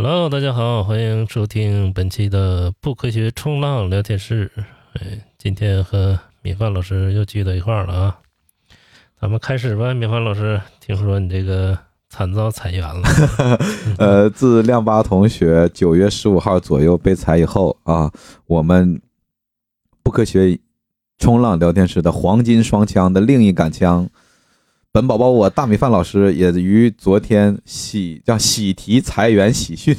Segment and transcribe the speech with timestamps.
[0.00, 4.48] Hello，大家好，欢迎收听本期的不科学冲浪聊天室。
[4.92, 8.18] 哎，今天和米饭老师又聚到一块儿了啊！
[9.20, 11.76] 咱们开始吧，米饭老师，听说你这个
[12.08, 13.02] 惨遭裁员了。
[13.98, 18.12] 呃，自亮八同学九月十五号左右被裁以后啊，
[18.46, 19.02] 我们
[20.04, 20.60] 不科学
[21.18, 24.08] 冲浪聊天室的黄金双枪的另一杆枪。
[24.90, 29.94] 本宝宝，我大米饭老师也于昨天喜叫喜提裁员喜讯，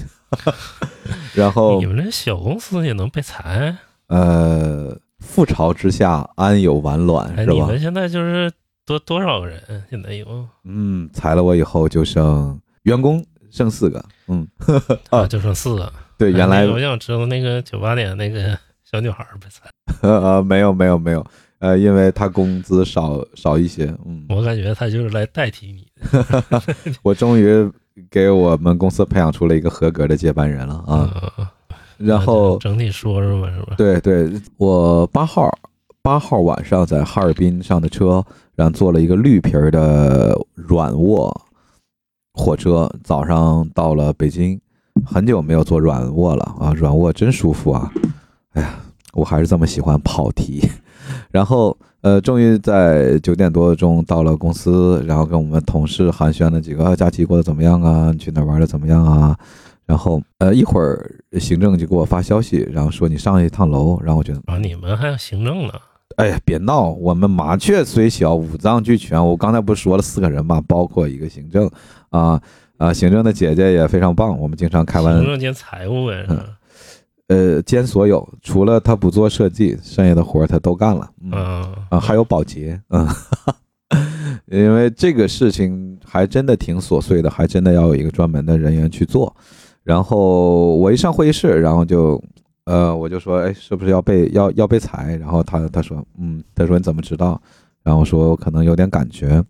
[1.36, 3.78] 然后你们这小公司也能被裁？
[4.08, 7.54] 呃，覆巢之下安有完卵，哎，是吧？
[7.54, 8.52] 你们现在就是
[8.86, 9.62] 多多少个人？
[9.90, 10.26] 现在有
[10.64, 14.48] 嗯，裁了我以后就剩员工剩四个，嗯，
[15.12, 15.94] 啊，就剩四个。
[16.18, 19.70] 对，哎原来那个我想知道那个九八年那个小女孩被裁，
[20.02, 21.26] 呃没有没有没有，
[21.60, 26.64] 呃，因为他工资少少一些，嗯，我感觉他就是来代替你的
[27.04, 27.70] 我终于
[28.10, 31.32] 给我们公司培养出了一个合格的接班人了啊。
[31.38, 31.48] 嗯
[31.98, 33.76] 然后整体说说吧，是吧？
[33.78, 35.52] 对对，我八号
[36.02, 38.24] 八号晚上在哈尔滨上的车，
[38.56, 41.30] 然后坐了一个绿皮儿的软卧
[42.36, 44.58] 火车，早上到了北京，
[45.06, 47.92] 很久没有坐软卧了啊，软卧真舒服啊！
[48.54, 48.80] 哎呀，
[49.12, 50.62] 我还是这么喜欢跑题。
[51.32, 58.12] 然后呃，终于在九点多钟到了公司，然后跟我们同事寒暄了几个，啊假期过得怎么样啊？
[58.12, 59.38] 你去哪玩的怎么样啊？
[59.86, 65.74] 然后呃，一会儿行政就给我发消息，然后说你上一趟楼，然后我觉得啊，你们还有行政呢？
[66.16, 66.90] 哎呀，别闹！
[66.90, 69.24] 我们麻雀虽小，五脏俱全。
[69.24, 71.70] 我刚才不是说了四个人嘛，包括一个行政
[72.10, 72.42] 啊
[72.78, 74.38] 啊，行政的姐姐也非常棒。
[74.38, 76.46] 我们经常开玩行政兼财务呗，是吧？
[77.30, 81.10] 呃兼所有，除了他不做设计，剩下的活儿他都干了。
[81.24, 83.08] 嗯嗯啊，还有保洁，嗯，
[84.52, 89.34] 因为这个事情还真的挺琐碎的，还真的要有一个专门的人员去做。
[89.84, 92.22] 然后我一上会议室，然后就，
[92.66, 95.16] 呃，我就说，哎，是不是要被要要被裁？
[95.18, 97.42] 然后他他说，嗯，他说你怎么知道？
[97.82, 99.44] 然后我说我可能有点感觉。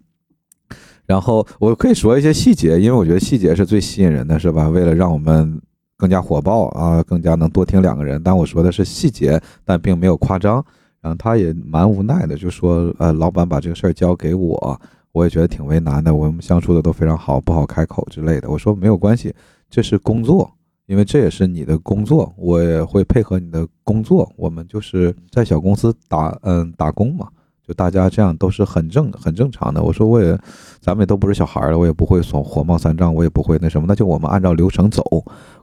[1.05, 4.69] 然后我可以说一些细节，因为我觉得细节是最吸引人的，是吧？
[4.69, 5.59] 为了让我们
[5.99, 8.23] 更加火爆啊，更加能多听两个人。
[8.23, 10.65] 但我说的是细节，但并没有夸张。
[11.01, 16.15] 然后他也蛮无奈的，就说，呃，老板把这个事儿交给我，我也觉得挺为难的。
[16.15, 18.49] 我们相处的都非常好，不好开口之类的。
[18.49, 19.33] 我说没有关系，
[19.69, 20.49] 这是工作，
[20.87, 24.29] 因为这也是你的工作，我也会配合你的工作。
[24.37, 27.27] 我们就是在小公司打，嗯，打工嘛，
[27.69, 29.83] 就大家这样都是很正很正常的。
[29.83, 30.35] 我说我也，
[30.81, 35.03] 咱们也都不是小孩了，我也不会说火冒三丈，我也不会那什么，那就我们按照流程走，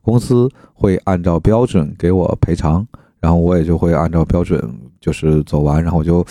[0.02, 2.86] 公司会按照标准给我赔偿。
[3.18, 4.62] 然后我也就会按照标准
[5.00, 6.24] 就是走完，然后我就，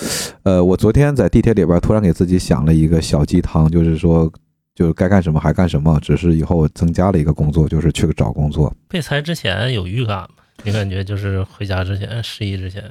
[0.43, 4.31] 呃，我昨天在地铁里边突然给自己想了一个小鸡汤，就是说，
[4.75, 8.73] 就是该干什么还干什么，只是以后增加了一个工作，就是去找工作。
[8.87, 10.29] 被裁之前有预感吗？
[10.63, 12.81] 你感觉就是回家之前、失忆之前，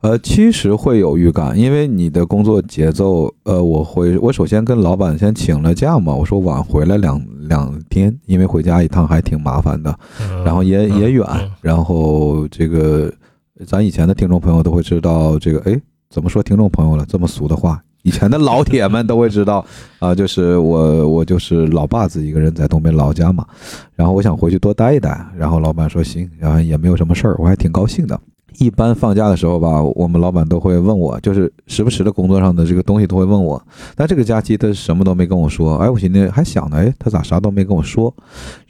[0.00, 7.18] 呃，其实会有预感，因为你的工作节奏，呃，我会，我首先跟老板先请了假嘛，我说晚回来两
[7.48, 13.10] 两天，因为回家一趟还挺麻烦的，嗯然后也嗯也远嗯，然后这个
[13.66, 15.80] 咱以前的听众朋友都会知道，这个哎，
[16.10, 17.06] 怎么说听众朋友了？
[17.08, 19.64] 这么俗的话，以前的老铁们都会知道
[20.00, 23.46] 啊、就是我我就是老爸自己一个人在东北老家嘛，
[23.94, 28.20] 然后我想回去多待一待，然后老板说行，然后也没有什么事儿，我还挺高兴的。
[28.58, 33.60] 一般放假的时候吧，我们老板都会问我，就是时不时的工作上的这个东西都会问我。
[33.94, 38.14] 但这个假期他什么都没跟我说，哎，我寻思还想呢，哎，他咋啥都没跟我说？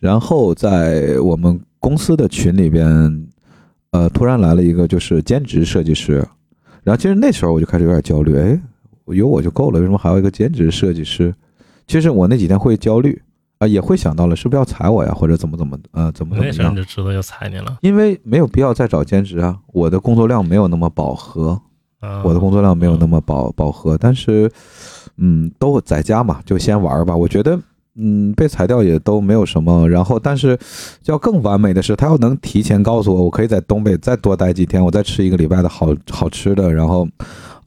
[0.00, 3.26] 然后在我们公司的群里边，
[3.90, 6.26] 呃，突然来了一个就是兼职设计师，
[6.82, 8.60] 然后其实那时候我就开始有点焦虑，哎，
[9.06, 11.34] 有我就够了，为什么还要一个兼职设计师？
[11.86, 13.20] 其实我那几天会焦虑
[13.58, 17.78] 啊、也会想到了是不是要裁我呀，或者怎么怎么呃怎么怎么样那就知道要裁你了。
[17.80, 21.60] 因为没有必要再找兼职啊，我的工作量没有那么饱和，
[22.00, 24.50] 啊，我的工作量没有那么饱饱和，但是，
[25.16, 27.16] 嗯，都在家嘛，就先玩儿吧。
[27.16, 27.58] 我觉得，
[27.96, 29.88] 嗯，被裁掉也都没有什么。
[29.88, 30.58] 然后，但是
[31.06, 37.08] 要更完美的是，他要能提前告诉我，我可以在东北再多待几天，我再吃一个礼拜的好好吃的，然后，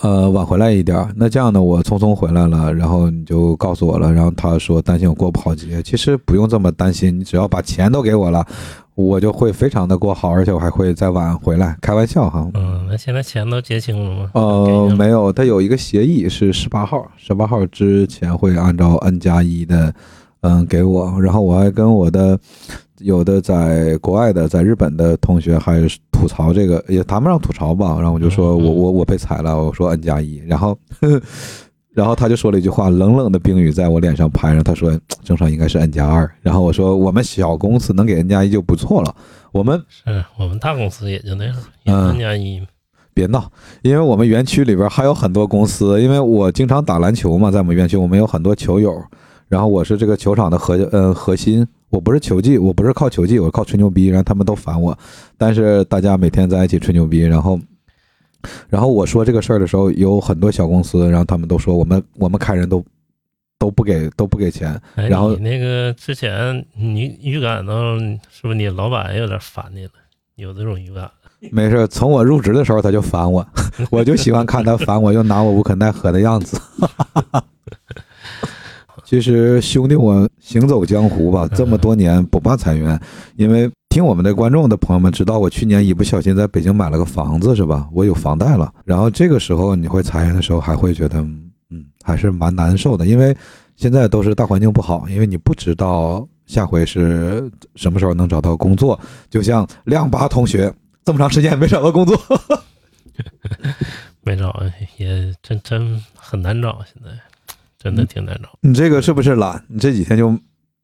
[0.02, 1.10] 呃，晚回来一点儿。
[1.16, 8.46] 那这样呢，我匆匆回来了，然后你就告诉我了，然后他说担心我过不好节，其实不用这么担心，你只要把钱都给我了。
[8.94, 12.50] 我就会非常的过好，而且我还会再晚回来，开玩笑哈。
[12.56, 14.32] 嗯，那现在钱都结清了吗？
[14.34, 19.94] 呃，没有，他有一个协议是十八号，十八号之前会按照 N 加一的，
[20.42, 21.22] 嗯，给我。
[21.22, 22.40] 然后我还跟我的
[23.00, 27.96] 有的在国外的，在日本的同学还吐槽这个，也谈不上吐槽吧。
[28.00, 30.78] 然后我就说我我我被裁了，我说 N 加一，然后
[31.94, 34.62] 然后他就说了一句话，冷冷的冰雨在我脸上拍着。
[34.62, 34.92] 他说
[35.24, 39.16] ：“正常应该是 N 加二。”然后我说：“我们小公司能给 N 加一就不错了。
[39.52, 40.04] 我们是
[40.38, 42.62] 我们大公司也就那样，也 N 加一。
[43.16, 43.52] 别闹，
[43.82, 46.00] 因为我们园区里边还有很多公司。
[46.00, 48.94] 因为我经常打篮球嘛，在我们园区，我们有很多球友。
[49.48, 54.08] 然后我是这个球场的核呃核心，我不是球技，我不是靠球技，我靠吹牛逼。
[54.08, 54.98] 然后他们都烦我，
[55.38, 57.60] 但是大家每天在一起吹牛逼，然后。
[58.70, 62.86] 然后我说这个事儿的时候，有很多小公司，然后他们都说我们我们开人都
[63.58, 64.80] 都不给都不给钱。
[64.96, 69.92] 然后你那个之前你预感到是不是你老板有点烦你了？
[70.36, 71.10] 有这种预感？
[71.52, 73.46] 没事，从我入职的时候他就烦我，
[73.90, 76.62] 我就喜欢看他烦我，又拿我无可奈何的样子。
[79.08, 83.00] 其实兄弟，我行走江湖吧，这么多年不怕裁员，
[83.38, 87.88] 因为听我们的观众的朋友们知道，我去年一不小心在北京买了个房子，是吧？
[87.94, 88.70] 我有房贷了。
[88.84, 93.34] 然后这个时候你会裁员的时候，还会觉得，嗯，还是蛮难受的，因为
[93.78, 99.00] 现在都是大环境不好，因为你不知道下回是什么时候能找到工作。
[99.30, 100.70] 就像亮八同学
[101.06, 102.20] 这么长时间没找到工作，
[104.22, 104.54] 没找
[104.98, 107.27] 也真真很难找，现在。
[107.78, 108.50] 真的挺难找。
[108.62, 109.64] 你这个是不是懒？
[109.68, 110.38] 你这几天就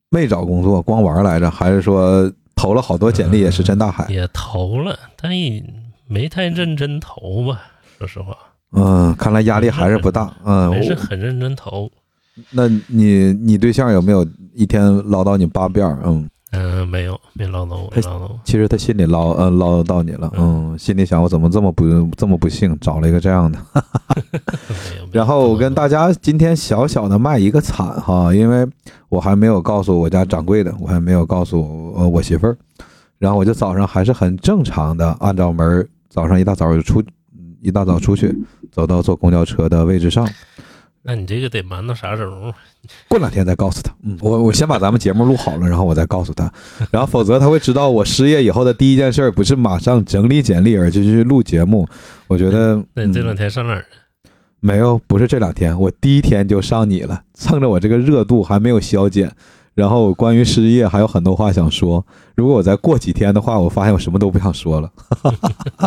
[0.09, 1.49] 没找工作，光玩来着？
[1.49, 4.07] 还是说投了好多简历也石沉大海？
[4.09, 5.63] 也投了，但也
[6.07, 7.61] 没太认真投吧。
[7.97, 8.37] 说实话，
[8.71, 10.33] 嗯，看来压力还是不大。
[10.45, 11.89] 嗯，没是很认真投。
[12.51, 15.85] 那你你对象有没有一天唠叨你八遍？
[16.03, 16.29] 嗯。
[16.55, 18.39] 嗯，没有，没唠叨我，唠叨我。
[18.43, 21.83] 其实他心里唠，呃，唠叨到你了，嗯，心里想，我怎么这么不
[22.15, 23.57] 这么不幸，找了一个这样的。
[25.11, 28.67] 然后我跟大家今天小小的卖一个惨哈，因为
[29.09, 32.55] 我还没有告诉我家掌柜的，我还没有告诉呃我媳妇儿，
[33.17, 37.03] 然后我就早上还是很正常的，按照门，早上一大早就出，
[37.61, 38.31] 一大早出去，
[38.71, 40.27] 走到坐公交车的位置上。
[41.05, 42.53] 那你这个得瞒到啥时候？
[43.09, 43.93] 过两天再告诉他。
[44.03, 46.51] 嗯，我我先把咱们节目录好了，然后我再告诉他。
[46.91, 51.85] 然后否则他会知道我失业以后的第一件事不是马上整理简历，而是去录节目。
[52.27, 52.81] 我觉得。
[52.93, 53.85] 那你这两天上哪儿？
[54.61, 59.29] 没有，不是这两天，我第一天就上你了，蹭着我这个热度还没有消减。
[59.75, 62.05] 然后关于失业还有很多话想说。
[62.35, 64.89] 如果我再过几天的话，我发现我什么都不想说了。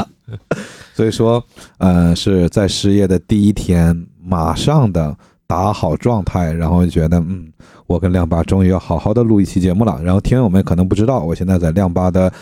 [0.92, 1.42] 所以说，
[1.78, 4.06] 呃，是在失业的第一天。
[4.26, 7.46] 马上的打好状态，然后就觉得，嗯，
[7.87, 10.00] 我跟亮八终于要好好的录一期节目了。
[10.02, 12.32] 然后听友们可能不知道，我现在在亮八的，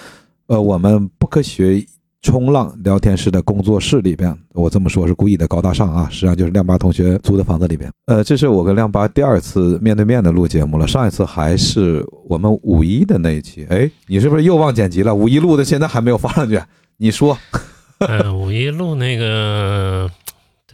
[0.46, 1.84] 呃，我们不科学
[2.22, 4.34] 冲浪聊天室的工作室里边。
[4.54, 7.92] 我这么说是故意的高大上啊，实际上就是亮八同学租的房子里边。
[8.06, 13.66] 呃，这是我跟亮八第二次面对面的录节目了，上一次还是我们五一的那一期。
[13.68, 15.14] 哎，你是不是又忘剪辑了？
[15.14, 16.58] 五一录的现在还没有发上去，
[16.96, 17.36] 你说？
[17.98, 20.10] 嗯， 五一录那个。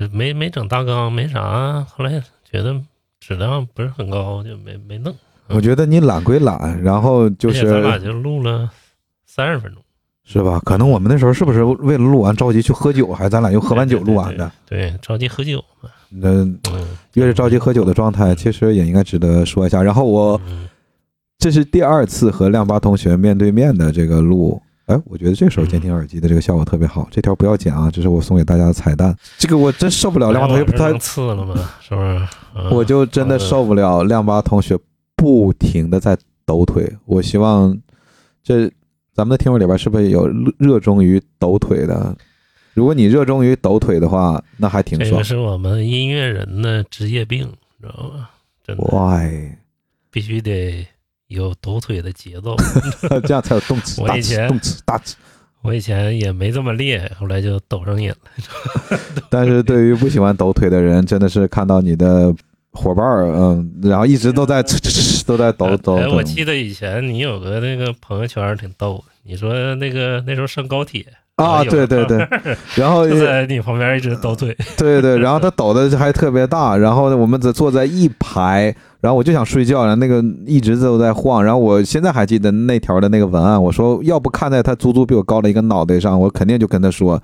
[0.08, 1.84] 没没整大纲，没啥。
[1.84, 2.74] 后来觉得
[3.20, 5.14] 质量不是很高，就没没弄。
[5.48, 8.70] 我觉得你懒归懒，然后就是咱俩就录了
[9.26, 9.82] 三十分钟，
[10.24, 10.60] 是吧？
[10.64, 14.50] 可能我们那时候是不是为了录完着急去喝酒，还咱俩又喝完酒录完的？
[14.66, 15.62] 对，着急喝酒。
[16.08, 16.44] 那
[17.14, 19.82] 越是着急喝酒的状态，其实也应该值得说一下。
[19.82, 20.40] 然后我
[21.38, 24.60] 这是第二次和亮八同学面对面的这个录。
[24.90, 29.16] 哎，我觉得这时候监听耳机的这个效果特别好，这条不要剪啊，这是我送给大家的彩蛋。
[29.38, 31.70] 这个我真受不了，亮八同学太次了吗？
[31.80, 32.74] 是不是？
[32.74, 34.76] 我就真的受不了亮八同学
[35.14, 36.92] 不停的在抖腿。
[37.04, 37.78] 我希望
[38.42, 38.68] 这
[39.14, 40.28] 咱们的听众里边是不是有
[40.58, 42.16] 热衷于抖腿的？
[42.74, 45.10] 如果你热衷于抖腿的话，那还挺爽。
[45.10, 47.48] 这个是我们音乐人的职业病，
[47.80, 48.28] 知道吗？
[48.66, 48.82] 真的。
[48.84, 49.52] Why？
[50.10, 50.84] 必须得。
[51.30, 52.56] 有抖腿的节奏，
[53.24, 54.02] 这样才有动词。
[54.02, 55.16] 我以前动词大词，
[55.62, 58.16] 我以前也没这么厉害，后来就抖上瘾了。
[59.30, 62.34] 但是对于不喜欢抖腿的人，真的是看到你的
[62.72, 64.60] 伙伴儿，嗯，然后一直都在
[65.24, 65.96] 都在抖抖。
[65.96, 71.06] 哎，我记得以前你有个那个朋友圈挺逗，你说那个那时候上高铁。
[71.44, 72.28] 啊，对对对，
[72.76, 87.20] 然后就在你旁边一直抖腿， 对对，然后他抖的还特别大，然后我们只坐在一排，然后我就想睡觉，然后那个一直都在晃，然后我现在还记得那条的那个文案，我说要不看在他足足比我高的一个脑袋上，我肯定就跟他说，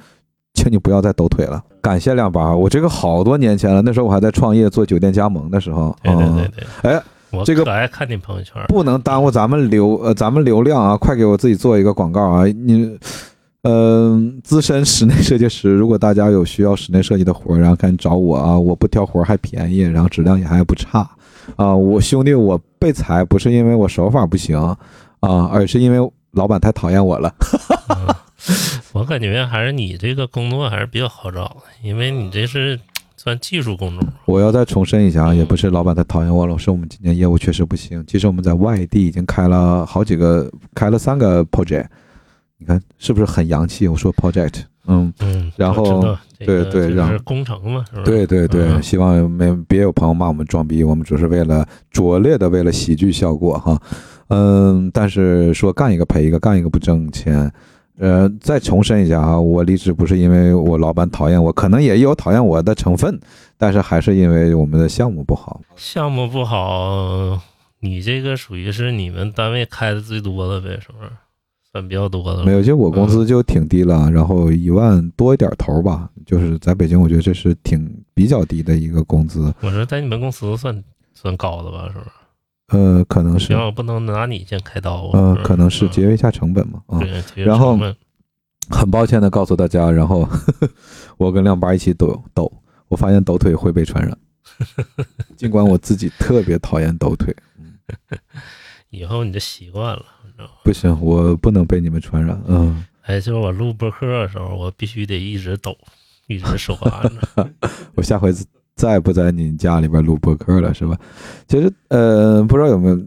[0.54, 1.62] 请你不要再抖腿了。
[1.82, 6.48] 感谢亮八，我这个好多年前了，那时候我还在创业做酒店加盟的时候，对对对
[6.82, 12.98] 对，哎，我这个爱看你朋友圈，不能耽误咱们流呃咱们流量啊，快给我自己做一个广告啊，你。
[13.68, 18.56] 嗯，资深室内设计师，如果大家有需要室内设计的活儿，然后赶紧找我啊！
[18.56, 21.00] 我不挑活儿，还便宜，然后质量也还不差
[21.56, 21.74] 啊！
[21.74, 24.56] 我兄弟，我被裁不是因为我手法不行
[25.18, 27.34] 啊，而是因为老板太讨厌我了。
[28.92, 32.78] 我感觉还是你这个工作还是比较好找的，因为你这是
[33.16, 34.08] 算技术工种。
[34.26, 38.04] 我要再重申一下啊，嗯也不是老板太讨厌我了，是我们今年业务确实不行。
[38.06, 41.86] 其实我们在外地已经开了好几个，开了三个 project，
[42.58, 43.86] 你看是不是很洋气？
[43.86, 48.02] 我说 project，嗯，嗯，然后对对让是工程嘛，是吧？
[48.04, 53.80] 对对对，嗯希望没别有朋友骂我们装逼，我们只是为了拙劣的为了喜剧效果哈，
[54.28, 57.52] 嗯，但是说干一个赔一个，干一个不挣钱。
[57.98, 63.18] 呃，再重申一下啊，我离职不是因为我老板讨厌我，可能也有讨厌我的成分，
[63.56, 65.62] 但是还是因为我们的项目不好。
[65.76, 67.40] 项目不好，
[67.80, 71.10] 你这个属于是你们单位开的最多的呗，是不是？
[71.76, 72.42] 算比较多的。
[72.44, 79.52] 没有，就我工资就挺低了，然后一万多一点头吧，就是在北京，我觉得这是挺比较低的一个工资。
[79.60, 82.10] 我说在你们公司算算高的吧，是不是？
[82.68, 85.10] 呃，可能是行，，我不能拿你先开刀啊。
[85.12, 86.98] 呃，可能是嗯节约一下成本嘛，啊、
[87.34, 87.78] 对然后
[88.70, 90.26] 很抱歉的告诉大家，然后
[91.18, 92.50] 我跟亮八一起抖抖，
[92.88, 94.18] 我发现抖腿会被传染，
[95.36, 97.36] 尽管我自己特别讨厌抖腿，
[98.90, 100.04] 以后你就习惯了？
[100.64, 105.76] 不行，我不能被你们传染，嗯，哎，就是我录播客的时候，我必须得一直抖，
[106.26, 107.50] 一直手按着。
[107.94, 108.32] 我下回
[108.74, 110.98] 再不在你家里边录播客了，是吧？
[111.46, 113.00] 其实，呃，不知道有没有，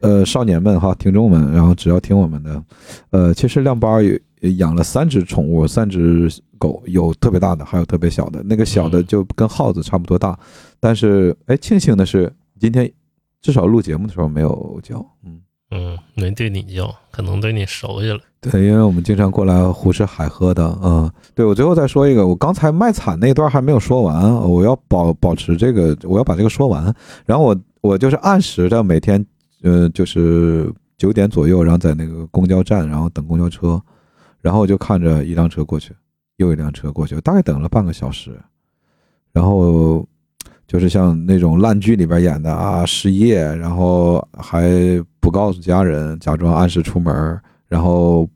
[0.00, 2.64] 呃，少年们哈，听众们，然后只要听我们的，
[3.10, 4.18] 呃，其实亮八有
[4.56, 6.28] 养了三只宠物，三只
[6.58, 8.42] 狗，有特别大的，还有特别小的。
[8.42, 10.38] 那个小的嗯就跟耗子差不多大，
[10.80, 12.90] 但是，哎，庆幸的是，今天
[13.40, 15.40] 至少录节目的时候没有叫，嗯。
[15.76, 18.20] 嗯，没对你叫，可能对你熟悉了。
[18.40, 26.94] 对，因为我们经常过来胡吃海喝的，嗯，对我最后再说一个，我刚才卖惨那段还没有说完，我要保保持这个，我要把这个说完，
[27.26, 29.24] 然后我我就是按时的每天，
[29.62, 33.82] 呃，就是九点左右，然后在那个公交站，然后等公交车，
[34.40, 35.92] 然后我就看着一辆车过去，
[36.36, 38.38] 又一辆车过去，大概等了半个小时，
[39.32, 40.06] 然后
[40.68, 44.68] 就是像那种烂剧里边演的啊，失业，然后还
[45.24, 48.28] 不告诉家人，假装按时出门，然后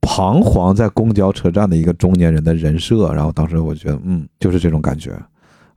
[0.00, 5.12] 彷徨在公交车站的一个中年人的人设，然后当时我觉得，嗯，就是这种感觉。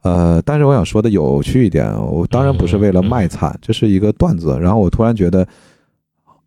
[0.04, 4.58] 呃，但是我想说的有趣一点，我当然不是为了卖惨，这是一个段子。
[4.58, 5.46] 然后我突然觉得，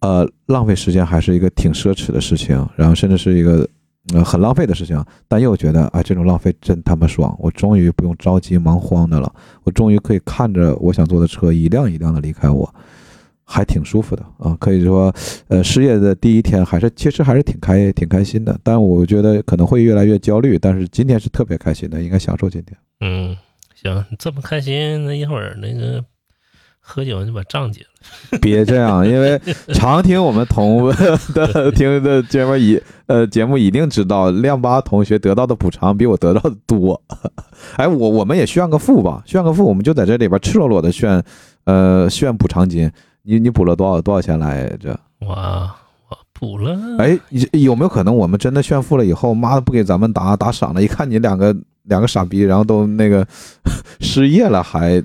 [0.00, 3.68] 呃，浪费时间还是一个挺奢侈的事情，然后甚至是一个
[4.24, 7.36] 很浪费的事情，但又觉得啊，这种浪费真他妈爽！
[7.38, 9.30] 我终于不用着急忙慌的了，
[9.64, 12.74] 我终于可以看着我想坐的车一辆一辆的离开我，
[13.50, 14.54] 还挺舒服的啊。
[14.60, 15.10] 可以说，
[15.48, 22.76] 呃，失业的第一天还是其实还是挺开挺开心的，但我觉得可能会越来越焦虑，但是今天是特别开心的，应该享受今天。
[23.00, 23.34] 嗯，
[23.74, 26.04] 行，你这么开心，那一会儿那个
[26.78, 27.86] 喝酒就把账结了。
[28.40, 29.40] 别这样，因为
[29.74, 30.88] 常听我们同
[31.34, 37.00] 的听的节目一呃节目一定知道，亮八同学得到的补偿比我得到的多。
[37.76, 41.22] 哎，我我们也炫个富吧，炫个富，我们就在这里边赤裸裸的炫，
[41.64, 42.90] 呃，炫补偿金。
[43.28, 44.98] 你你补了多少多少钱来着？
[45.20, 50.82] 我我补了，哎，你有没有可能我们真的炫富了以后，妈的不给咱们打打赏了？
[50.82, 53.26] 一看你两个两个傻逼，然后都那个
[54.00, 55.02] 失业了还。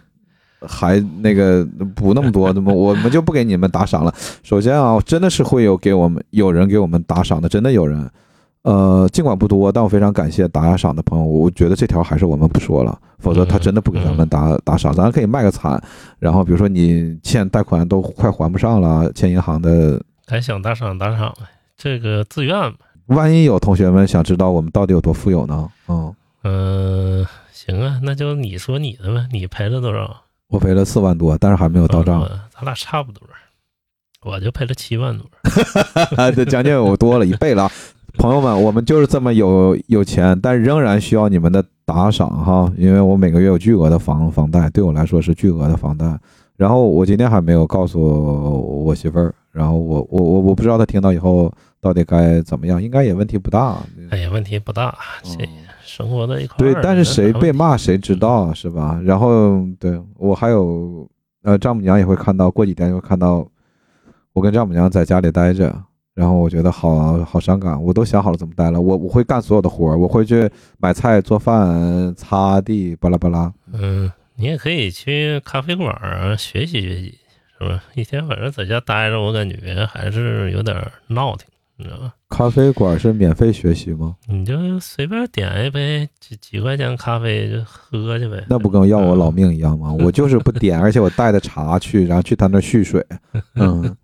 [0.65, 4.15] 还那个补那么多，怎么我们就不给你们打赏了？
[4.43, 8.09] 首先啊，真的是会有给我们有人给我们打赏的，真的有人。
[8.63, 11.25] 呃，尽管不多，但我非常感谢打赏的朋友。
[11.25, 14.93] 我觉得这条还是我们不说了，否则他真的不给咱们打打赏。
[14.93, 15.82] 咱可以卖个惨，
[16.17, 21.46] 然后比如说你欠贷款都快还不上了，欠银行的，还想打赏打赏呗，
[21.77, 22.77] 这个自愿呗。
[23.08, 25.70] 万一有同学们想知道我们到底有多富有呢？
[25.89, 30.22] 嗯，嗯、行啊，那就你说你的呗，你赔了多少？
[30.48, 32.22] 我赔了四万多，但是还没有到账。
[32.24, 33.27] 嗯咱俩差不多，
[34.24, 35.27] 我就赔了七万多。
[36.15, 37.70] 啊， 这将近有多了一倍了。
[38.17, 46.17] 朋友们，我们就是这么有有钱，但仍然需要你们的打赏哈，因为我每个月有巨额的房房贷，对我来说是巨额的房贷。
[46.55, 48.00] 然后我今天还没有告诉
[48.86, 51.51] 我媳妇儿，然后我我我我不知道她听到以后
[51.82, 53.77] 到底该怎么样，应该也问题不大。
[54.12, 55.50] 哎呀，问题不大，这嗯
[55.84, 56.74] 生活在一块儿。
[56.74, 59.01] 对，但是谁被骂谁知道啊是吧？
[59.03, 61.08] 然后对我还有
[61.41, 63.46] 呃，丈母娘也会看到，过几天就会看到
[64.32, 65.75] 我跟丈母娘在家里待着，
[66.15, 73.51] 然后我觉得好好伤感，我都想好了怎么待了，我我会干所有的活儿，我会去买菜、做饭、擦地，巴拉巴拉。
[73.72, 77.17] 嗯，你也可以去咖啡馆啊学习学习，
[77.60, 77.84] 是吧？
[77.96, 80.75] 一天晚上在家待着，我感觉还是有点
[81.08, 82.13] 闹挺，你知道吧？
[82.29, 84.15] 咖啡馆是免费学习吗？
[84.27, 88.43] 你就随便点一杯几几块钱咖啡就喝去呗。
[88.50, 89.91] 那不跟要我老命一样吗？
[89.93, 93.05] 我就是不点，而且我带着茶去，然后去他那儿蓄水。
[93.55, 93.96] 嗯，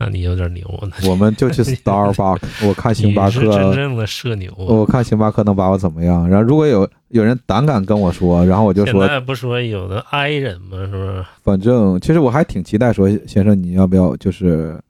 [0.00, 0.64] 那你有点牛，
[1.08, 2.38] 我们就去 Starbucks，
[2.68, 4.52] 我看星巴克真克，正的社牛。
[4.56, 6.28] 我看星巴克能把我怎么样？
[6.28, 10.78] 然后如果有有人胆敢跟我说，然后我就说现说，在不说有的 I 人吗？
[10.78, 11.24] 是不是？
[11.42, 14.80] 反正其实我还挺期待说，先生你要不要就是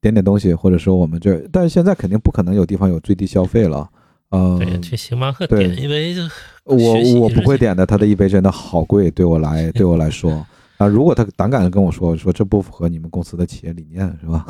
[0.00, 3.88] 点点东西，或者说我们这，但是现在肯定不可能有地方有最低消费了。
[4.30, 6.22] 嗯、对，去星巴克点一杯就
[6.64, 10.44] 我我不会点的，他的一杯真的好贵，对我来对我来说
[10.82, 14.46] 啊，如果他胆敢跟我说说这不符合你们公司的企业理念是吧？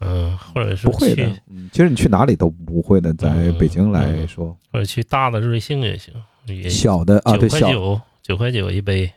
[0.00, 6.12] 嗯， 或者是不会的，嗯，其实你去哪里都不会的，在嗯北京来说，或者去大的瑞幸也行，
[6.46, 9.10] 也小的啊，九对小块九九块九一杯，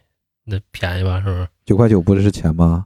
[0.46, 1.20] 那便宜吧？
[1.22, 1.48] 是不是？
[1.66, 2.86] 九块九不是钱吗？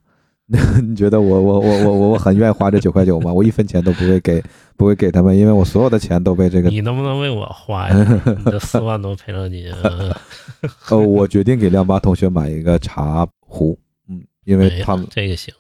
[0.84, 3.32] 你觉得我我我我我我很愿意花这九块九吗？
[3.32, 4.44] 我一分钱都不会给
[4.76, 8.22] 不会给他们，因为我所有的钱都被这个你能不能为我花一下？
[8.38, 10.14] 你这四万多赔偿金，嗯
[10.90, 13.78] 呃，我决定给亮八同学买一个茶壶，
[14.10, 15.54] 嗯，因为他们这个行。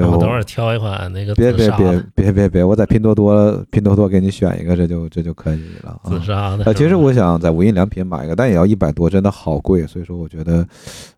[0.00, 6.20] 呃我我等会儿挑一款那个别别别别别别，我在拼多多拼多多给你选一个，这就这就可以了啊紫。
[6.20, 6.64] 砂的。
[6.64, 10.66] 呃，其实我想在无印良品买一个，但也要一百多，真的好贵，所以说我觉得，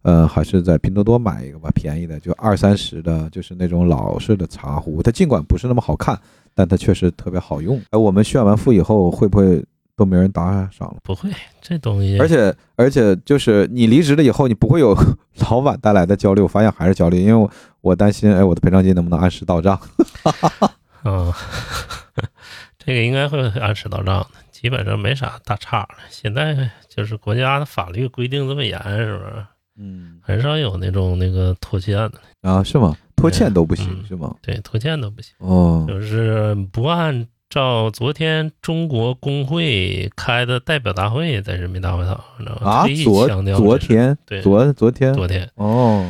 [0.03, 5.03] 呃，还是在拼多多买一个吧，便宜的，就二三十的，就是那种老式的茶壶。
[5.03, 6.19] 它尽管不是那么好看，
[6.55, 7.81] 但它确实特别好用。
[7.91, 9.65] 哎，我们炫完富以后，会不会
[9.97, 10.97] 都没人打赏了？
[11.03, 14.97] 不会，这东西而且而且就是你离职了以后，你不会有
[15.51, 17.51] 老板带来的焦虑，我发现还是焦虑，因为我
[17.83, 19.79] 我担心，哎，我的赔偿金能不能按时到账？
[21.05, 21.33] 嗯，
[22.79, 25.89] 这个应该会按时到账的，基本上没啥大差了。
[26.09, 29.47] 现在就是国家的法律规定这么严，是不是？
[29.79, 32.12] 嗯，很少有那种那个拖欠的，
[32.43, 32.97] 啊，是吗？
[33.17, 34.35] 拖欠都不行、嗯是吗？
[34.43, 42.71] 对，拖欠都不行，哦，就是不按照昨天中国工会开的代表大会在人民大会堂，你知道吗？
[42.71, 46.05] 啊特意，昨强调昨天，对昨昨天，昨天，哦，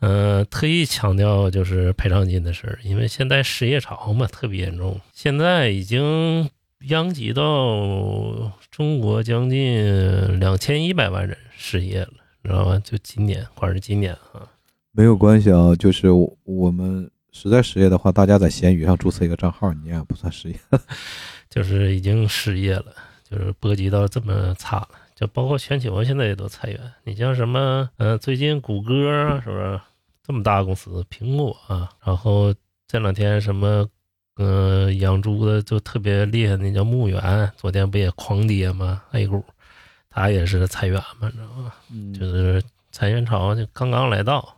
[0.00, 6.48] 嗯，特意强调就是赔偿金的事儿，因为现在失业潮嘛特别严重，现在已经
[6.88, 12.78] 殃及到中国将近两千一百万人失业了，知道吧？
[12.82, 14.48] 就今年，光是今年啊，
[14.92, 20.56] 没有关系啊，就是我我们实在失业的话，大家在闲鱼上注册一个账号，你也不算失业。
[21.50, 22.86] 就是已经失业了，
[23.28, 24.88] 就是波及到这么差了。
[25.14, 29.78] 就包括全球现在也都裁员，你像什么，呃，最近谷歌啊，是不是
[30.22, 32.54] 这么大公司，苹果啊，然后
[32.86, 33.88] 这两天什么，
[34.36, 39.44] 呃，养猪的就特别厉害，那叫牧原，昨天不也狂跌吗？A 股，
[40.08, 41.72] 它也是裁员嘛，你知道吗？
[41.90, 44.56] 嗯就是裁员潮就刚刚来到，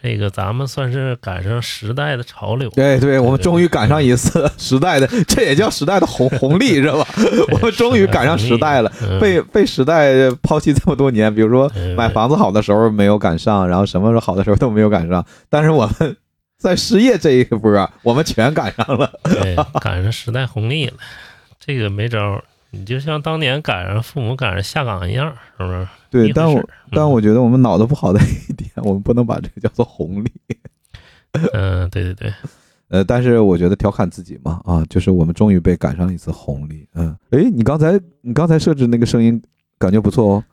[0.00, 2.68] 这个咱们算是赶上时代的潮流。
[2.70, 7.06] 对对，我们终于赶上一次 时代的，这也叫时代的红红利是吧？
[7.52, 16.16] 我们终于赶上时代了，嗯被被时代抛弃这么多年，比如说嗯买房子好的时候没有赶上，然后什么时候好的时候都没有赶上，但是我们
[16.58, 19.10] 在失业这一波啊，我们全赶上了。
[19.24, 20.94] 对，赶上时代红利了，
[21.64, 22.44] 这个没招儿。
[22.74, 25.86] 你就像当年赶上父母赶上下岗一样，是不是？
[26.10, 30.30] 对，但我但我觉得我们脑子不好的一点，我们不能把这个叫做红利。
[31.52, 32.32] 嗯，对对对，
[32.88, 36.86] 呃，但是我觉得调侃自己嘛，啊，就是我们终于被赶上一次红利。
[36.94, 39.42] 嗯，诶，你刚才你刚才设置那个声音，
[39.78, 40.44] 感觉不错哦。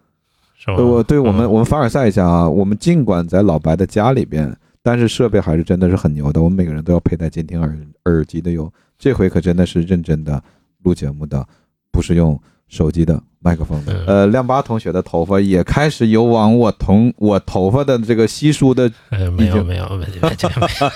[0.65, 8.71] 对，我对我们嗯我们凡尔赛一下啊，我们尽管在老白的家里边，但是设备还是真的是很牛的，我们每个人都要佩戴监听耳耳机的哟。
[8.97, 10.43] 这回可真的是认真的
[10.83, 11.43] 录节目的，
[11.91, 13.93] 不是用手机的麦克风的。
[13.93, 20.91] 嗯呃，亮八同学的头发也开始有往我同我头发的这个稀疏的，呃，没有没有没有，这没有，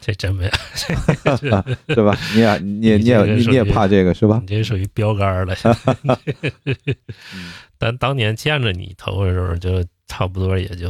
[0.00, 0.50] 这真没有，
[1.94, 2.16] 是吧？
[2.34, 4.46] 你也你也你你也你你也怕这个是吧你？
[4.48, 5.54] 这属于标杆儿了。
[7.78, 10.88] 但当年见着你头发的时候，就差不多也就，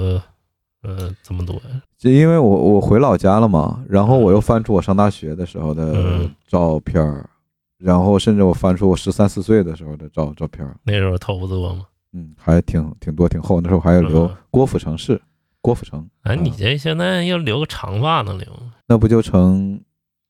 [0.83, 1.61] 呃，这么多。
[1.99, 7.29] 就因为我我回老家了嘛，然后我又翻出我上大学的时候的嗯照片儿，
[7.79, 11.87] 然后甚至我翻出我十三四岁的时候的照照片儿，那时候头发多吗？
[12.13, 13.61] 嗯，还挺挺多挺厚。
[13.61, 15.21] 那时候还有留嗯郭富城式，
[15.61, 18.73] 郭富城，哎，你啊这现在要留个长发能留吗？
[18.87, 19.81] 那不就成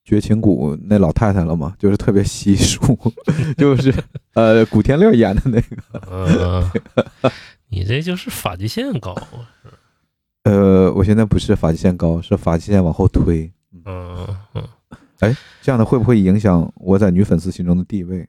[0.04, 1.74] 绝情谷那老太太了吗？
[1.78, 2.98] 就是特别稀疏，
[3.56, 3.94] 就是
[4.34, 6.02] 呃古天乐演的那个。
[6.10, 7.30] 嗯，
[7.68, 9.14] 你这就是发际线高。
[10.44, 13.50] 呃，我现在不是发际线高，是发际线往后推。
[13.84, 14.64] 嗯嗯，
[15.60, 18.26] 这样的会不会影响我在女粉丝心中的地位？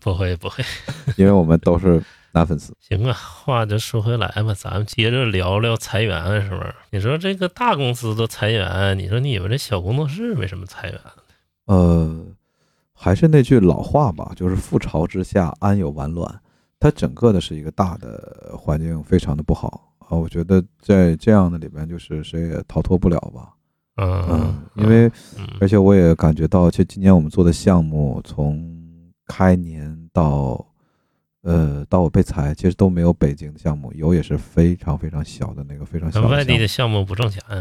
[0.00, 0.64] 不 会不会。
[1.16, 2.02] 因为我们都是
[2.32, 2.72] 男粉丝。
[2.80, 6.74] 行啊，话就说回来吧，咱们接着聊聊裁员，是不是？
[6.90, 11.00] 你说这个大公司都裁员，你说你们这小工作室为什么裁员？
[11.66, 12.24] 呃，
[12.92, 16.40] 还是那句老话吧，就是覆巢之下安有完卵。
[16.80, 23.50] 它整个的是一个大的环境非常的不好啊，我觉得在这样的里边，就是谁也逃脱不了吧。
[23.98, 25.06] 嗯嗯，因为
[25.36, 28.64] 嗯而且我也感觉到，其实今年我们做的项目，从
[29.26, 30.64] 开年到
[31.42, 37.58] 呃到我被裁，其实都没有北京的项目，有也是非常非常小的那个非常小的外地的项目的项目不挣钱啊。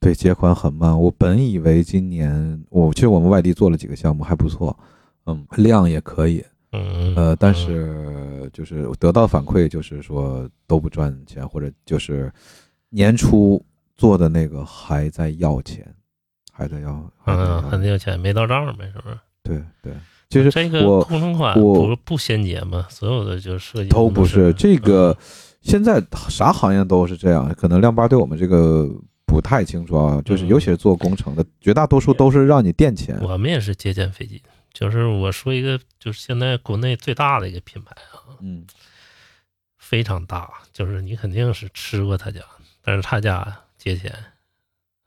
[0.00, 0.98] 对，结款很慢。
[1.00, 4.78] 我本以为今年我其实我们外地做了几个项目还不错，
[5.24, 12.30] 嗯，量也可以，嗯呃，但是就是得到反馈就是说都不赚钱，或者就是
[12.90, 13.64] 年初
[13.96, 15.86] 做的那个还在要钱，
[16.52, 17.42] 还在要，嗯还在
[17.78, 19.18] 嗯，要钱，没到账呗，是不是？
[19.42, 19.92] 对对，
[20.28, 22.86] 其实这个工程款我不不衔接吗？
[22.88, 25.16] 所有的就设计都不是这个嗯，
[25.60, 28.88] 现在啥行业都是这样，可能亮八对我们这个
[29.26, 33.18] 不太清楚啊，就是嗯尤其是做工程的，绝大多数都是让你垫钱。
[33.20, 34.42] 我们也是节俭飞机。
[34.72, 38.64] 就是我说一个，就是现在国内最大的一个品牌啊，嗯，
[39.78, 42.40] 非常大，就是你肯定是吃过他家，
[42.82, 44.10] 但是他家节钱，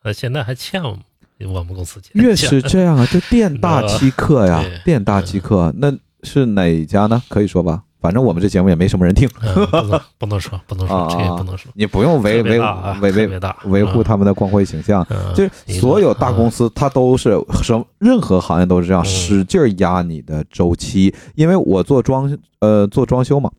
[0.03, 2.11] 呃，现在还欠我们我们公司钱。
[2.13, 5.73] 越是这样啊，就店大 欺客呀，店大欺客。
[5.77, 7.19] 那是哪家呢？
[7.27, 11.71] 可以说吧，反正我们这节目也没什么人听，嗯不能说，不能啊说，这也啊不能说。
[11.73, 12.59] 你不用维维
[13.01, 15.03] 维维维护他们的光辉形象。
[15.09, 21.11] 嗯就是所有大公司，它都是什任何行业都是这样，嗯使劲儿压你的周期。
[21.33, 23.49] 因为我做装呃做装修嘛，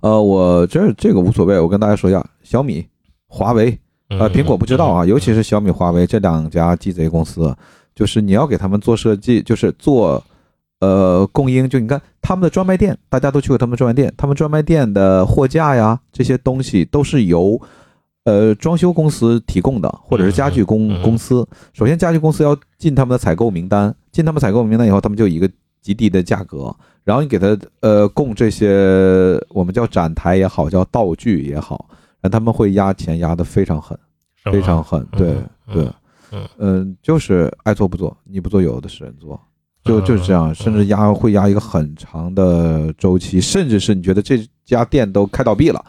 [0.00, 2.86] 呃，我这这个无所谓，我跟大家说一下，小米、
[3.26, 7.54] 华为嗯呃，苹果不知道啊，尤其是小米、华为这两家鸡贼公司，
[7.94, 10.22] 就是你要给他们做设计，就是做
[10.80, 17.60] 呃供应，就你看他们的专卖店，大家都去过他们专卖店，他们专卖店的货架呀这些东西都是由
[18.24, 21.46] 呃装修公司提供的，或者是家具公公司。
[21.72, 25.50] 首先，家具公司要进他们的采购名单，进他们采购名单以后，他们就以一个
[25.82, 31.88] 极低的价格，然后你给他呃供这些我们叫展台也好，叫道具也好，
[32.30, 33.98] 他们会压钱压得非常狠。
[34.52, 35.30] 非常狠，对
[35.66, 35.90] 嗯对，
[36.30, 39.30] 嗯嗯，就是爱做不做，你不做，有的是人做，
[39.82, 45.84] 就嗯就是这样，嗯甚至压会压一个很长的周期，甚至是你觉得这家店都开倒闭了，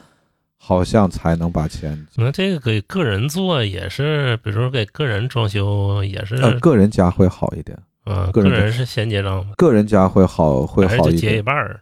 [0.58, 9.52] 好像才能把钱，那这个给个人做也是，比如说给个人装修也是，呃，个人家会好一点，嗯，个人是先结账吗？
[9.56, 11.80] 个人家会好会还是就结一半儿？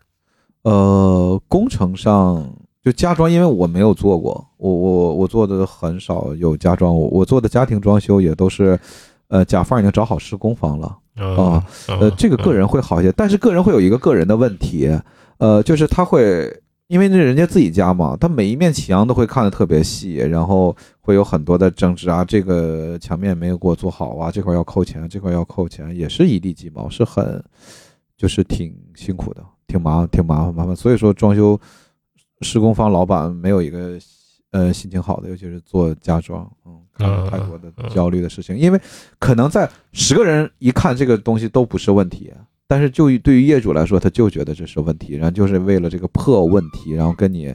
[0.64, 2.54] 呃，工程上。
[2.86, 8.80] 就家装，因为我没有做过，我我我做的很少有家装，我我做的家庭装修也都是，
[9.28, 14.96] 呃，甲方已经找好施工方了，哦，呃，这个个人会好一些，但是个人会有一个个人的问题，
[15.40, 27.44] 呃，就是他会因为那人家自己家嘛，他每一面墙都会看得特别细，然后会有很多的争执啊，这个墙面没有给我做好啊，这块要扣钱，这块要扣钱，也是一地鸡毛，是很
[28.16, 31.60] 就是挺辛苦的，挺麻挺麻烦麻烦，所以说装修
[32.42, 33.98] 施工方老板没有一个
[34.52, 38.80] 呃心情好的，尤其是做家装，嗯，看了太多的焦虑的事情，因为
[39.20, 42.34] 可能在十个人一看这个东西都不是问题，
[42.68, 47.54] 但是就对于业主来说，他就觉得这是问题，然后就是为了这个破问题，然后跟你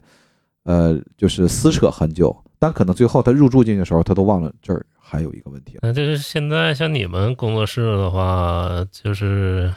[0.65, 5.79] 呃就是撕扯很久，但可能最后他入住进去的时候，他都忘了这儿还有一个问题。
[5.83, 9.73] 那就是现在像你们工作室的话，就是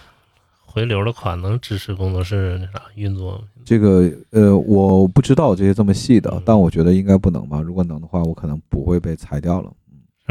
[0.73, 3.43] 回流的款能支持工作室那啥运作吗？
[3.63, 7.62] 这个呃，我不知道这些这么细的嗯，但我觉得应该不能吧。
[7.62, 9.71] 如果能的话，我可能不会被裁掉了，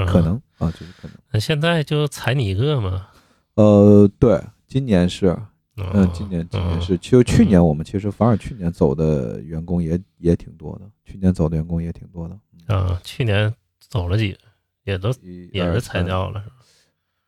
[0.05, 1.13] 可能啊，就是可能。
[1.31, 3.07] 那现在就裁你一个嘛？
[3.55, 5.29] 呃，对，今年是，
[5.77, 14.39] 嗯嗯，今年今年是，就去年我们其实反而去年走的员工也也挺多的，去年走的员工也挺多的，嗯啊，去年走了几个，
[14.83, 15.15] 也都
[15.53, 16.03] 也是裁。
[16.03, 16.55] 掉了，是吧？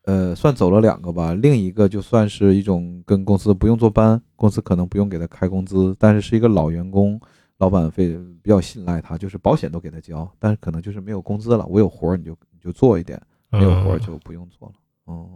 [0.04, 7.18] 呃，算走了两个吧，另一个就算是一种跟公司不用坐班，公司可能不用给他开工资，但是是一个老员工，
[7.56, 14.74] 老板非比较信赖他，就是保险都给他交，但是可能就是没有工资了，我有活儿你就你就做一点，没有活儿就不用做了，
[15.06, 15.26] 哦、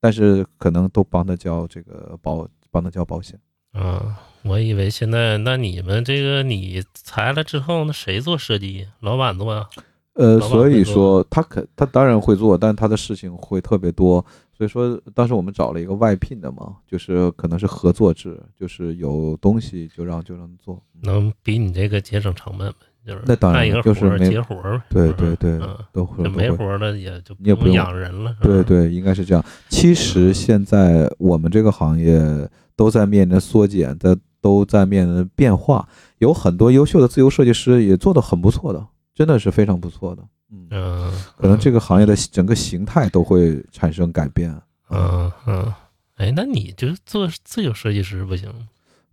[0.00, 3.36] 但是可能都帮他交这个保，帮他交保险。
[3.72, 8.86] 啊，我以为现在那你们这个你裁了之后，那谁做设计？
[9.00, 9.68] 老板做呀？
[10.14, 14.24] 呃，所以说他可他当然会做，但他的事情会特别多。
[14.56, 20.80] 所以说当时我们找了一个外聘的嘛，就是可能是合作制，就是有东西就让就让他做。
[21.02, 22.76] 能比你这个节省成本呗？
[23.04, 24.84] 就是那当然就是没接活儿呗。
[24.88, 28.34] 对嗯对对嗯，都会没活儿了也就你也不用养人了。
[28.40, 29.44] 对，对，应该是这样。
[29.68, 35.86] 其实现在我们这个行业都在面临着缩减，在都在面临变化，
[36.18, 40.22] 有很多优秀的自由设计师也做得很不错的，真的是非常不错的。
[40.50, 44.54] 嗯，嗯，可能这个行业的整个形态都会产生改变。
[44.90, 45.72] 嗯嗯，
[46.16, 48.48] 哎，那你就做自由设计师不行？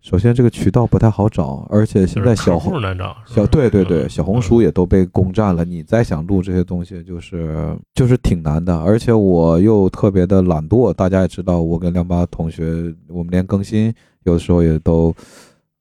[0.00, 5.64] 首先这个渠道不太好找，而且现在小红难找，小对对对，嗯小红书也都被攻占了。
[5.64, 8.76] 你再想录这些东西，就是就是挺难的。
[8.80, 15.14] 而且我又特别的懒惰，大家也知道，我跟亮八同学，我们连更新有的时候也都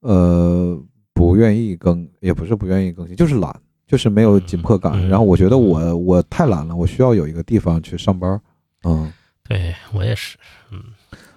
[0.02, 0.80] 呃
[1.16, 3.60] 不愿意更，也不是不愿意更新，就是懒，
[3.92, 4.94] 就是没有紧迫感。
[4.94, 8.40] 嗯然后我觉得我我太懒了，我需要有一个地方去上班。
[8.86, 9.12] 嗯，
[9.48, 10.38] 对我也是，
[10.72, 10.82] 嗯，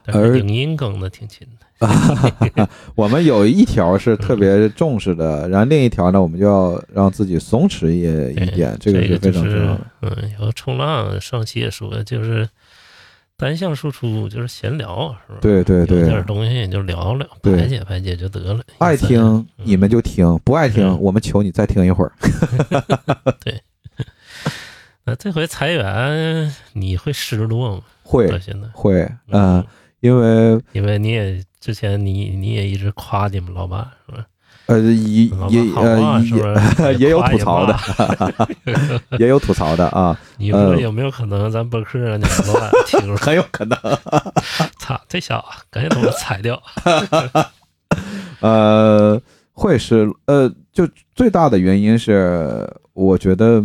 [0.07, 1.67] 而是影音更的挺勤的。
[2.95, 9.81] 我们有一条是特别重视的，然后另一条呢，我们就要让自己松弛一一点，这个是非常重要的。
[10.03, 12.49] 嗯，有冲浪上期也说，就是
[13.37, 15.39] 单向输出，就是闲聊，是吧？
[15.41, 18.63] 对对对有点东西就聊聊，排解排解就得了。
[18.79, 22.13] 爱听你们就听，不爱听嗯我们求你再听一会儿。
[23.45, 23.61] 对
[25.05, 27.83] 那这回裁员，你会失落吗？
[28.03, 29.65] 会到现在，会，嗯，，
[30.01, 34.25] 因为因为你也之前你你也一直夸你们老板是吧？
[34.67, 36.97] 呃也也呃也？
[36.99, 37.77] 也有吐槽的，
[39.19, 43.17] 也 也有吐槽的啊，你说有没有可能咱博客让你们老板听着？
[43.23, 43.79] 很有可能。
[44.79, 46.61] 操，这小子赶紧把我裁掉！
[48.41, 49.21] 呃，
[49.53, 53.63] 会是呃，就最大的原因是，我觉得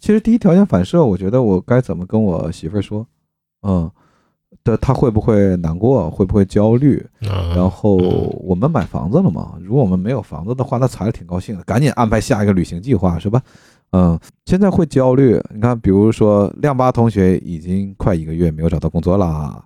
[0.00, 3.06] 其实第一条件反射，我觉得我该怎么跟我媳妇儿说，
[3.62, 3.90] 嗯，
[4.64, 7.04] 的她会不会难过，会不会焦虑？
[7.20, 7.96] 然然后
[8.42, 13.40] 我们买房子了嘛，如果我们没有房子的话，那裁的挺高兴的，赶紧安排下一个旅行计划，是吧？
[13.92, 15.40] 嗯，现在会焦虑。
[15.54, 19.62] 你看，比如说亮八同学已经快一个月没有找到工作啦，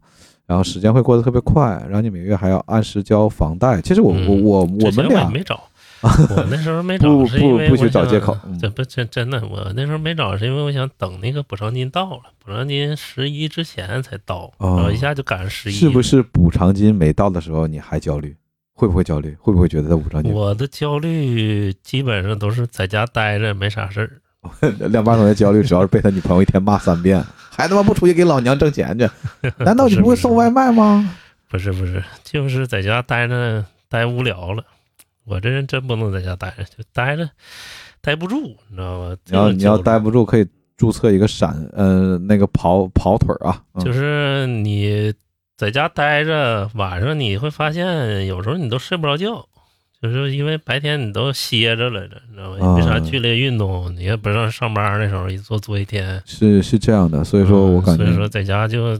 [0.46, 3.80] 然后时间会过得特别快，然后你每月还要按时交房贷。
[3.80, 5.58] 其实我我我我们俩没找，
[6.30, 15.74] 我那时候没找，是因为不不许我找借口嗯这不真真的，我那时候没找，是因为我想等那个补偿金到了，补偿金十一之前才到，哦然后一下就赶上十一。
[15.74, 16.00] 是不？
[16.02, 18.36] 是补偿金没到的时候你还焦虑？
[18.74, 19.36] 会不会焦虑？
[19.40, 20.32] 会不会觉得补偿金？
[20.32, 29.10] 我的焦虑基本上都是在家待着没啥事儿，亮八同学焦虑主要是被他女朋友一天骂三遍， 还他妈不出去给老娘挣钱去？
[29.58, 31.16] 难道你不会送外卖吗？
[31.50, 34.62] 不是不是，就是在家待着待无聊了。
[35.28, 37.28] 我这人真不能在家待着，就待着
[38.00, 39.16] 待不住，你知道吧？
[39.26, 45.12] 你要你要待待不住，可以注册一个闪，呃，那个跑跑腿儿啊，嗯就是你
[45.56, 49.44] 在家待着，晚上你会发现有时候你都睡不着觉，
[50.00, 52.56] 就是因为白天你都歇着来着，你知道吧？
[52.58, 56.22] 也没啥啊剧烈运动，你也不上上班的时候一坐坐一天。
[56.24, 58.96] 是是这样的，所以说我感觉，嗯所以说在家就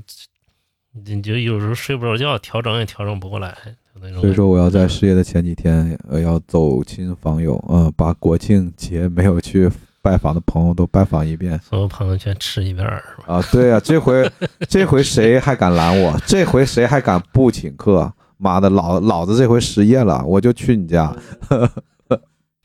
[1.07, 4.21] 你就有时候睡不着觉，调整也调整不过来，就那种。
[4.21, 13.35] 所以说我要在失业的前几天，呃，要走亲访友，嗯，把国庆节没有去拜访的朋友都拜访一遍所有朋友全吃一遍儿，是吧？
[13.35, 13.45] 啊。
[13.51, 14.31] 对啊，这回
[14.69, 16.17] 这回谁还敢拦我？
[16.27, 18.13] 这回谁还敢不请客？
[18.41, 21.13] 妈的，老老子这回失业了，我就去你家。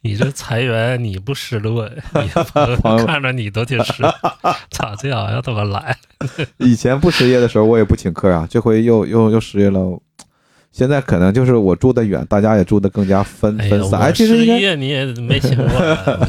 [0.01, 1.89] 你这 裁员你不失落，
[3.07, 4.13] 看着你都挺失落。
[4.69, 5.97] 操，这小子怎么来？
[6.57, 9.99] 以前不失业的时候，我也不请客啊，这回又又又失业了。
[10.73, 14.01] 现在可能就是我住的远，大家也住的更加分分散。
[14.01, 15.65] 哎，其实你也没请我，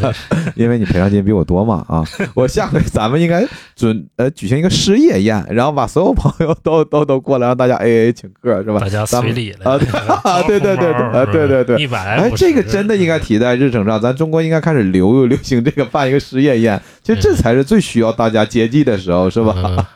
[0.02, 0.14] 我
[0.54, 2.04] 因为你赔偿金比我多嘛啊！
[2.36, 3.42] 我下回咱们应该
[3.74, 8.80] 准呃举行一个失业宴，然后把所有朋友都 都都过来，让大家 A A 请客是吧？
[8.80, 9.72] 大家随礼了
[10.22, 19.86] 啊对对对对啊对对对一百哎，这个真的应该提在日程上，咱中国应该开始流流行这个办一个失业宴，其实这才是最需要大家接济的时候，是吧？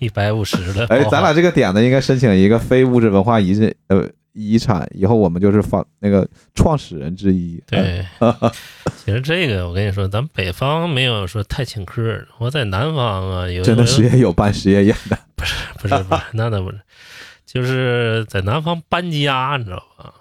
[0.00, 7.62] 一百五十的，哎，咱俩这个点子应该申请一个非物质文化遗产呃遗产，以后我们就是发那个创始人之一。
[7.66, 8.04] 对，
[9.04, 16.80] 其实这个我跟你说，咱北方没有说太请客的，我在南方啊，有真的失业有办实业宴的，不是不是不是，那倒不是，
[17.46, 20.12] 就是在南方搬家，你知道吧？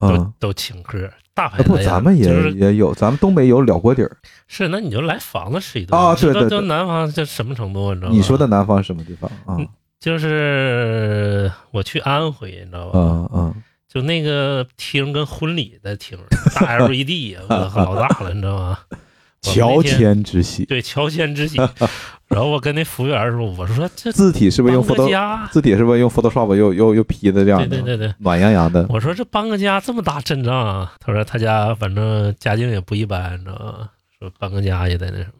[0.00, 4.16] 都嗯，都请客，大排哎不，咱们也就是也有，咱们东北有了锅底儿。
[4.48, 8.16] 是，那你就来房子吃一顿啊对对南方这什么程度，你知道吗？
[8.16, 9.56] 你说的南方什么地方啊？
[9.58, 9.68] 嗯
[10.00, 12.98] 就是我去安徽，你知道吧？
[12.98, 13.54] 嗯嗯，
[13.86, 16.18] 就那个厅跟婚礼的厅，
[16.54, 17.44] 大 LED 啊，
[17.76, 18.78] 我老大了，你知道吗？
[19.42, 21.58] 乔迁之喜，对，乔迁之喜。
[22.30, 25.50] 然后我跟那服务员说：“我说这字体是不是用 Photoshop？？
[25.50, 27.82] 字体是不是用 Photoshop 又又又 P 的这样对的？
[27.82, 28.14] 对对对。
[28.18, 28.86] 暖洋洋的。
[28.88, 30.92] 我说这搬个家这么大阵仗啊？
[31.00, 33.90] 他说他家反正家境也不一般，你知道吗？
[34.18, 35.32] 说搬个家也得那什么，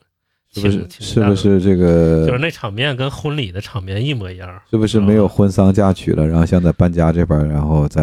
[0.52, 2.26] 是不是是不是这个？
[2.26, 4.60] 就是那场面跟婚礼的场面一模一样。
[4.68, 6.26] 是不是没有婚丧嫁娶了？
[6.26, 8.02] 然后想在搬家这边，然后再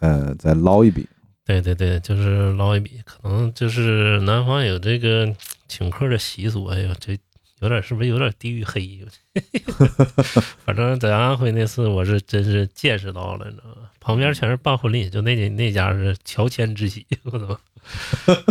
[0.00, 1.08] 呃再捞一笔。
[1.46, 5.26] 对对对，就是捞一笔，可能就是南方有这个
[5.68, 6.66] 请客的习俗。
[6.66, 7.16] 哎呦，这
[7.60, 9.00] 有点是不是有点地域黑？
[10.64, 13.88] 反正在安徽那次，我是真是见识到了，你知道吗？
[13.98, 17.58] 旁边全是办婚礼，就那那家是乔迁之喜， 我操！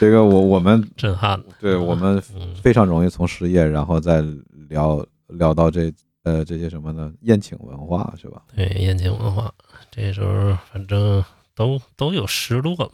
[0.00, 1.40] 这个我我们震撼。
[1.60, 2.20] 对我们
[2.62, 4.22] 非常容易从失业，然后再
[4.68, 5.92] 聊聊到这
[6.24, 7.12] 呃这些什么呢？
[7.20, 8.42] 宴请文化是吧？
[8.56, 9.52] 对，宴请文化，
[9.90, 11.22] 这时候反正
[11.54, 12.90] 都都有失落嘛。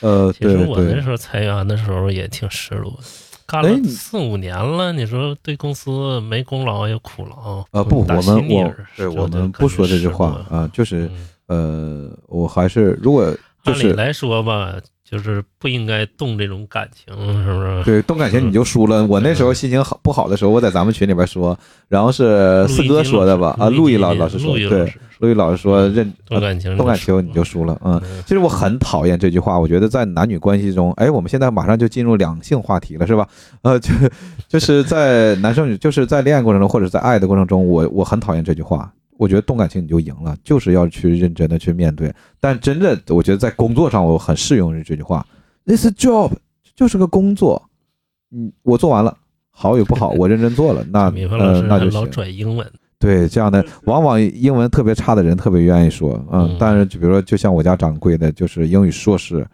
[0.00, 3.04] 呃，其实我那时候裁员的时候也挺失落的。
[3.50, 7.82] 干了四五年了，你说对公司没功劳也苦劳啊！
[7.82, 11.10] 不，我们我对我们不说这句话啊，就是
[11.46, 14.74] 呃，我还是如果按理来说吧。
[15.10, 17.12] 就是不应该动这种感情，
[17.44, 17.82] 是不是？
[17.84, 19.04] 对，动感情你就输了。
[19.06, 23.56] 我那时候心情好不好的时候，我在咱们群里边说，然后是四哥说的吧？
[23.58, 27.76] 啊，陆毅老老师说，对，陆毅老师说，认动感情，动感情你就输了。
[27.84, 29.58] 嗯，其实我很讨厌这句话。
[29.58, 33.26] 我觉得在男女关系中，哎，我们现在马上就进入两性话题了，是吧？
[33.62, 33.90] 呃，就
[34.48, 38.92] 就是在男生女就是在恋爱过程中或者在爱的过程中，我我很讨厌这句话。
[39.20, 42.10] 我觉得动感情你就赢了，就是要去认真的去面对。
[42.40, 45.26] 但真的，我觉得在工作上我很适用这句话
[45.66, 46.32] ，This job
[46.74, 47.62] 就是个工作，
[48.30, 49.14] 嗯，我做完了，
[49.50, 52.66] 好与不好，我认真做了，那 呃那就老转英文，
[52.98, 59.46] 对这样的，往往英文特别差的人特别愿意说，嗯，但是就比如说，就像我家掌柜的，就是英语硕士，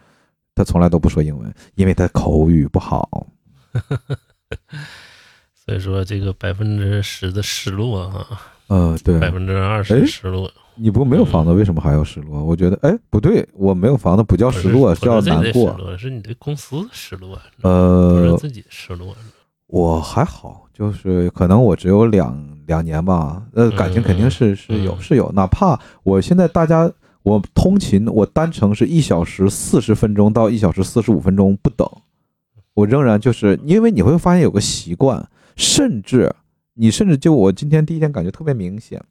[0.55, 3.27] 他从来都不说英文，因为他口语不好。
[5.67, 8.25] 所以说这个百分之十的失落啊。
[8.69, 10.51] 呃，对，百分之二十失落。
[10.79, 12.45] 你不没有房子，为什么还要失落？
[12.45, 15.97] 我觉得，哎，不对，我没有房子不叫失落，叫难过。
[15.97, 19.17] 是你对公司失落，呃，是自己失落。
[19.69, 23.43] 我还好，就是可能我只有两两年吧。
[23.55, 26.91] 呃，感情肯定是是有是有，哪怕我现在大家
[27.23, 31.89] 我通勤，我单程是一小时四十分钟到一小时四十五分钟不等，
[32.75, 35.27] 我仍然就是因为你会发现有个习惯，
[35.57, 36.35] 甚至。
[36.79, 39.03] 你甚至就我今天第一天感觉特别明显，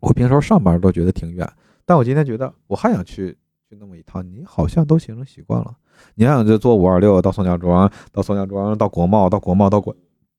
[0.00, 1.46] 我平时上班都觉得挺远，
[1.84, 3.36] 但我今天觉得我还想去
[3.68, 5.76] 去那么一趟，你好像都形成习惯了。
[6.14, 9.94] 你想就坐五二六到宋家庄，到宋家庄到国贸，到国贸到管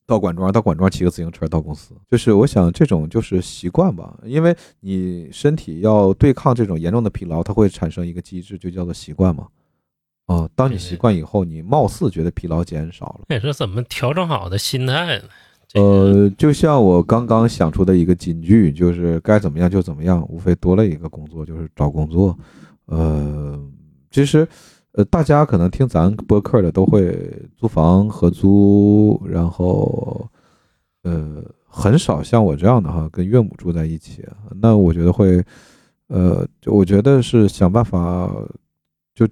[0.07, 9.47] 到管庄，到管庄骑个自行车到公司，就是我想这种就是习惯吧，因为你身体要对抗这种严重的疲劳，它会产生一个机制，就叫做习惯嘛。
[10.25, 13.25] 啊，当你习惯以后，你貌似觉得疲劳减少了。
[13.27, 15.25] 那是怎么调整好的心态呢？
[15.75, 22.35] 呃，就像我刚刚想出的一个金句，就是该怎么样就怎么样，无非多了一个工作，就是找工作。
[22.85, 23.59] 呃，
[24.09, 24.47] 其实，
[24.93, 27.15] 呃，大家可能听咱播客的都会
[27.55, 30.27] 租房合租，然后，
[31.03, 34.25] 呃，很少像我这样的哈，跟岳母住在一起。
[34.59, 35.39] 那我觉得会，
[36.07, 38.27] 呃，就我觉得是想办法，
[39.13, 39.27] 就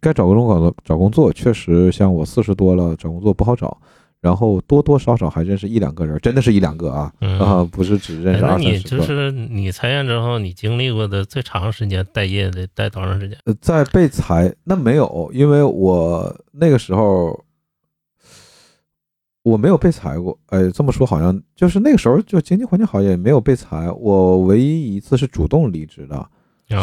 [0.00, 3.76] 该找工作找工作，确实像我四十多了，找工作不好找。
[4.22, 8.70] 然后多多少少还认识一两个人，真的是一两个啊啊，不是只认识二三十个。
[8.70, 13.36] 你就是你裁员之后，你经历过的最长时间待业的待多长时间？
[13.46, 17.44] 呃，在被裁那没有，因为我那个时候
[19.42, 20.38] 我没有被裁过。
[20.46, 23.90] 哎，这么说好像就是那个时候就经济环境好，也没有被裁。
[23.90, 26.24] 我唯一一次是主动离职的，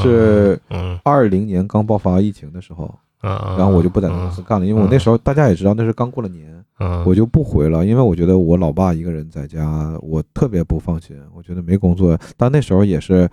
[0.04, 0.60] 是
[1.06, 2.94] 二零年刚爆发疫情的时候。
[3.22, 6.59] 然后我就不在公司干了，因为我那时候大家也知道那是刚过了年，
[7.06, 11.16] 我就不回了，因为我觉得我老爸一个人在家，我特别不放心。
[11.36, 13.30] 我觉得没工作，但那时候也是，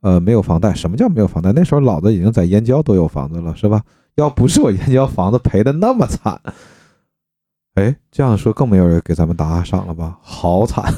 [0.00, 0.74] 呃，没有房贷。
[0.74, 1.52] 什么叫没有房贷？
[1.52, 3.82] 那时候老子已经在燕郊都有房子了，是吧？
[4.16, 6.40] 要不是我燕郊房子赔的那么惨。
[7.74, 10.18] 哎，这样说更没有人给咱们打赏了吧？
[10.20, 10.92] 好惨，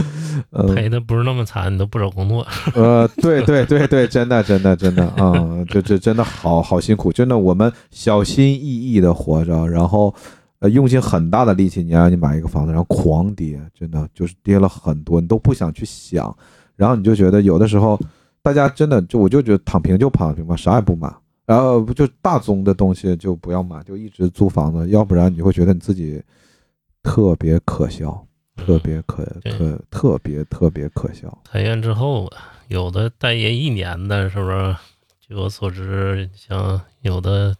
[0.74, 2.46] 赔的不是那么惨，你都不找工作。
[2.74, 5.34] 呃，对对对对，真的真的真的啊，
[5.68, 10.14] 这这真的好好辛苦，真的我们小心翼翼的活着，然后
[10.62, 16.34] 呃用尽很大的力气，你让你买一个房子，然后狂跌，真的就是跌了很多，你都不想去想，
[16.76, 17.98] 然后你就觉得有的时候
[18.42, 21.12] 大家真的就我就觉得躺平就躺平吧，啥也不买。
[21.44, 26.22] 然后不就大宗的东西就不要买，就一直租房子，要不然你会觉得你自己
[27.02, 28.24] 特别可笑，
[28.56, 31.36] 特别可特特别特别可笑。
[31.50, 32.30] 裁员之后，
[32.68, 34.76] 有的待业一年的，是不是？
[35.26, 37.56] 据我所知，像有的。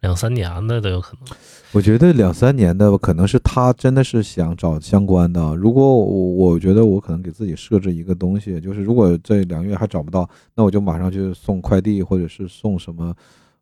[0.00, 1.36] 两三年的都有可能，
[1.72, 5.54] 我觉得两三年的可能是他真的是想找相关的。
[5.56, 13.14] 如果我我觉得我可能给自己设置一个东西，就是如果这两个月还找不到，那我就马上去送快递或者是送什么，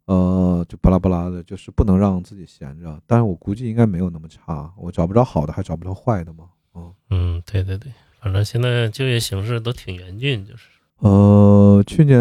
[0.05, 3.01] 呃，就巴拉巴拉的，就是不能让自己闲着。
[3.05, 6.45] 但是我估计应该没有那么差，我找不着好的，还找不着坏的嘛。
[6.77, 7.91] 嗯嗯，对对对，
[8.23, 10.69] 反正现在就业形势都挺严峻，就是。
[11.01, 12.17] 呃，去年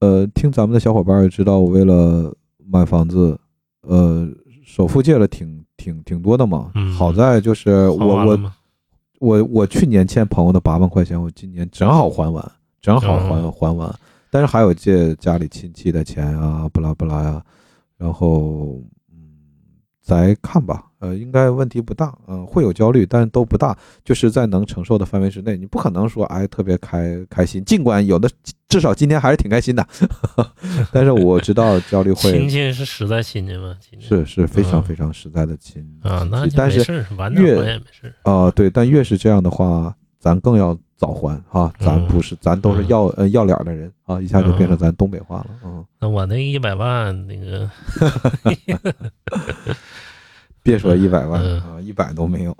[0.00, 2.36] 呃，听咱们的小伙伴也知道，我为了
[2.70, 3.40] 买房子。
[3.86, 4.28] 呃，
[4.64, 6.70] 首付借了挺挺挺多的嘛。
[6.74, 8.52] 嗯好在就是我我
[9.18, 13.94] 我我去年欠朋友的八万块钱，我今年正好还完，正好还嗯还完。
[14.30, 17.42] 但是还有借家里亲戚的钱啊，不拉不拉呀，
[17.96, 18.78] 然后
[20.06, 25.56] 嗯，再看吧，呃，应该问题不大，嗯、会有焦虑，但是都不大，就是在能承受的范围之内。
[25.56, 28.30] 你不可能说哎特别开开心，尽管有的
[28.68, 29.86] 至少今天还是挺开心的，
[30.92, 33.76] 但是我知道焦虑会亲会戚是实在亲戚吗？
[33.80, 36.78] 亲戚是是非常嗯非常实在的亲啊，那但是
[37.34, 38.14] 越还也没事儿。
[38.30, 47.70] 啊、对，但越是这样的话，咱更要早还啊，咱嗯不是，咱都是嗯要呃要脸的人啊，一下就变成咱东北话了，嗯，那我那一百万那个，
[50.62, 52.56] 别说一百万嗯啊，一百都没有，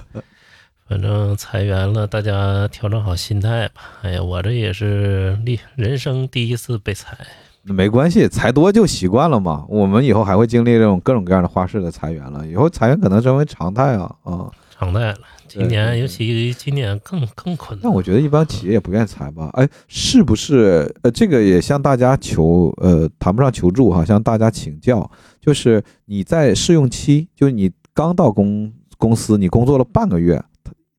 [0.88, 3.82] 反正裁员了，大家调整好心态吧。
[4.02, 7.16] 哎呀，我这也是历人生第一次被裁，
[7.62, 9.64] 没关系，裁多就习惯了嘛。
[9.68, 14.50] 我们以后还会经历这种各种各样的花式的裁员了，以后裁员可能成为常态啊啊。
[14.70, 15.18] 常态了。
[15.50, 17.80] 今年尤其今年更更困难。
[17.82, 19.50] 但我觉得一般企业也不愿裁吧？
[19.54, 20.94] 哎，是不是？
[21.02, 30.40] 呃，这个也向大家求，呃，谈不上求助哈，向大家请教，就是你在试用期，就是你刚到公公司，你工作了半个月，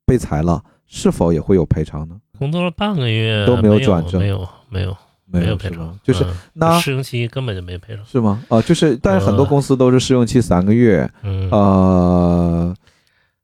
[0.06, 2.18] 被裁了，是否也会有赔偿呢？
[2.38, 4.97] 工作了半个月都没没有转正没有没有
[5.28, 8.04] 没有赔偿，就是嗯那试用期根本就没赔偿。
[8.06, 8.43] 是吗？
[8.49, 12.76] 啊，就是，但是很多呃公司都是试用期三个月，嗯呃，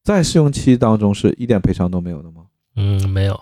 [0.08, 2.45] 在试用期当中是一点赔偿都没有的吗？
[2.78, 3.38] 嗯，没有。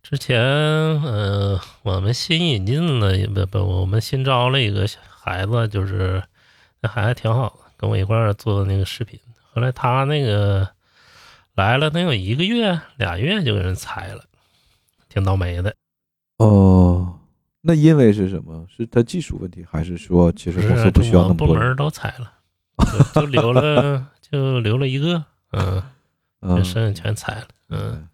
[0.00, 6.22] 之前呃，我们新引进了不不，我们新招了一个孩子，就是
[6.80, 9.18] 那孩子挺好的，跟我一块儿做那个视频。
[9.52, 10.68] 后来他那个
[11.56, 14.22] 来了能有一个月俩月就给人裁了，
[15.08, 15.74] 挺倒霉的。
[16.36, 17.18] 哦，
[17.60, 18.64] 那因为是什么？
[18.68, 21.56] 是他技术问题，还是说其实公司不需要那么多人？
[21.56, 22.32] 部门都裁了，
[23.12, 25.82] 就就留了 就留了一个，嗯，
[26.42, 27.46] 嗯这剩下全踩了。
[27.70, 28.08] 嗯，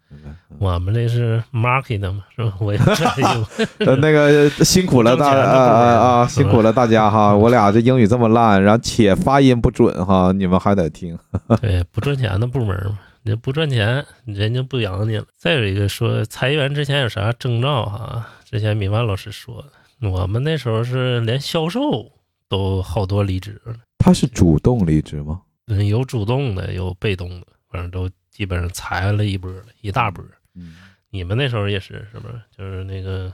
[0.59, 2.53] 我们这是 market 的嘛，是吧？
[2.59, 3.45] 我也占用。
[3.79, 7.33] 呃，那个辛苦了大啊啊，辛苦了大家哈！
[7.33, 11.17] 我俩这英语这么烂，然后且发音不准哈，你们还得听。
[11.61, 15.23] 对，不赚钱的部门嘛，你不赚钱，人家不养你了。
[15.37, 18.27] 再有一个说裁员之前有啥征兆哈？
[18.43, 19.63] 之前米万老师说
[20.01, 22.11] 的，我们那时候是连销售
[22.49, 25.39] 都好多离职了，他是主动离职吗？
[25.67, 30.23] 嗯，有主动的，有被动的，反正都基本上裁了一波了，一大波。
[30.53, 30.75] 嗯，
[31.09, 32.39] 你们那时候也是是不是？
[32.55, 33.33] 就是那个，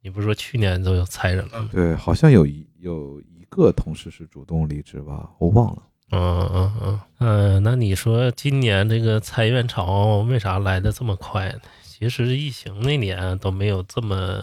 [0.00, 1.68] 你不是说去年都有裁人了吗？
[1.72, 5.82] 对，好像有一有一个同事是主动离职吧，我忘了。
[6.12, 11.60] 嗯嗯嗯嗯，那你说今年这个裁员潮为啥来的这么快呢？
[11.82, 14.40] 其实疫情那年都没有这么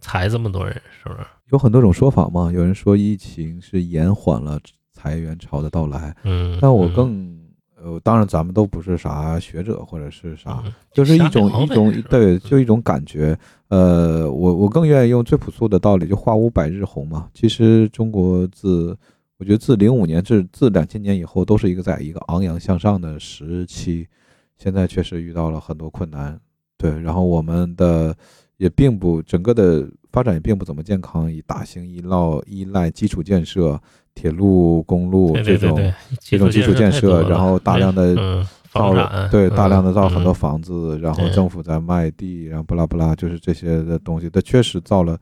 [0.00, 1.20] 裁这么多人，是不是？
[1.50, 4.58] 有很多种说法嘛，有人说疫情是延缓了
[4.98, 7.38] 裁员潮的到来，嗯，但我嗯更
[7.80, 13.38] 呃，当然咱们都不是啥学者或者是啥，嗯就是一种一种对，就一种感觉。
[13.68, 17.28] 呃，我我更愿意用最朴素的道理，就花无百日红嘛。
[17.32, 18.98] 其实中国自
[19.36, 24.08] 我觉得自零五年至自两千年以后，都是一个在一个昂扬向上的时期，
[24.56, 26.38] 现在确实遇到了很多困难。
[26.76, 28.12] 对，然后我们的
[28.56, 29.88] 也并不整个的
[30.18, 33.80] 发展也并不怎么健康，以大型依赖依赖基础建设、
[34.16, 35.78] 铁路、公路这种
[36.18, 38.92] 这种基础建设，然后大量的嗯造
[39.30, 45.16] 对大量的造嗯很多房子，然后政府在卖地，然后不拉不拉，就是这些的东西，它确实造了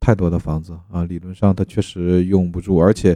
[0.00, 3.14] 太多的房子啊，理论上它确实用不住，而且，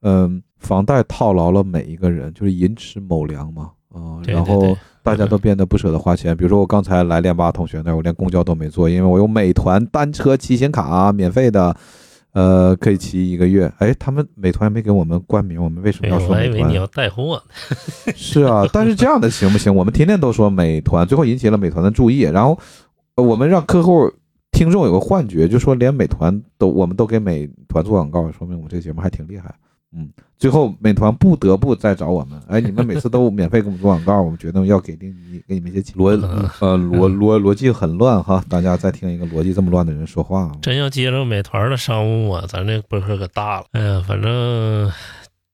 [0.00, 11.74] 嗯，房贷套牢了每一个人，就是寅吃卯粮嘛，啊，然后对对对大家都变得不舍得花钱，比如说我刚才来练吧同学那儿，我连公交都没坐，因为我有美团单车骑行卡，免费的。
[12.34, 13.70] 呃，可以骑一个月。
[13.76, 16.76] 哎，他们美团没给我们冠名，我们为什么哎要说美团我还以为你？
[16.76, 18.12] 要带货呢。
[18.16, 19.74] 是啊，但是这样的行不行？
[19.74, 22.58] 我们天天都说美团，最后引起了美团的注意，然后
[23.16, 24.10] 呃我们让客户、
[24.50, 29.54] 听众有个幻觉，就说连美团都我们都给美团做广告，说明我们这个节目还挺厉害。
[29.94, 43.66] 嗯，最后美团不得不再找我们，哎，你们每次都 免费给我们做广告，我们决定要给定你给你们一些逻 嗯呃逻逻逻辑很乱哈，大家再听一个逻辑这么乱的人说话，真要接着美团的商务啊，咱这博客可大了。
[43.72, 44.90] 哎呀，反正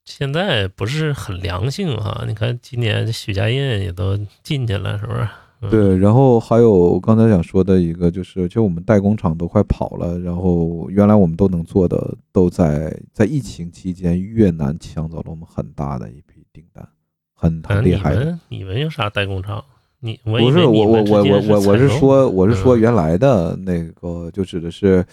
[0.05, 2.23] 现在不是很良性哈。
[2.27, 5.27] 你看今年这许家印也都进去了，是不是？
[5.61, 5.69] 嗯。
[5.69, 16.87] 对，然后还有刚才想说的一个，就是就我们代工厂都快跑了，然后原来我们都能做的，都在在疫情期间，越南抢走了我们很大的一批订单，
[17.33, 18.15] 很很厉害
[18.47, 19.63] 你们有啥代工厂？
[20.01, 22.79] 你我以不是我我我我我我是说我是说嗯。
[22.79, 25.05] 原来的那个就指的是，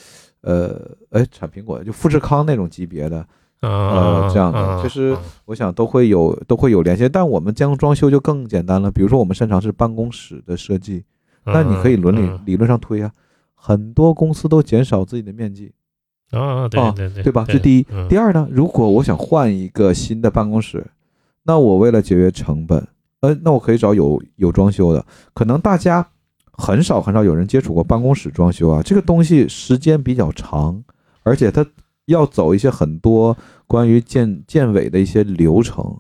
[0.43, 0.81] 呃，
[1.11, 3.27] 哎，产苹果就富士康那种级别的，
[3.63, 7.09] 呃，这样的，其实我想都会有都会有联系。
[7.09, 11.03] 但我们将装修就更简单了，比如说我们擅长是办公室的设计，
[11.43, 13.11] 那你可以伦理理论上推啊，
[13.55, 15.73] 很多公司都减少自己的面积
[16.31, 17.47] 啊，对对对，对吧？
[17.49, 20.87] 这第一，第二呢，如果我想换一个新的办公室，
[21.43, 22.87] 那我为了节约成本，
[23.21, 26.07] 呃，那我可以找有有装修的，可能大家
[26.53, 30.85] 很少很少有人接触过办公室装修啊，这个东西时间比较长，
[31.23, 31.67] 而且它。
[32.07, 33.37] 要走一些很多
[33.67, 35.99] 关于建建委的一些流程，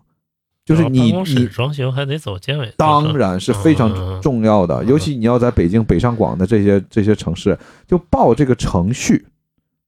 [0.65, 4.85] 就是你你装修还得走建委，当然是非常重要的。
[4.85, 9.27] 尤其你要在北京、北上广的这些这些城市，就报这个程序，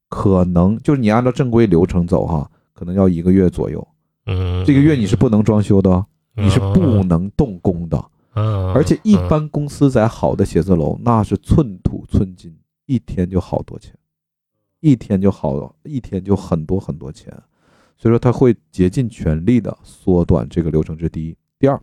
[0.08, 3.88] 可能就是你按照正规流程走哈，可能要一个月左右。
[4.26, 6.04] 嗯，这个月你是不能装修的，
[6.36, 8.04] 你是不能动工的。
[8.34, 12.54] 嗯，而且一般公司在好的写字楼，那是寸土寸金，
[12.86, 13.92] 一天就好多钱。
[14.80, 17.32] 一天就好，一天就很多很多钱，
[17.96, 20.96] 所以说他会竭尽全力的缩短这个流程。
[20.96, 21.80] 这第一，第二，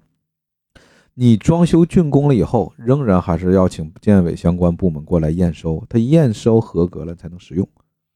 [1.14, 7.68] 你装修竣工了以后，仍然还是要请建委相关部门过来验收，他验收合格了才能使用，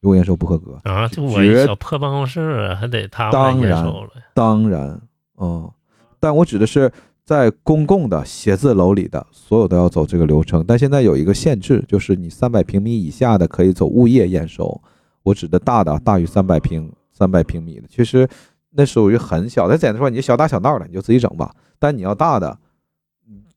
[0.01, 3.85] 如果验收不合格啊，就我一小破办公室还得他当然
[4.33, 5.01] 当然，
[5.37, 5.71] 嗯，
[6.19, 6.91] 但我指的是。
[7.29, 14.81] 在公共的写字楼里的所有都要走这个流程，但现在有一个限制，就是你三百平米以下的可以走物业验收。
[15.21, 18.27] 我指的大的大于三百平三百平米的，其实
[18.71, 19.77] 那属于很小的。
[19.77, 21.53] 简单说，你就小打小闹的，你就自己整吧。
[21.77, 22.57] 但你要大的，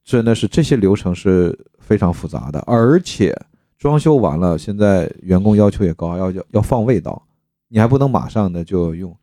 [0.05, 3.35] 真的是这些流程是非常复杂的，而且
[3.79, 7.27] 装修完了，现在员工要求也高，要要要放味道，
[7.69, 9.17] 你还不能马上的就用。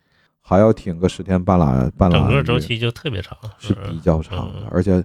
[0.50, 4.66] 还要挺个十天半拉半拉，整个周期就特别长，是比较长的。
[4.72, 5.00] 而且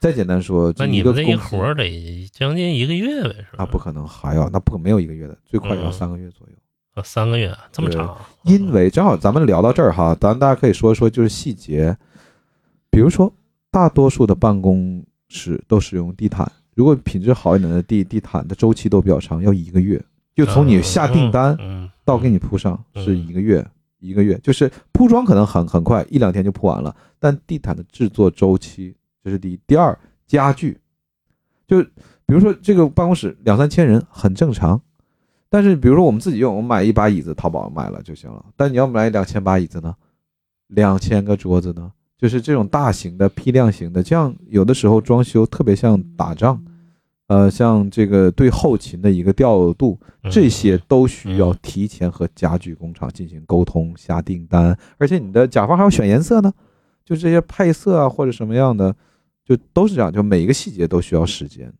[0.00, 3.28] 再简单说，那你们这一活得将近一个月呗？
[3.48, 3.58] 是吧？
[3.58, 6.52] 那不可能，还要那不没有一个月的，最快也要三个月左右。
[6.94, 8.16] 啊，三个月这么长？
[8.42, 11.96] 因为正好咱们聊到这儿哈，咱大家可以说说就是细节。
[12.90, 13.32] 比如说，
[13.70, 20.04] 大多数的办公室都使用地毯，如果品质好一点的地地毯的周期都比较长，要一个月，
[20.34, 21.56] 就从你下订单
[22.04, 23.64] 到给你铺上是一个月。
[24.02, 26.94] 一个月就是铺装可能很很快，一两天就铺完了。
[27.18, 29.58] 但地毯的制作周期，这是第一。
[29.66, 29.96] 第二，
[30.26, 30.78] 家具，
[31.66, 31.80] 就
[32.26, 34.80] 比如说这个办公室两三千人很正常，
[35.48, 38.44] 但是比如说我们自己用，我们买一把椅子，淘宝买了就行了。
[38.56, 39.94] 但你要买两千把椅子呢，
[40.66, 46.62] 两千个桌子呢，就是这种大型的批量型的，这样有的时候装修特别像打仗。
[47.28, 49.98] 呃，像这个对后勤的一个调度，
[50.30, 56.52] 这些都需要提前和家具工厂进行沟通下订单，而且你的甲方还要选颜色呢，
[57.04, 58.94] 就这些配色啊或者什么样的，
[59.44, 61.72] 就都是这样，就每一个细节都需要时间，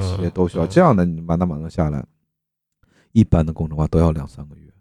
[0.00, 2.04] 细节都需要这样的，你满打满算下来，
[3.12, 4.72] 一般的工程化都要两三个月，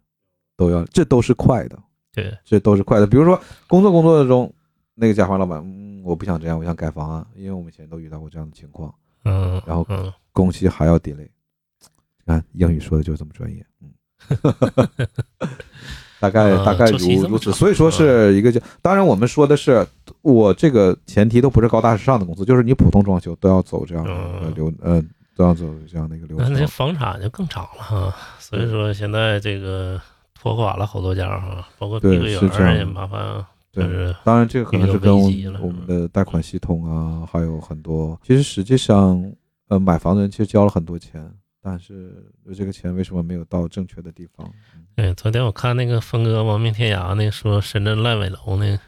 [0.58, 1.78] 都要，这都是快的，
[2.14, 3.06] 对，这都是快的。
[3.06, 4.52] 比如说工作工作中，
[4.96, 8.92] 那个甲方老板，嗯，我不想这样，我想改方案，因为我们以前都遇到过这样的情况。
[9.26, 9.86] 嗯，然后
[10.32, 11.28] 工期还要 delay，
[12.26, 13.92] 你看英语说的就是这么专业，嗯，
[16.20, 16.98] 大概大概如
[17.28, 19.86] 如此，所以说是一个叫，当然我们说的是
[20.22, 26.54] 我这个前提都不是高大上的公司，就是你普通装修都要走这样的流，嗯，都要走这样的一个流程。
[26.54, 30.02] 那房产就更长了哈，所以说现在这个
[30.34, 33.46] 拖垮了好多家哈，包括碧桂园也麻烦。
[33.72, 35.16] 对，当然这个可能是跟
[35.62, 38.20] 我们的贷款系统啊，还有很多。
[38.24, 39.32] 其实实际上，
[39.68, 44.52] 呃，买房的人其实交了很多钱，但是这个钱为什么没有到正确的地方？
[44.96, 48.80] 对，昨天我看那个峰哥亡命天涯那说深圳烂尾楼呢，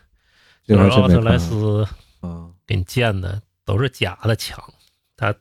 [0.65, 1.87] 就是奥特莱斯
[2.21, 4.61] 啊给你建的都是假的墙，
[5.15, 5.33] 他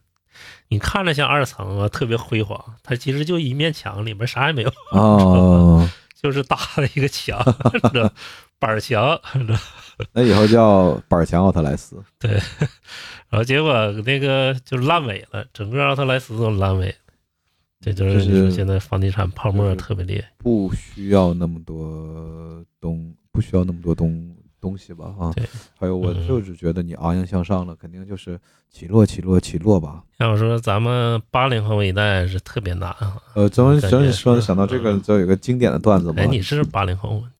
[0.69, 7.43] 你看着像二层啊，特别辉煌，它其实就一面墙，里面啥也没有啊， 就是搭了一个墙。
[8.61, 9.19] 板墙，
[10.13, 11.97] 那以后叫板墙奥特莱斯。
[12.21, 12.31] 对，
[13.29, 13.73] 然后结果
[14.05, 16.95] 那个就烂尾了，整个奥特莱斯都烂尾。
[17.81, 20.31] 这就是现在房地产泡沫特别厉害。
[20.37, 25.07] 不需要那么多东，不需要那么多东东西吧？
[25.19, 25.47] 啊，对。
[25.79, 28.39] 还有，我就是觉得你昂扬向上了，肯定就是
[28.71, 30.05] 起落起落起落吧。
[30.19, 33.17] 要我说，咱们八零后一代是特别难啊。
[33.35, 36.17] 呃，总总说想到这个，就有个经典的段子嘛。
[36.19, 37.31] 哎，你是八零后吗？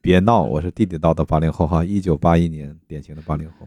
[0.00, 3.66] 别闹，我是地地道道八零后哈，一九八一年典型的八零后。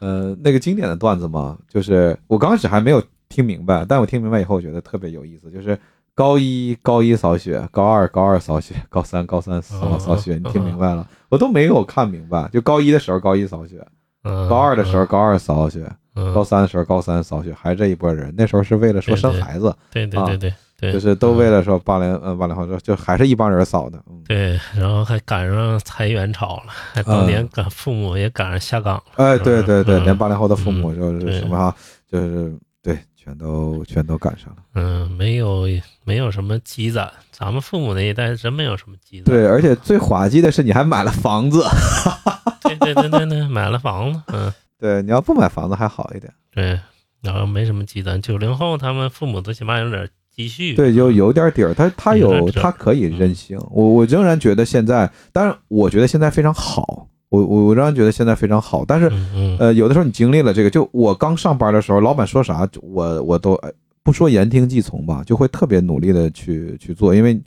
[0.00, 5.50] 呃，那个经典的段子嘛，就是我刚开始还没有听明白，但我听明白以后，我觉得特别有意思。
[5.50, 5.78] 就是
[6.14, 11.06] 高一高一扫雪，高二高二扫雪，高三高三扫扫雪，你听明白了？
[11.28, 12.48] 我都没有看明白。
[12.50, 13.86] 就高一的时候高一扫雪，
[14.24, 18.32] 嗯，高二的时候高二扫学，嗯，高三的时候高三扫雪，还是这一波人。
[18.38, 23.98] 那时候是为了说生孩子，对对对对对，就是都嗯为了说八零呃八零后，就就还是一帮人扫的。
[24.10, 31.74] 嗯，对，然后还赶上裁员潮了，还当嗯年赶父母也赶上下岗了，哎，对对对，嗯连八零后的父母嗯就是对什么哈，
[32.10, 34.56] 就是对，全都全都赶上了。
[34.74, 35.66] 嗯，没有
[36.04, 39.24] 没有什么积攒，咱们父母那一代真没有什么积攒。
[39.24, 41.64] 对，而且最滑稽的是，你还买了房子。
[42.62, 46.32] 对对对对对，买了房子，嗯， 对，你要不买房子还好一点。
[46.52, 46.78] 对，
[47.22, 48.20] 然后没什么积攒。
[48.20, 53.58] 九零后他们父母最起码有点积蓄，对，就有点底儿，他他有他可以任性。
[53.70, 58.84] 我我仍然觉得现在，当然我觉得现在非常好，我我我仍然觉得现在非常好。
[58.86, 59.10] 但是
[59.58, 63.72] 呃，有的时候你经历了这个，就我刚上班的时候，老板说啥，我我都呃
[64.02, 67.40] 不说言听计从吧，就会特别努力的去去做，因为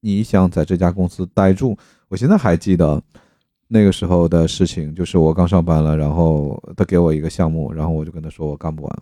[0.00, 1.76] 你想在这家公司待住。
[2.08, 2.98] 我现在还记得
[3.68, 8.98] 那个时候的事情，就是我刚上班了，然后他给我一个项目，然后我就跟他说我干不完，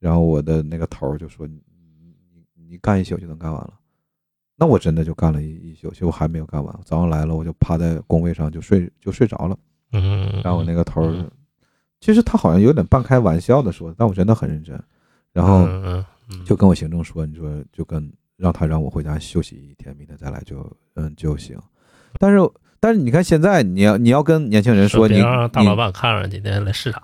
[0.00, 1.46] 然后我的那个头儿就说
[2.72, 3.74] 你干一宿就能干完了。
[4.56, 6.74] 那我真的就干了一一宿，结果还没有干完。
[6.86, 9.58] 早上来了，我就趴在工位上就睡就睡着了。
[9.92, 11.12] 嗯，然后我那个头
[12.00, 14.82] 其实他好像有点半开玩笑的说，但我真的很认真。
[15.34, 15.68] 然后
[16.46, 21.58] 就跟我行政说，你说就跟让他让我回家休息一天，明天再来就嗯就行。
[22.18, 22.38] 但是
[22.82, 27.00] 但是你看现在你要你要跟年轻人说你别让大老板看着今天来视察，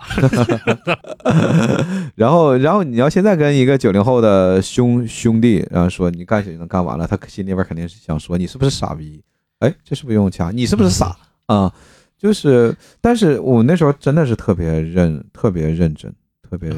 [2.16, 9.22] 然后然后你要现在跟一个九零后的兄兄弟，然后说你干就能干完了，他心里边肯定是想说你是不是傻逼？
[9.60, 10.50] 哎，这是不是用掐？
[10.50, 11.16] 你是不是傻
[11.46, 11.72] 啊？
[12.18, 16.12] 就是，但是我那时候真的是特别认特别认真，
[16.42, 16.70] 特别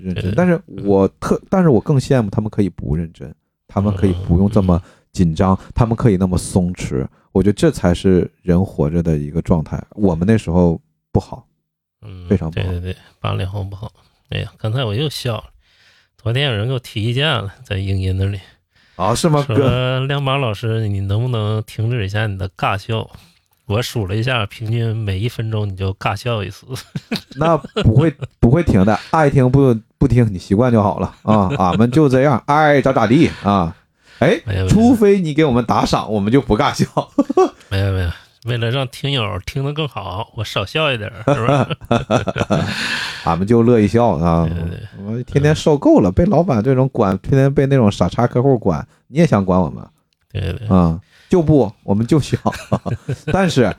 [0.00, 0.32] 认真。
[0.34, 3.30] 但是我特，但是我更羡慕他们可以不认真，
[3.66, 4.80] 他们可以不用这么
[5.12, 7.06] 紧张，他们可以那么松弛。
[7.38, 9.80] 我觉得这才是人活着的一个状态。
[9.90, 10.80] 我们那时候
[11.12, 11.46] 不好，
[12.02, 13.92] 嗯，非常不好对对对，八零后不好。
[14.30, 15.44] 哎呀，刚才我又笑了，
[16.20, 18.40] 昨天有人给我提意见了，在英音那里
[18.96, 19.54] 啊，是吗，哥？
[19.54, 23.08] 说亮马老师，你能不能停止一下你的尬笑？
[23.66, 26.66] 我数了一下，平均每一分钟你就尬笑一次。
[27.38, 31.48] 那不会不会停的，爱听不不听，你习惯就好了啊。
[31.56, 33.76] 俺们就这样，爱咋咋地啊。
[34.18, 36.86] 哎除非你给我们打赏，我们就不尬笑。
[37.70, 38.10] 没有没有，
[38.46, 41.68] 为了让听友听得更好，我少笑一点儿，是吧？
[43.24, 44.80] 俺们就乐意笑啊对对对。
[45.04, 49.84] 我天天受够了，被老板这种管，天天被那种傻叉客户管，你也想管我们
[50.32, 51.00] 对对对，啊？
[51.28, 52.38] 就不，我们就笑。
[53.32, 53.74] 但是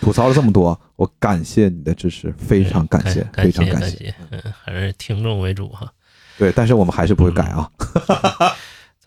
[0.00, 4.14] 吐槽了这么多，我感谢你的支持，非常感谢，感非常感谢。
[4.30, 5.86] 嗯，还是听众为主哈。
[6.38, 7.70] 对，但是我们还是不会改啊。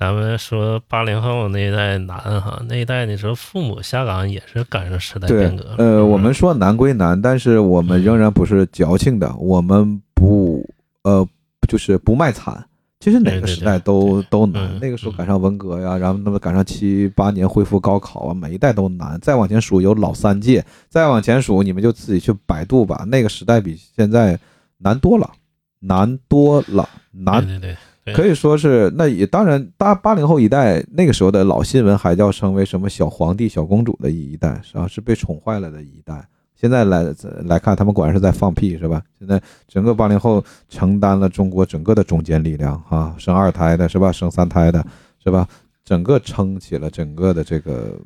[0.01, 10.67] 咱们说八零后那一代难哈，那一代那时候父母下岗也是赶上时代变革了。，呃，嗯我们说难归难，但是我们仍然不是矫情的，我们不
[11.03, 11.23] 呃，
[11.67, 12.65] 就是不卖惨。
[12.99, 19.19] 其实哪个时代都都难嗯，那个时候赶上文革呀，然后那么赶上七八年恢复高考啊，每一代都难。
[19.21, 23.05] 再往前数有老三届，再往前数你们就自己去百度吧。
[23.07, 24.39] 那个时代比现在
[24.79, 25.29] 难多了，
[25.77, 27.77] 难多了，难对对对，
[28.13, 36.27] 可以说是，那也当然，八八零后一代那个时候的老新闻还叫称为什么小皇帝、小公主的一代，实际上是被宠坏了的一代。
[36.55, 37.03] 现在来
[37.45, 39.01] 来看，他们果然是在放屁，是吧？
[39.17, 44.11] 现在整个八零后承担了中国整个的中坚力量啊，生二胎的是吧？
[44.11, 44.85] 生三胎的
[45.23, 45.47] 是吧？
[45.83, 47.99] 整个撑起了整个的这个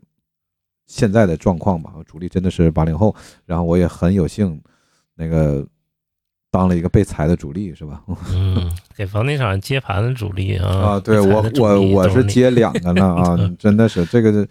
[0.85, 1.91] 现在的状况吧。
[2.05, 3.13] 主力真的是八零后，
[3.45, 4.61] 然后我也很有幸，
[5.15, 5.67] 那个
[6.55, 8.01] 当了一个被裁的主力，是吧？
[8.33, 14.47] 嗯，给房地产接盘的主力啊啊，对我我我是接两个呢 啊，真的是这个是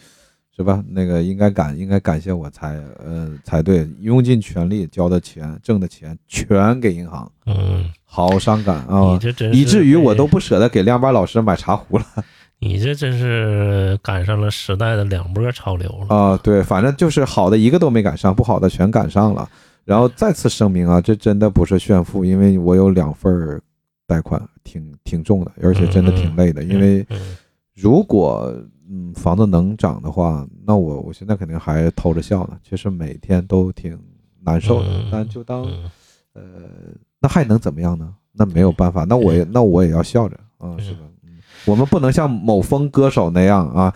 [0.54, 0.84] 是吧？
[0.90, 9.18] 那个应该感应该感谢我才呃才对，用尽全力交的钱挣的钱全给银行，嗯，好伤感你啊！
[9.52, 12.04] 以至于我都不舍得给亮巴老师买茶壶了
[12.60, 16.14] 你这真是赶上了时代的两波潮流了。
[16.14, 16.38] 啊！
[16.42, 19.48] 对，反正就是好的一个都没赶上，不好的全赶上了。
[19.84, 23.62] 然后再次声明啊，这真的不是炫富，因为我有两份儿
[24.06, 26.62] 贷款，挺挺重的，而且真的挺累的。
[26.64, 27.36] 因为嗯
[27.74, 28.54] 如果
[28.88, 32.58] 嗯房子能涨的话，那我我现在肯定还偷着笑呢。
[32.62, 33.98] 其实每天都挺
[34.42, 35.90] 难受的，嗯但就当嗯
[36.34, 36.42] 呃，
[37.20, 38.14] 那还能怎么样呢？
[38.32, 41.00] 那没有办法，那我也那我也要笑着啊，是吧？
[41.24, 43.94] 嗯我们不能像某风歌手那样啊。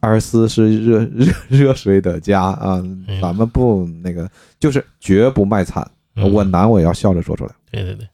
[0.00, 2.82] 阿尔斯是热 热热水的家啊，
[3.20, 4.28] 咱们不那个，
[4.58, 5.88] 就是绝不卖惨。
[6.16, 7.52] 嗯我难，我也要笑着说出来。
[7.70, 8.06] 对对对。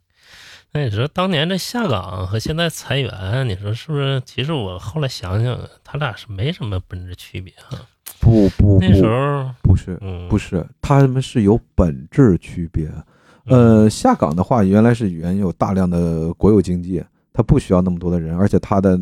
[0.73, 4.21] 那你说当年这下岗和现在裁员，你说是不是？
[4.27, 7.79] 其实我后来想想，他俩是没什么本质区别哈。
[8.21, 12.89] 不不那时不，候，不是嗯，不是，他们是有本质区别。
[13.47, 17.03] 呃，下岗的话，原来是原有大量的国有经济，
[17.33, 19.01] 它不需要那么多的人，而且它的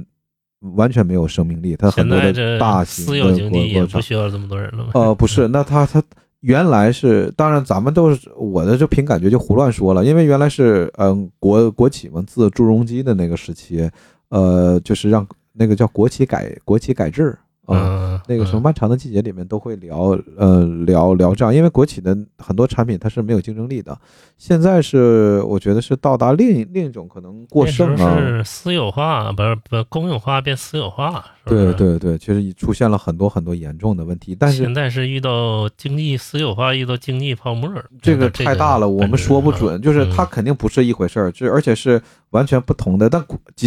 [0.74, 4.90] 完全没有生命力，它很多的大型私有经济也国不需要这么多人了吗？
[4.94, 6.02] 呃，不是，那它它
[6.40, 13.88] 原来是，当然咱们都是我的就凭感觉就胡乱说了，因为原来是嗯国国企嘛，自朱镕基的那个时期，
[14.30, 17.38] 呃，就是让那个叫国企改国企改制。
[17.66, 23.96] 嗯，那个什么漫长的季节里面都会聊，呃，聊聊这样，因为国企的很多产品它是没有竞争力的。
[24.36, 31.24] 现在是我觉得是到达另另一种可能过剩了，是私有化，不是不公有化变私有化。
[31.46, 34.34] 对对对，其实出现了很多很多严重的问题。
[34.34, 37.70] 但是现在是遇到经济私有化，遇到经济泡沫，
[38.00, 39.80] 这个太大了，我们说不准。
[39.82, 43.24] 就是它肯定不是一回事儿，这而且是完全不同的，但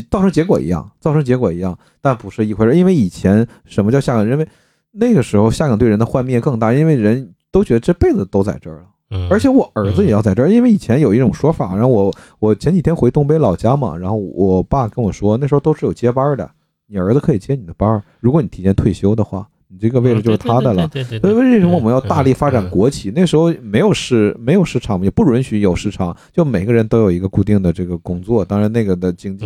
[0.09, 2.73] 造成结果一样，造成结果一样，但不是一回事儿。
[2.73, 4.27] 因为以前什么叫下岗？
[4.27, 4.47] 因为
[4.91, 8.85] 那个时候下岗对人的幻灭更大，因为人都觉得这辈子都在这儿了。
[9.29, 16.49] 而且我儿子也要在这儿，因为以前有一种说法，然后我我前几天回东北老家嘛，然后我爸跟我说，那时候都是有接班的。
[16.87, 20.89] 你儿子可以接你的班儿，如果你提前退休的话，你这个位置就是他的了。
[21.19, 23.11] 所以为什么我们要大力发展国企？
[23.13, 28.45] 那时候没有市，没有市场，也不允许有市场，就每个人都有一个固定的这个工作。
[28.45, 29.45] 当然，那个的经济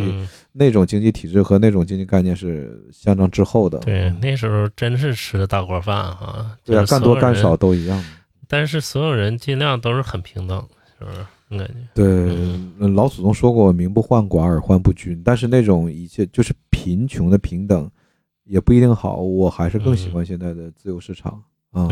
[0.51, 3.79] 那种经济体制和那种经济概念是相当滞后的。
[3.79, 6.55] 对，那时候真是吃的大锅饭啊！
[6.63, 8.03] 对啊，干多干少都一样。
[8.47, 10.63] 但是所有人尽量都是很平等，
[10.99, 11.17] 是不是？
[11.49, 17.89] 感觉对，老祖宗说过“民不患寡，而患不均”，但是那种一切就是贫穷的平等，
[18.43, 19.17] 也不一定好。
[19.17, 21.87] 我还是更喜欢现在的自由市场啊！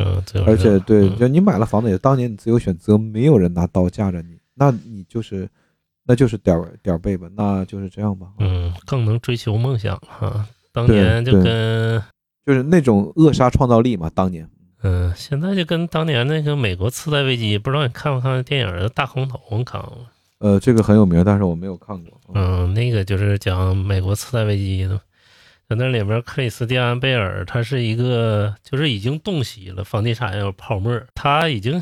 [0.48, 5.48] 而且，对，就你买了房子，也当年你自由选择，没有人拿刀架着你，那你就是，
[6.06, 8.30] 那就是点儿点儿背吧，那就是这样吧。
[8.40, 10.48] 嗯，更能追求梦想哈。
[10.72, 12.02] 当年就跟
[12.44, 14.50] 就是那种扼杀创造力嘛，当年。
[14.82, 19.38] 嗯，现在就跟当年那个美国次贷危机，不知道你看没看电影《大空头》？
[19.52, 19.80] 我看？
[20.40, 22.20] 呃，这个很有名，但是我没有看过。
[22.34, 25.00] 嗯，那个就是讲美国次贷危机的，
[25.68, 31.82] 在那里面，克里斯蒂安贝尔他是一个，就是已经洞悉了房地产有泡沫，他已经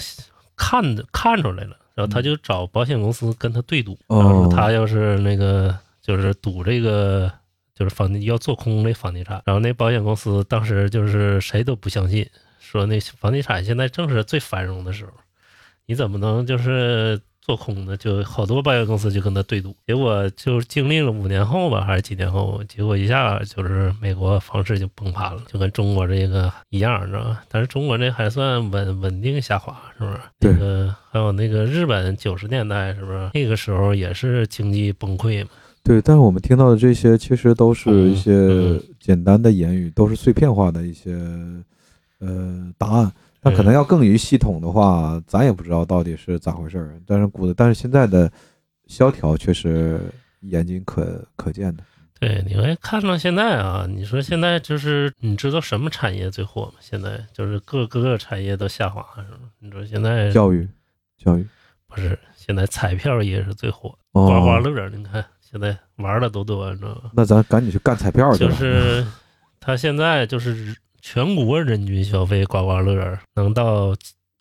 [0.56, 7.32] 看看出来了，然后他就找保险公司跟他对赌，然后他要是那个就是赌这个
[7.76, 12.28] 就是房地要做空那房地产，然后那保险公司当时就是谁都不相信。
[12.60, 15.12] 说那房地产现在正是最繁荣的时候，
[15.86, 17.96] 你怎么能就是做空的？
[17.96, 27.42] 就好多保险公司就跟他对赌，结果就经历了五年后吧，还是几年后，结果一下就是美国房市就崩盘了，就跟中国这个一样，你知道吧？
[27.48, 30.20] 但是中国这还算稳稳定下滑，是不是？
[30.42, 35.50] 那个还有那个日本九十年代是不是那个时候也是经济崩溃嘛？
[35.86, 41.18] 对，但是我们听到的这些其实都是一些简单的言语，都是碎片化的一些。
[42.20, 43.12] 呃，答案，
[43.50, 47.00] 那可能要更于系统的话，咱也不知道到底是咋回事儿。
[47.06, 48.30] 但是估，但是现在的
[48.88, 50.02] 萧条却是
[50.42, 51.84] 眼睛可可见的。
[52.20, 56.74] 对，你会看到现在啊，你说现在就是你知道什么产业最火吗？
[56.80, 59.50] 现在就是各各个产业都下滑，是吗？
[59.60, 60.68] 你说现在教育，
[61.18, 61.46] 教育
[61.88, 67.12] 不是现在彩票业是最火，刮刮乐，你看现在玩的都多，你知道吗？
[67.14, 68.40] 那咱赶紧去干彩票去。
[68.40, 69.06] 就是
[69.60, 70.76] 他现在就是。
[71.10, 73.96] 全国人均消费刮刮乐能到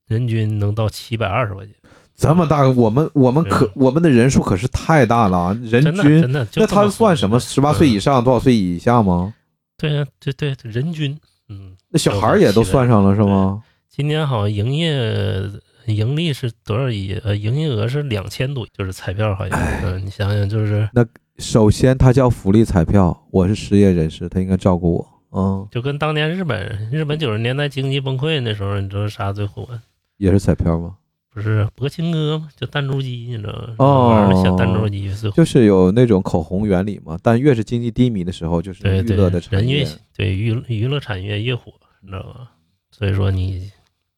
[0.09, 1.73] 人均能到七百二十块钱，
[2.17, 7.39] 这么大，我们我们可我们的人数可是太大了，人均真的那他算什么？
[7.39, 9.33] 十八岁以上多少岁以下吗？
[9.79, 11.17] 对呀，对对，人均，
[11.49, 13.63] 嗯，那小孩也都算上了是吗？
[13.89, 15.49] 今年好像营业
[15.87, 17.15] 盈利是多少亿？
[17.23, 19.57] 呃，营业额是两千多，就是彩票好像。
[19.85, 21.07] 嗯，你想想，就是那
[21.39, 25.16] 首先他叫福利彩票，我是失业人士，他应该照顾我。
[25.31, 29.69] 嗯，就跟当年日本，日本九十年代经济崩溃那时候，你知道啥最火？
[30.17, 30.97] 也是彩票吗？
[31.29, 32.49] 不是博青哥吗？
[32.57, 33.75] 就弹珠机，你知道吗？
[33.77, 37.19] 哦，小弹珠机就是有那种口红原理嘛。
[37.23, 42.49] 但越是经济低迷的时候，就是娱乐的产业，对娱娱乐产业越火，你知道吗？
[42.91, 43.71] 所以说你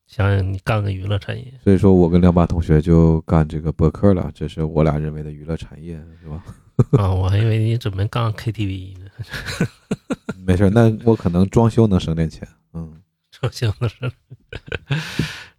[0.06, 1.44] 想想，你干个娱乐产业。
[1.64, 6.44] 所以说我跟亮爸同学就干这个博客了，这是我俩认为的娱乐产业，是吧？
[7.02, 9.06] 啊，我还以为你准备干 KTV 呢。
[10.46, 12.46] 没事，那我可能装修能省点钱。
[12.72, 13.00] 嗯，
[13.30, 14.10] 装修能省。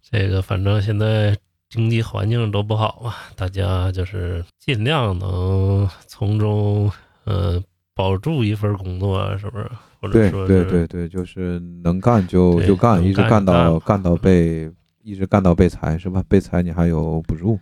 [0.02, 1.36] 这个反正现在
[1.68, 6.90] 经济环境都不好嘛，大家就是尽量能从中
[7.24, 7.62] 呃
[7.94, 9.70] 保住一份工作，是不是？
[10.00, 14.68] 或者说，对对对对，就是能干就就干，一直干到干到被
[15.02, 16.24] 一直干到被裁，是吧？
[16.26, 17.60] 被裁你还有补助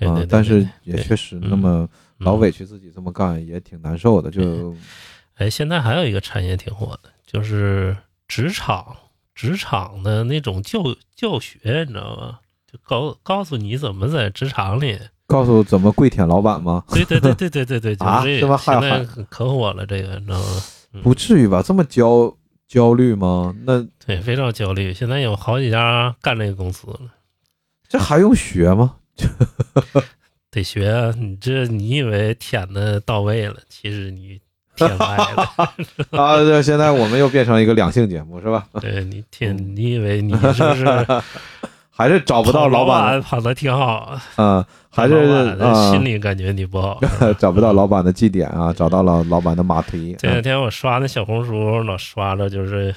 [0.00, 4.74] 啊，但是也确实那么老委屈自己这么干也挺难受的，就。
[5.38, 8.96] 哎，现在还有一个产业挺火的，就是职场
[9.34, 10.82] 职场的那种教
[11.14, 12.38] 教学，你知道吗？
[12.70, 16.84] 就告告诉你怎么在职场里，告诉怎么跪舔老板吗？
[16.90, 20.62] 对对对对对对对，就啊是这么害现在可火了，这个你知道吗？
[20.92, 21.62] 嗯不至于吧？
[21.62, 22.34] 这么焦
[22.66, 23.54] 焦虑吗？
[23.64, 24.92] 那对，非常焦虑。
[24.92, 27.00] 现在有好几家干这个公司了，
[27.88, 28.96] 这还用学吗？
[30.50, 31.14] 得学啊。
[31.16, 34.40] 你这你以为舔的到位了，其实你
[34.86, 35.52] 舔歪了。
[36.22, 38.66] 啊，对现在我们又变成一个两性节目是吧？
[38.80, 41.06] 对你 舔，嗯你以为你是不是
[41.90, 45.26] 还是找不到老板，跑的挺好，嗯，还是
[45.90, 47.00] 心，里感觉你不好。
[47.40, 50.14] 找不到老板的绩点啊，找到了老板的马蹄。
[50.16, 52.94] 这两天我刷那小红书，老刷着就是，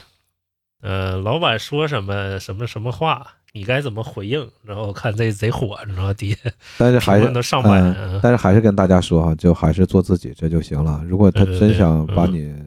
[0.84, 4.50] 呃，老板说什么什么什么话，你该怎么回应？
[4.64, 6.14] 然后我看这贼火，你知道吗？
[6.14, 8.20] 底下但是还是上百嗯。
[8.24, 11.04] 但是还是跟大家说哈，就还是做自己这就行了。
[11.06, 12.64] 如果他真想把嗯你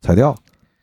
[0.00, 0.36] 裁掉，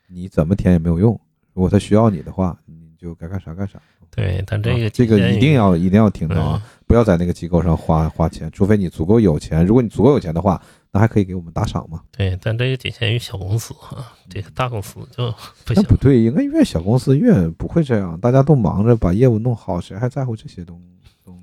[0.08, 1.18] 你怎么填也没有用。
[1.52, 3.80] 如果他需要你的话，你就该干啥干啥。
[4.16, 9.64] 对，但这个啊这个一定要一定要听到啊，不要在那个机构上花花钱，除非你足够有钱。
[9.66, 10.60] 如果你足够有钱的话，
[10.90, 12.00] 那还可以给我们打赏嘛。
[12.16, 15.30] 对，但这也仅限于小公司啊，这个大公司就
[15.66, 15.82] 不行。
[15.82, 20.95] 那不对，应该越小公司越不会这样，大家都忙着把业务弄好，谁还在乎这些东东？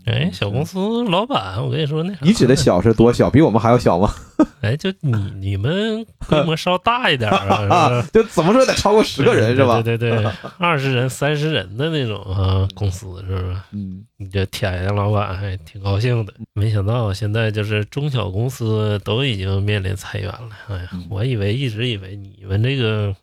[0.05, 3.29] 哎，小公司，老板，我跟你说那啥，你指的小是多小？
[3.29, 4.13] 比我们还要小吗？
[4.61, 7.37] 哎，就你你们规模稍大一点儿
[7.69, 9.81] 啊， 就怎么说得超过十个人是吧？
[9.81, 13.55] 对对对， 二十人、三十人的那种啊公司是不是？
[13.71, 20.49] 嗯，你这舔人老板还挺高兴的，没想到现在就是中小公司都已经面临裁员了。
[20.69, 23.15] 哎呀嗯，我以为一直以为你们这个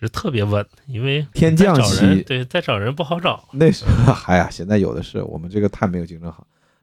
[0.00, 3.48] 是特别稳，因为天降息人对再找人不好找。
[3.52, 3.84] 那是，
[4.26, 6.32] 哎呀，现在有的是，我们这个太没有竞争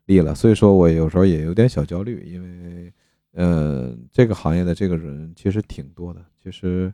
[0.06, 2.94] 力了，所以说我有时候也有点小焦虑，因为，
[3.34, 6.94] 呃，这个行业的这个人其实挺多的，其实，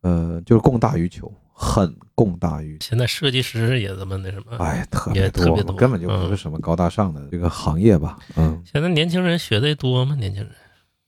[0.00, 10.16] 呃，就是供大于求，很供大于求，现在设计师也这么那什么，哎，特别多，特别多根本就不是嗯什么高大上的这个行业吧，嗯，现在年轻人学的多吗？
[10.16, 10.50] 年轻人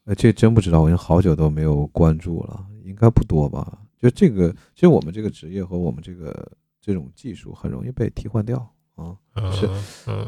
[0.05, 3.79] 呃，这真不知道，我已经好久都没有关注了，应该不多吧？
[4.05, 8.59] 就这个，其实我们这个职业和我们这个这种技术很容易被替换掉
[8.97, 9.17] 啊。
[9.51, 9.67] 是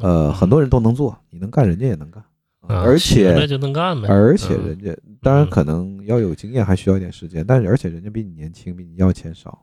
[0.01, 2.25] 呃，很多人都能做，你能干，人家也能干，
[2.61, 4.09] 啊而且就能干呗。
[4.09, 9.63] 而且嗯人家当然嗯可能要有经验，还需要一点时间，但是而且人家比你年轻，比你要钱少，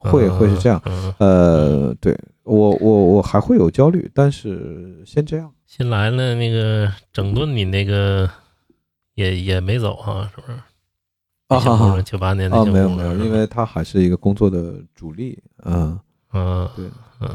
[0.00, 0.78] 会会是这样。
[0.84, 1.14] 嗯。
[1.18, 5.50] 呃，对我我我还会有焦虑，但是先这样。
[5.64, 8.30] 新来了那个整顿你那个
[9.14, 10.58] 也也没走哈，是不是？
[11.48, 15.98] 啊小工人九八年的啊，小没有没有，因为他还是一个工作的主力，嗯，
[16.32, 16.68] 嗯。
[16.74, 16.86] 对，
[17.20, 17.28] 嗯，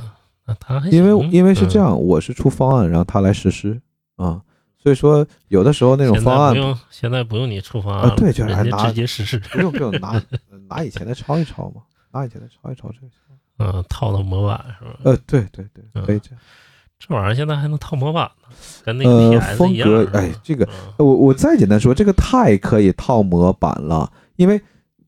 [0.45, 3.81] 那他因为因为是这，嗯样，我是出方案，然后他来实施
[4.17, 4.41] 啊，
[4.77, 8.53] 所以说有的时候那种方案不用现在不用你出方案了，啊对就是
[8.87, 10.21] 直接实施，不用不用拿
[10.67, 11.81] 拿以前的抄一抄嘛，
[12.11, 12.89] 拿以前的抄一抄。
[12.91, 13.07] 这个。
[13.63, 14.99] 嗯，套套模板是吧？
[15.03, 16.03] 呃，对对对，嗯。
[16.03, 16.39] 可以这样。
[17.03, 24.61] 这玩意儿现在还能套模板呢，跟那个呃，PS 风一样格，哎，这个嗯我我再简单说，这个太可以套模板了，因为，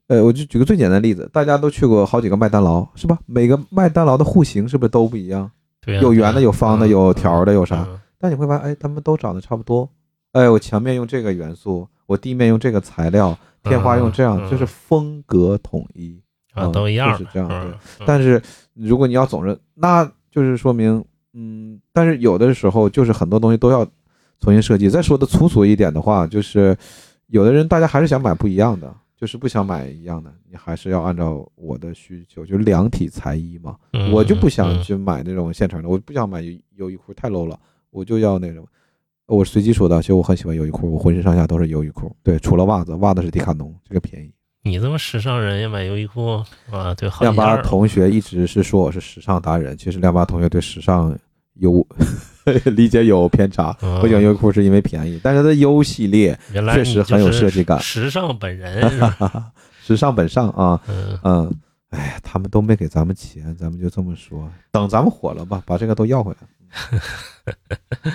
[0.08, 3.20] 呃，我就举个最简单的例子，大家都去过好几个麦当劳，是吧？
[3.28, 5.50] 每个麦当劳的户型是不是都不一样？
[5.86, 7.86] 对呀有圆的，有方的，嗯有条的，有啥？
[7.88, 9.88] 嗯但你会发现，哎，他们都长得差不多。
[10.32, 16.18] 哎，我墙面用这个元素，我地面用这个材料，天花用这样，嗯就是风格统一。
[16.54, 18.42] 啊，嗯都一样，就是这样嗯对嗯但是
[18.74, 21.04] 如果你要总是，那就是说明，
[21.34, 23.86] 嗯，但是有的时候就是很多东西都要
[24.40, 24.90] 重新设计。
[24.90, 26.76] 再说的粗俗一点的话，就是
[27.28, 33.76] 有的人大家还是想买不一样的，就是不想买一样的，你还是要按照我的需求，就量体裁衣嘛。
[33.94, 37.60] 嗯我就不想嗯去买那种现成的，我不想买优优衣库太 low 了，
[37.90, 38.68] 我就要那种。
[39.26, 44.32] 我随机说的，其实我很喜欢优衣库，我浑身上下都是优衣库，对，除了袜子，袜子是迪卡侬，这个便宜。
[44.64, 46.94] 你这么时尚人也买优衣库啊？
[46.96, 51.14] 对，好亮八同学一直是说我是时尚达人，其实亮八同学对时尚
[51.56, 51.86] 有
[52.74, 53.76] 理解有偏差。
[53.82, 56.40] 嗯我喜欢优衣库是因为便宜，但是它的 U 系列
[56.74, 58.90] 确实很有设计感时尚本人？
[59.84, 61.56] 时尚本上啊，嗯，嗯，
[61.90, 67.02] 哎呀，他们都没给咱们钱，咱们就这么说，等咱们火了吧，把这个都要回来。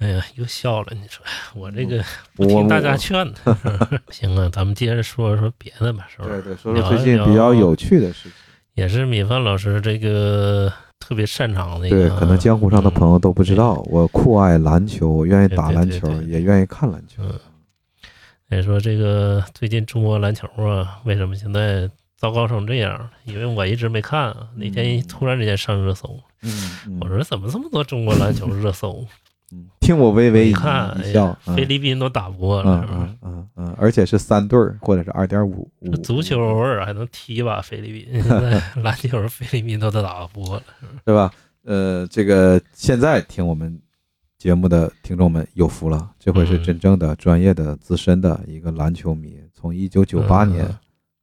[0.00, 0.88] 哎呀，又笑了。
[0.92, 1.24] 你说
[1.54, 2.02] 我这个
[2.34, 3.56] 不听大家劝的，
[4.10, 6.24] 行啊，咱们接着说说别的吧，是吧？
[6.26, 8.32] 对对，说说最近比较有趣的事情。
[8.74, 17.22] 也是米饭老师这个特别擅长的一对个，，可能江湖上的朋友都不知道，我酷爱篮球，我愿意打篮球，对对对也愿意看篮球。
[17.22, 17.38] 嗯
[18.50, 23.08] 也说这个最近中国篮球啊，为什么现在糟糕成这样？
[23.24, 29.06] 因为我一直没看啊，那天突然之间上热搜，嗯，嗯我说怎么这么多中国篮球热搜？
[29.52, 30.54] 嗯听我微微一
[31.12, 32.98] 笑菲律宾都打不过了，嗯？
[33.00, 35.68] 嗯嗯嗯，而且是三对儿或者是二点五
[36.04, 40.62] 足球偶尔还能踢吧菲律宾，现 在篮球菲律宾都打不过了。
[41.06, 41.32] 是吧？
[41.64, 43.76] 呃，这个现在听我们
[44.38, 50.64] 节目的听众们有福了，这回是真正的专业的资深的一个篮球迷，从一九九八年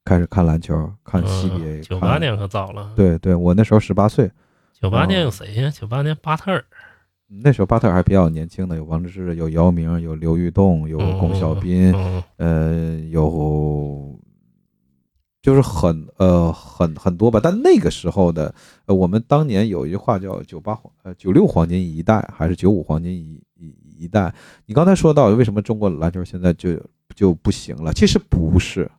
[0.04, 2.92] 开始看篮球，看 CBA，九八年可早了。
[2.96, 4.30] 对对，我那时候十八岁。
[4.80, 5.72] 九八年有谁呀？
[5.72, 6.64] 九八年巴特尔，
[7.30, 11.94] 那时候巴特尔还比较年轻的，有王治郅，有姚明，有刘玉栋，有龚小斌，
[12.38, 14.18] 呃，有
[15.42, 17.40] 就是很呃很很多吧。
[17.44, 18.54] 但那个时候的，
[18.86, 24.34] 呃，我们当年有一句话叫“九八黄呃九六黄金一代”还是“九五黄金一一一代”。
[24.66, 26.80] 你刚才说到为什么中国篮球现在就
[27.14, 27.94] 就不行了？
[27.94, 28.90] 其实不是。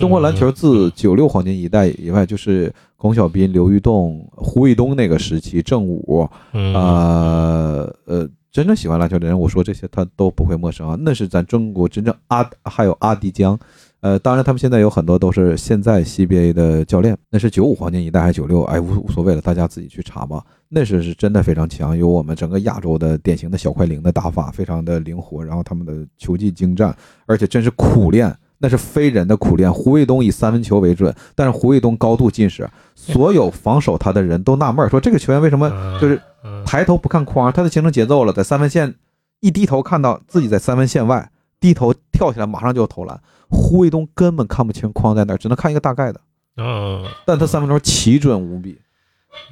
[0.00, 10.96] 中国篮球自九六黄金一代以外，就是龚小斌、刘玉栋、胡卫东那个时期，郑武，呃呃，真正喜欢篮球的人，我说这些他都不会陌生啊。
[10.98, 13.58] 那是咱中国真正阿，还有阿迪江，
[14.00, 17.14] 呃，当然他们现在有很多都是现在 CBA 的教练。
[17.28, 18.62] 那是九五黄金一代还是九六？
[18.62, 20.42] 哎，无无所谓了，大家自己去查吧。
[20.70, 26.96] 那是是真的非常强，有我们整个亚洲的典型的小快灵的打法，非常的灵活，然后他们的球技精湛，
[27.26, 28.34] 而且真是苦练。
[28.62, 29.72] 那是非人的苦练。
[29.72, 36.20] 胡卫东以三分球为准，但是胡卫东高度近视，所有防守他的人都纳闷说：这个球员为什么就是
[36.66, 37.50] 抬头不看框？
[37.50, 38.94] 他的形成节奏了，在三分线
[39.40, 43.18] 一低头看到自己在三分线外，低头跳起来马上就要投篮。
[43.48, 46.20] 胡卫东根本看不清框在哪，只能看一个大概的。
[46.58, 48.78] 嗯，但他三分球奇准无比。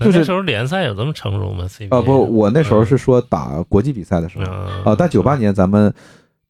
[0.01, 1.65] 就是那时候联赛有这么成熟吗？
[1.91, 4.45] 啊不，我那时候是说打国际比赛的时候
[4.85, 4.95] 啊。
[4.99, 5.95] 但九八年咱们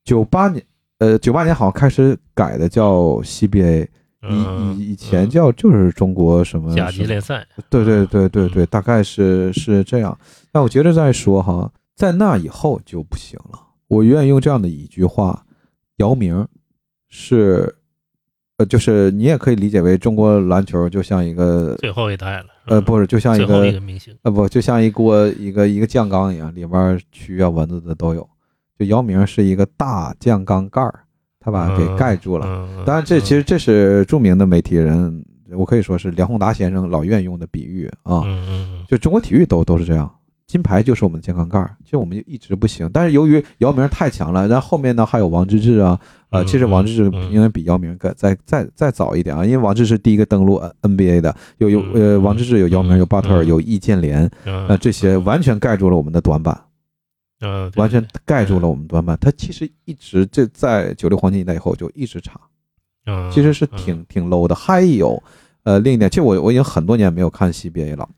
[0.02, 0.64] 九八年。
[0.98, 3.86] 呃，九八年好像开始改的叫 CBA，
[4.28, 7.46] 以以以前叫就是中国什么甲级联赛。
[7.70, 10.18] 对对对对对，大概是是这样。
[10.50, 13.60] 但我接着再说哈，在那以后就不行了。
[13.86, 15.44] 我愿意用这样的一句话：
[15.98, 16.46] 姚明
[17.08, 17.76] 是，
[18.56, 22.46] 呃，就是你也可以理解为中国篮球就像一个最后一代了。
[22.66, 24.14] 呃，不是，就像一个明星。
[24.22, 28.28] 呃，不，就像一锅一个一个酱缸一样，里面蛆啊蚊子的都有。
[28.78, 31.00] 就姚明是一个大酱缸盖儿，
[31.40, 32.46] 他把给盖住了。
[32.86, 38.22] 当然，这其实这是著名的媒体人，我可以说是梁宏达先生老愿用的比喻啊。
[38.88, 40.08] 就中国体育都都是这样，
[40.46, 42.88] 金牌就是我们的酱缸盖儿，其实我们就一直不行。
[42.92, 46.00] 但是由于姚明太强了，然后后面呢还有王治郅啊，
[46.30, 56.56] 呃，其实王治郅应该比姚明更再再再早一点啊，因为王治郅第一个登陆 NBA 的，有有呃王治郅有姚明有巴特尔有易建联，那这些完全盖住了我们的短板。
[57.40, 59.16] 嗯，完全盖住了我们短板。
[59.20, 62.40] 他其实一直就在九六黄金一代以后就一直差，
[63.06, 64.54] 嗯，其实是挺挺 low 的。
[64.54, 65.22] 还有，
[65.62, 68.08] 呃，另一点，其实我我已经很多年没有看 CBA 了。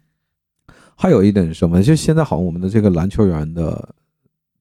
[0.97, 1.83] 还有一点是什么？
[1.83, 3.95] 就现在好像我们的这个篮球员的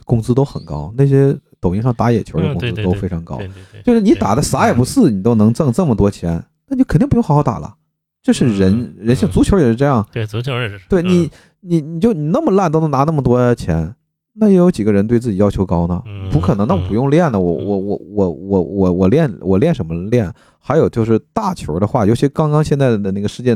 [0.06, 3.40] 工资都很高，那些抖音上打野球的工资都非常高。
[3.86, 7.76] 就是你打的啥也不是，你都能挣这么多钱，那你肯定不用好好打了。
[8.22, 10.06] 这是人人性，足球也是这样。
[10.12, 10.80] 对，足球也是。
[10.90, 11.30] 对你，
[11.62, 13.96] 你你就你那么烂都能拿那么多钱。
[14.40, 16.02] 那也有几个人对自己要求高呢？
[16.32, 17.40] 不可能，那我不用练呢。
[17.40, 20.32] 我我我我我我我练我练什么练？
[20.58, 23.56] 还有就是大球的话，尤其刚刚现在的那个世界，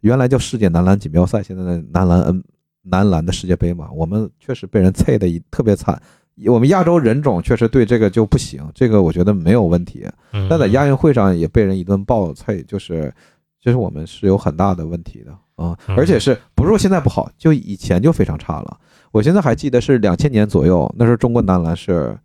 [0.00, 2.42] 原来叫世界男篮锦标赛，现在的男篮 N
[2.82, 6.00] 男篮的世界杯嘛，我们确实被人菜的一特别惨。
[6.46, 10.04] 我们亚洲人种确实对这个就不行，这个我觉得没有问题。
[10.50, 13.14] 但在亚运会上也被人一顿暴菜，就是
[13.60, 18.76] 就是我们是有很大的问题的啊，而且是不是说现在不好，就以前就非常差了。
[19.14, 22.18] 我现在还记得是两千年左右，那时候中国男篮是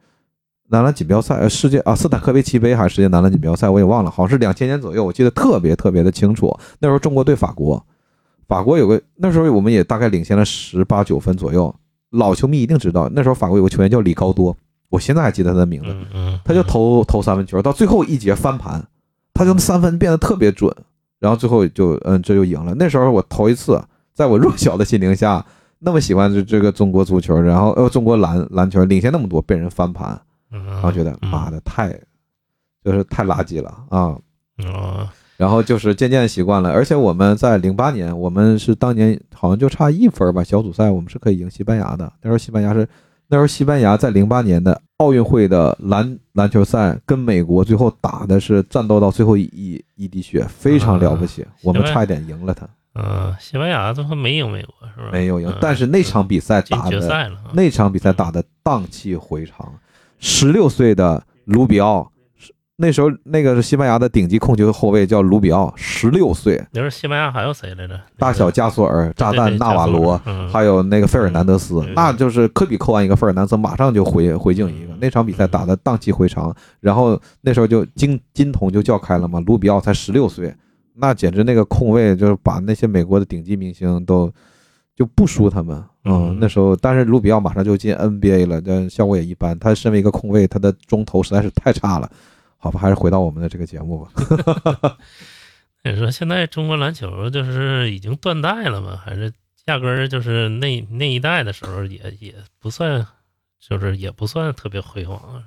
[0.70, 6.52] 男篮锦标赛，呃，世界啊斯坦科维奇杯还是世界男篮锦标赛，我也忘了，好像是两千年左右，我记得特别特别的清楚。
[6.80, 7.86] 那时候中国对法国，
[8.48, 11.74] 法国有个那时候我们也大概领先了十八九分左右。
[12.10, 14.58] 老球迷一定知道，那时候法国有个球员叫里高多，
[14.90, 15.96] 我现在还记得他的名字，
[16.44, 18.84] 他就投投三分球，到最后一节翻盘，
[19.32, 20.76] 他就三分变得特别准，
[21.20, 22.74] 然后最后就嗯这就赢了。
[22.80, 23.80] 那时候我头一次
[24.12, 25.46] 在我弱小的心灵下。
[25.80, 30.20] 那么喜欢这这个中国足球，然后呃中国篮篮球领先那么多，被人翻盘，
[30.52, 31.90] 然后觉得妈的太，
[32.84, 34.18] 就是太垃圾了啊！
[35.38, 42.12] 然后就是渐渐习惯了，而且我们在零八年，我们是当年好像就差一分吧，小组赛我们是可以赢西班牙的。
[42.22, 42.86] 那时候西班牙是
[43.30, 52.68] 那时候西班牙在零八年的奥运会的篮篮球赛跟美国最后打的是战斗到最后一一滴血，非常了不起，我们差一点赢了他。
[52.96, 55.10] 嗯，西班牙最后没赢美国是吧？
[55.12, 59.74] 没有赢，但是那场比赛打的，那场比赛打的荡气回肠。
[60.18, 62.12] 十六岁的卢比奥，
[62.76, 66.62] 那时候那个是西班牙的顶级控球后卫，叫卢比奥，十六岁。
[66.72, 67.98] 你说西班牙还有谁来着？
[68.18, 70.20] 大小加索尔、炸弹纳瓦罗，
[70.52, 74.94] 还有那个费尔南德斯，那就是科比扣完一个，费尔南德斯马上就回回敬一个。
[75.00, 80.54] 那场比赛打的荡气回肠，然后那时候就金金童就叫开了嘛，卢比奥才十六岁。
[81.00, 84.32] 那简直那个控卫就是把那些美国的顶级明星都，
[84.96, 85.78] 就不输他们。
[86.04, 89.58] 嗯，嗯那时候，但是卢比奥马上就进 NBA 了，但效果也一般。
[89.58, 92.12] 他身为一个控卫，他的中投实在是太差了。
[92.58, 94.98] 好吧，还是回到我们的这个节目吧。
[95.84, 98.98] 你说现在中国篮球就是已经断代了吗？
[98.98, 99.32] 还是
[99.68, 103.08] 压根儿就是那那一代的时候也也不算，
[103.60, 105.44] 就是也不算特别辉煌啊？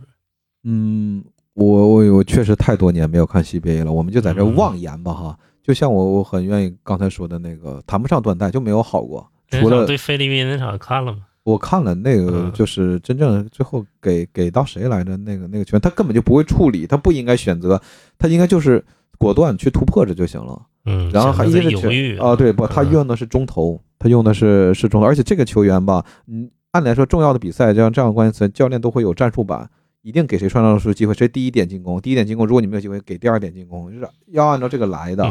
[0.65, 1.25] 嗯，
[1.55, 5.39] 我我我确实太多年没有看 CBA 了，我们就在这嗯妄言吧哈。
[5.63, 9.29] 就像我我很愿意刚才说的那个，谈不上断代，就没有好过。
[9.51, 11.19] 除了对菲律宾那场看了吗？
[11.45, 15.17] 我看了那个，嗯就是真正最后给给到谁来着？
[15.19, 17.81] 那个那个球员，他根本就不会处理，他不应该选择，
[18.19, 18.85] 他应该就是
[19.19, 20.63] 果断去突破着就行了。
[20.87, 22.67] 嗯，然后还一是在犹豫啊，对不？
[22.67, 29.69] 他嗯用的是中投，他用的是是中投，而且这个球员吧，嗯，按理来说重要的比赛，这样这样的关键词，教练都会有战术板，
[30.03, 35.25] 一定给谁创造出机会，谁第一点进攻，第一点进攻，如果你没有机会，给第二点进攻，就是要按照这个来的。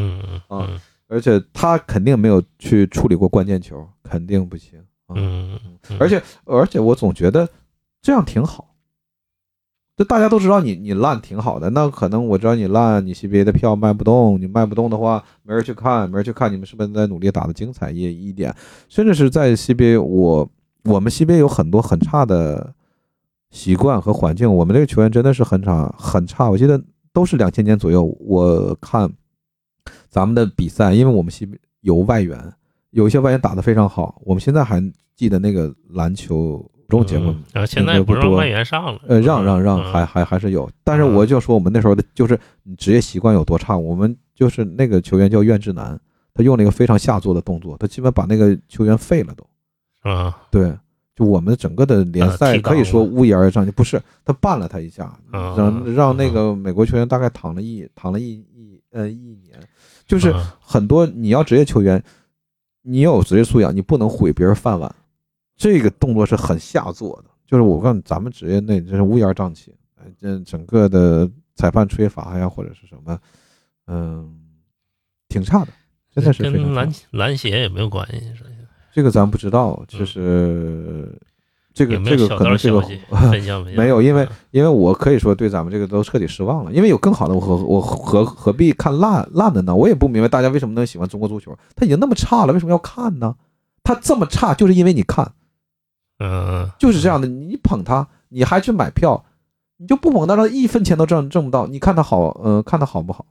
[0.50, 4.80] 嗯而且他肯定没有去处理过关键球，肯定不行。
[5.08, 5.60] 啊嗯
[5.90, 7.50] 嗯，而且而且我总觉得
[8.02, 8.76] 这样挺好，
[9.98, 18.56] 就大家都知道你你烂挺好的，那可能我知道你烂，你 CBA 的票卖不动，你卖不动的话，没人去看，没人去看，你们是不是在努力打的精彩一一点？
[18.88, 20.50] 甚至是在 CBA，我
[20.86, 22.74] 我们 CBA 有很多很差的
[23.52, 26.82] 习惯和环境，我们这个球员真的是很差很差，我记得
[27.14, 29.08] 都是两千年左右，我看
[30.10, 32.54] 咱们的比赛，因为我们 CBA 有外援。
[32.91, 34.82] 有一些外援打得非常好，我们现在还
[35.16, 40.70] 记得那个篮球中节目嗯，现在不让外援上了，呃，让让让，嗯还还还是有。
[40.84, 45.97] 但是我就说我们那时候的就是你职业习惯有多差，我们就是那个球员叫苑志南，
[46.34, 49.45] 他用了一个非常下作的动作，他基本把那个球员废了都。
[50.04, 50.38] 是吧？
[50.52, 50.78] 对，
[51.22, 59.60] 就我们整个的联赛可以说了乌烟而上，就不是他绊了他一下，嗯让让那个美国球员大概躺了一躺了一一呃一年，
[60.08, 62.04] 就是嗯很多你要职业球员，
[62.82, 64.94] 你要有职业素养，你不能毁别人饭碗。
[65.56, 73.20] 这个动作是很下作的，就是我告诉你，咱们职业内真是乌烟瘴气，呃这整个的裁判吹罚呀，或者是什么，
[73.86, 74.28] 嗯，
[75.30, 75.72] 挺差的，
[76.12, 76.92] 真的是跟篮。
[77.12, 78.44] 篮协也没有关系，是
[78.94, 81.18] 这个咱不知道，就是
[81.74, 83.84] 这个这个可能这个消息 分享分享？
[83.84, 89.74] 没有，因为因为我可以说对咱们这个都彻底失望了，因为有更好的，我何我何何必看烂烂的呢？
[89.74, 93.36] 我也不明白大家为什么能喜欢中国足球，他已经那么差了，为什么要看呢？
[93.84, 95.32] 他这么差，就是因为你看，
[96.20, 97.28] 嗯，就是这样的。
[97.28, 99.26] 你捧他，你还去买票，
[99.78, 101.66] 你就不捧他，他一分钱都挣挣不到。
[101.66, 103.26] 你看他好，呃，看他好不好？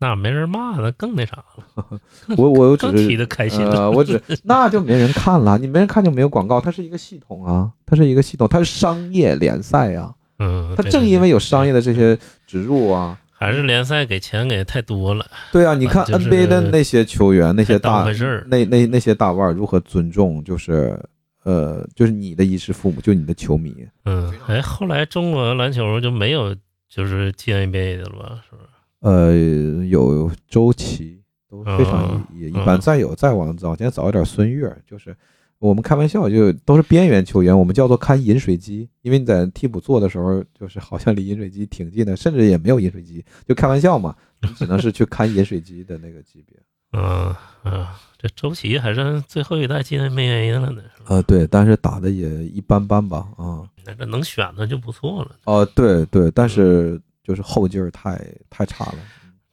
[0.00, 1.36] 那没人骂，那更那啥
[1.76, 2.00] 了，
[2.36, 3.82] 我我只是提的开心了。
[3.82, 10.14] 呃，我只 那就没人看了，你没人看就没有广告，它是一个系统啊，它是一个系统，它是商业联赛啊。
[10.40, 18.04] 嗯，它正因为有商业的这些植入啊，还是联赛给钱给太多了，对啊，你看 NBA 的那些球员，那些大
[18.48, 21.00] 那那那些大腕儿如何尊重，就是
[21.44, 23.86] 呃，就是你的衣食父母，就你的球迷。
[24.06, 26.54] 嗯，哎，后来中国篮球就没有
[26.88, 28.42] 就是进 NBA 的了吧？
[28.50, 28.68] 是不是？
[29.04, 32.78] 呃，有周琦都非常嗯也也一般。
[32.78, 35.14] 嗯再有再往早前早一点，孙悦就是
[35.58, 44.16] 我们开玩笑，就都是边缘球员，我们叫做看饮水机，因为你在替补做的时候，就是好像离饮水机挺近的，甚至也没有饮水机，就开玩笑嘛，
[44.56, 46.56] 只能是去看饮水机的那个级别。
[46.96, 47.34] 嗯
[47.64, 47.86] 嗯，
[48.16, 50.82] 这周琦还是最后一代进 NBA 了呢？
[51.06, 55.32] 呃，对，但是打的也一般般吧，啊、那这能选的就不错了。
[55.44, 58.16] 哦，对对，但是就是后劲儿太
[58.48, 58.98] 太差了。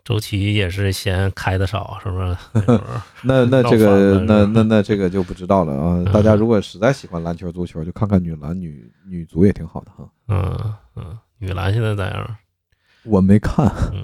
[0.04, 2.36] 周琦也是嫌开的少，是不是？
[3.24, 5.96] 那那这个那那那这个就不知道了啊！
[6.00, 10.10] 嗯大家如果实在喜欢篮球、足球，就看看女篮、女女足也挺好的哈。
[10.28, 12.36] 嗯嗯，女篮现在咋样？
[13.04, 14.04] 我没看，嗯，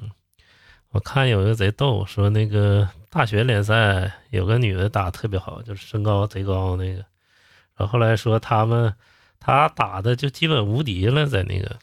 [0.92, 7.04] 我看有一个贼逗，说那个大学联赛有个女的打特别好，就是身高贼高那个，
[7.76, 8.94] 然后后来说他们
[9.40, 11.76] 她打的就基本无敌了，在那个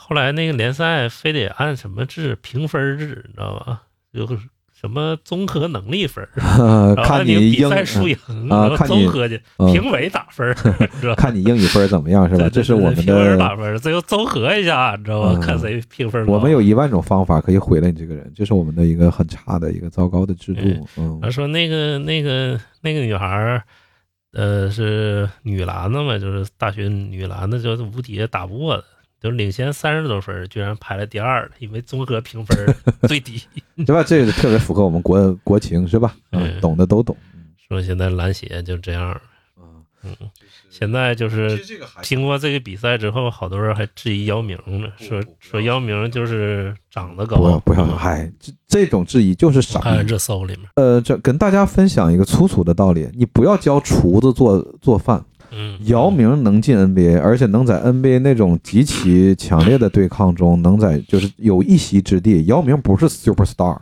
[0.00, 3.82] 后来那个联赛非得按什么制评分制，你知道吧？
[4.12, 4.36] 就是
[4.72, 8.16] 什么综合能力分儿， 看你比赛输赢，
[8.48, 10.54] 啊看你综合去嗯评委打分儿，
[11.00, 11.22] 知道吧？
[11.22, 12.48] 看你英语分儿怎么样是吧？
[12.48, 15.32] 这是我们评委打，分儿，最后综合一下，你知道吧？
[15.34, 16.32] 嗯看谁评分高。
[16.32, 20.88] 我们有一万种方法可以毁了你这个人，这是我们的一个很差的一个糟糕的制度。
[20.96, 23.62] 嗯他说那个那个那个女孩儿，
[24.32, 28.84] 呃，是女篮的嘛，就是大学女篮的，就是无敌打不过的，
[29.20, 32.74] 就领先三十多分，居然排了第二了，因为综合评分
[33.06, 33.42] 最低。
[33.86, 34.02] 对吧？
[34.02, 36.16] 这个特别符合我们国 国情是吧？
[36.32, 37.16] 嗯，嗯懂的都懂。
[37.68, 39.20] 说现在篮协就这样，
[39.56, 40.16] 嗯，嗯，
[40.70, 50.04] 现在就是这个还经过这个比赛之后，好多人还质疑姚明呢，说不不说姚明就是长得不要高，不要，嗯嗨，这这种质疑就是傻看。
[50.04, 55.22] 热搜里面，呃，这跟大家分享一个粗俗的道理，你不要教厨子做做饭。
[55.52, 62.44] 嗯，姚明能进 NBA，而且能在 NBA 那种极其强烈的对抗中，能在就是有一席之地。
[62.46, 63.76] 姚明不是 super star，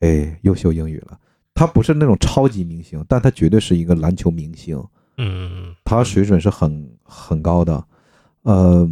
[0.00, 1.18] 哎，又秀英语了。
[1.54, 4.82] 他不是那种超级明星，但他绝对是一个篮球明星，
[5.18, 7.84] 嗯，他水准是很很高的。
[8.42, 8.88] 呃，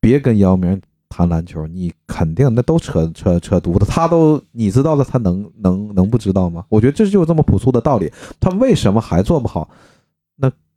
[0.00, 0.78] 别跟姚明
[1.08, 3.86] 谈篮球，你肯定那都扯扯扯犊子。
[3.86, 6.64] 他都你知道了，他能能能不知道吗？
[6.68, 8.12] 我觉得这就是这么朴素的道理。
[8.40, 9.70] 他为什么还做不好？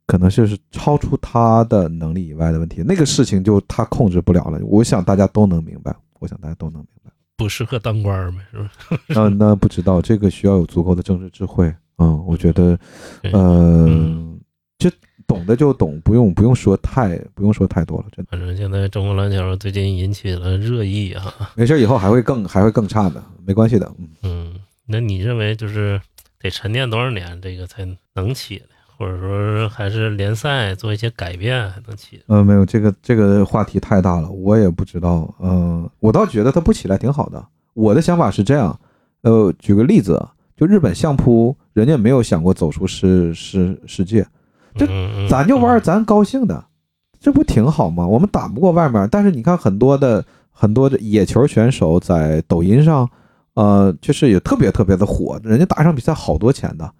[0.08, 2.82] 那可能就是超出他的能力以外的问题。
[2.82, 4.58] 那个事情就他控制不了了。
[4.64, 7.10] 我想大家都能明白，我想大家都能明白。
[7.36, 8.70] 不适合当官儿呗，是吧？
[9.08, 11.72] 那 那不知道这个需要有足够的政治智慧。
[11.98, 12.78] 嗯，我觉得，
[13.22, 14.40] 呃嗯，
[14.78, 14.90] 就
[15.26, 18.30] 懂的就懂，不用不用说太不用说太多了，真的。
[18.30, 23.92] 反正现在中国篮球最近引起了热议啊，没事，以后还会更还会更差的，没关系的。
[23.98, 24.54] 嗯，嗯，
[24.86, 26.00] 那你认为就是
[26.40, 32.38] 得沉淀多少年这个才能起来，或者说还是联赛做一些改变还能起嗯？
[32.38, 35.32] 呃，没有这个这个话题太大了，我也不知道。
[35.40, 37.46] 嗯、我倒觉得他不起来挺好的。
[37.74, 38.76] 我的想法是这样，
[39.22, 44.26] 呃，举个例子啊，就日本相扑，人家没有想过走出世世世界，
[44.74, 44.84] 这
[45.28, 46.64] 咱就玩咱高兴的，
[47.20, 48.04] 这不挺好吗？
[48.04, 53.08] 我们打不过外面，但是你看很多的很多的野球选手在抖音上，
[53.54, 56.92] 呃，就是也特别特别的火，人家打一场比赛好多钱的，那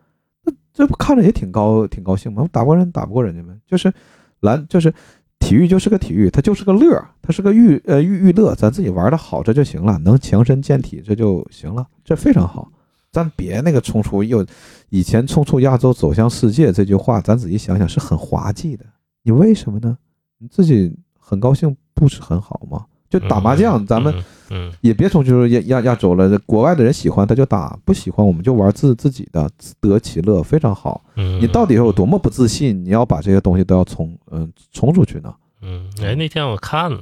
[0.79, 2.49] 这不看着也挺高挺高兴吗？
[2.53, 3.93] 打过人打不过人家们，就是
[4.39, 4.95] 篮就是
[5.41, 12.71] 体育就是个体育，它就是个乐儿，它是个娱呃娱娱乐，咱自己玩的好这就行了，能强身健体这就行了，这非常好。
[13.11, 14.47] 咱别那个冲出又
[14.91, 18.87] 以前冲出亚洲走向世界这句话，咱仔细想想是很滑稽的。
[19.25, 19.99] 你为什么呢？
[20.39, 22.87] 你自己很高兴不是很好吗？
[23.11, 24.15] 就打麻将，咱们
[24.51, 26.39] 嗯也别从就是亚亚亚洲了。
[26.41, 31.03] 国外的人喜欢他就打，不喜欢我们就玩自自己的，自得其乐，非常好。
[31.17, 32.85] 嗯，你到底有多么不自信？
[32.85, 35.35] 你要把这些东西都要冲嗯冲出去呢？
[35.63, 37.01] 嗯，哎，那天我看了，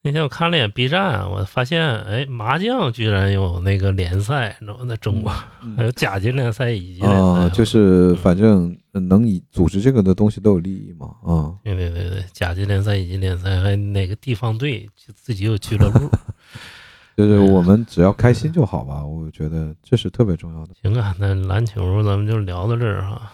[0.00, 4.86] 那天我看了一眼 B 站，我发现，哎，麻将居然有那个联赛，你知道吗？
[4.88, 5.32] 在中国
[5.76, 11.52] 还有甲级联赛、乙级联赛，啊，就是反正能以组织这个的东西都有利益嘛啊。
[11.64, 16.08] 对对对对，甲级联赛、乙级联赛，还哪个地方队就自己有俱乐部。
[17.16, 20.74] 就是我们只要开心就好吧，我觉得这是特别重要的。
[20.80, 23.32] 行啊，那篮球咱们就聊到这儿哈。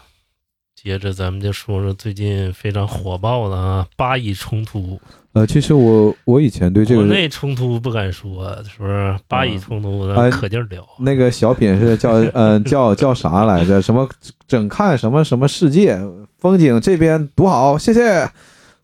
[0.74, 4.98] 接着咱们就说说最近非常火爆的啊，巴以冲突。
[5.34, 9.18] 呃，其实我我以前对这个国内冲突不敢说，是不是？
[9.28, 10.86] 巴以冲突哎可劲儿聊。
[10.98, 13.82] 那个小品是叫 呃叫叫啥来着？
[13.82, 14.08] 什么
[14.46, 16.00] 整看什么什么世界
[16.38, 18.26] 风景这边独好，谢谢。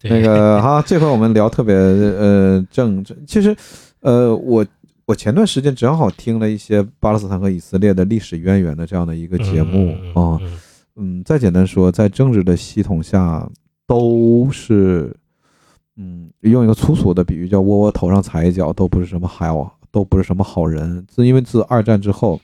[0.02, 3.55] 那个 哈，这回我们聊特别呃正，其实
[4.01, 4.66] 呃我
[5.06, 10.59] 我前段时间正好听了一些巴勒斯坦和以色列的历史渊源的这样的一个节目嗯啊，嗯
[10.97, 13.48] 嗯，再简单说，在政治的系统下
[13.86, 15.14] 都是，
[16.02, 21.05] 嗯，用一个粗俗的比喻叫窝窝头上踩一脚，都不是什么好，都不是什么好人。
[21.06, 22.40] 自因为自二战之后，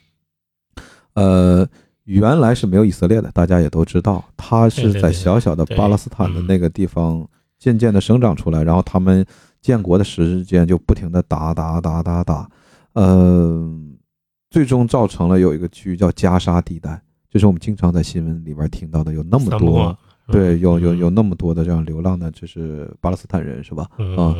[1.15, 1.67] 呃，
[2.05, 7.27] 原来是没有以色列的，大家也都知道，他是在小小的巴勒斯坦的嗯那个地方
[7.59, 9.25] 渐渐的生长出来，然后他们
[9.63, 12.47] 建国的时间就不停的打打打打打，
[12.93, 13.67] 呃，
[14.51, 17.01] 最终造成了有一个区域叫加沙地带，
[17.31, 19.97] 就是我们经常在新闻里边听到的，有那么多
[20.29, 23.87] 对，有有嗯有那么多的这样流浪的，就是巴勒斯坦人，是吧？
[23.99, 24.35] 嗯啊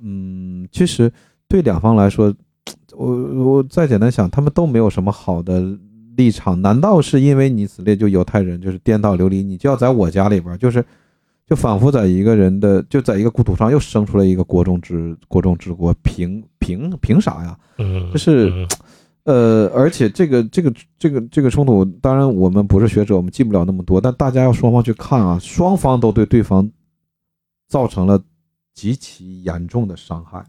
[0.00, 1.12] 嗯其实
[1.48, 2.34] 对两方来说，
[2.96, 5.62] 我我再简单想，他们都没有什么好的
[6.16, 6.60] 立场。
[6.60, 10.84] 难道是因为你以色列就犹太人就是颠倒流离，你就要在我家里边，就是
[11.46, 17.58] 就仿佛在一个人的就在一个故土上又生出来一个国中之国中之国，凭凭凭啥呀？
[17.78, 18.66] 嗯，就是嗯
[19.28, 26.70] 呃，而且这个这个这个这个冲突，当然我们不是学者，我们记不了那么多，但大家要双方去看啊，双方都对对方
[27.68, 28.18] 造成了
[28.72, 30.42] 极其严重的伤害，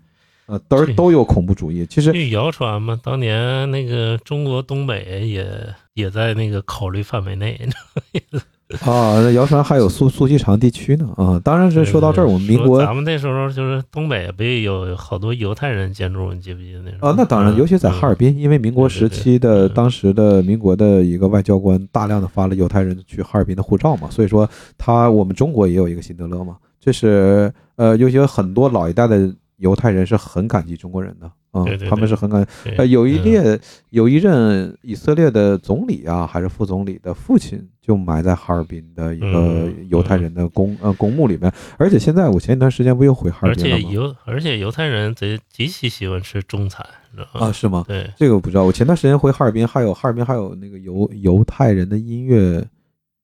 [0.45, 1.85] 呃，都都有恐怖主义。
[1.87, 7.59] 其实据谣传嘛，当年那个中国东北也也在那个考虑范围内。
[8.85, 11.41] 啊，那谣传还有苏苏锡常地区呢啊。
[11.43, 17.07] 当然是说到这儿，我们民国咱们那时候就是东北不也有好多犹太人建筑，你记不记得那时候？
[17.09, 24.47] 啊，那当然，嗯尤其在哈尔滨，因为民国时期的当时的民国的一个外交官大量的发了犹太人去哈尔滨的护照嘛，所以说
[24.77, 32.45] 他我们中国也有一个辛德勒嘛，这是呃，尤其有很多老一代的犹太人是很感激中国人的啊对对，对他们是很感
[32.77, 33.59] 呃，有一嗯列
[33.89, 41.51] 有一任以色列的总理啊，还是副总理的父亲，就埋在哈尔滨的一个嗯犹太人的公呃公墓里面。
[41.77, 43.83] 而且现在我前一段时间不又回哈尔而滨了吗？
[43.83, 46.85] 且犹而且犹太人贼极其喜欢吃中餐，
[47.15, 47.83] 知道啊，是吗？
[47.87, 48.63] 对，这个我不知道。
[48.63, 52.63] 我前段时间回哈尔滨，还有哈尔滨还有那个犹犹太人的音乐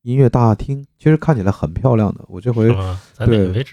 [0.02, 2.26] 音乐大厅，其实看起来很漂亮的。
[2.28, 2.70] 我这回
[3.20, 3.66] 对？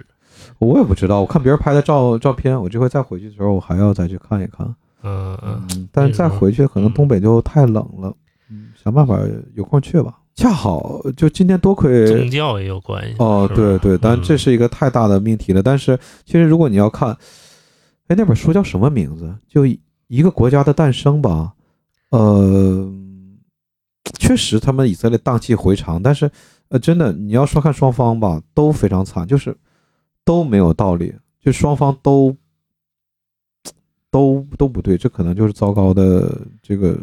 [0.67, 4.67] 我也不知道，我看别人拍的照照片，我这回再回去的时候，我还要再去看一看。
[5.03, 8.15] 嗯嗯，嗯，但是再回去可能东北就太冷了，
[8.51, 9.19] 嗯，想办法
[9.55, 10.19] 有空去吧。
[10.35, 13.17] 恰好就今天多亏宗教也有关系。
[13.19, 15.63] 哦，对对，但这嗯是一个太大的命题了。
[15.63, 17.11] 但是其实如果你要看，
[18.07, 19.35] 哎，那本书叫什么名字？
[19.47, 19.67] 就
[20.07, 21.53] 一个国家的诞生吧。
[22.11, 22.91] 呃，
[24.19, 26.31] 确实他们以色列荡气回肠，但是
[26.69, 29.55] 呃，真的你要说看双方吧，都非常惨，就是
[30.25, 32.37] 都没有道理，就双方都
[34.11, 36.99] 都都不对，这可能就是糟糕的这个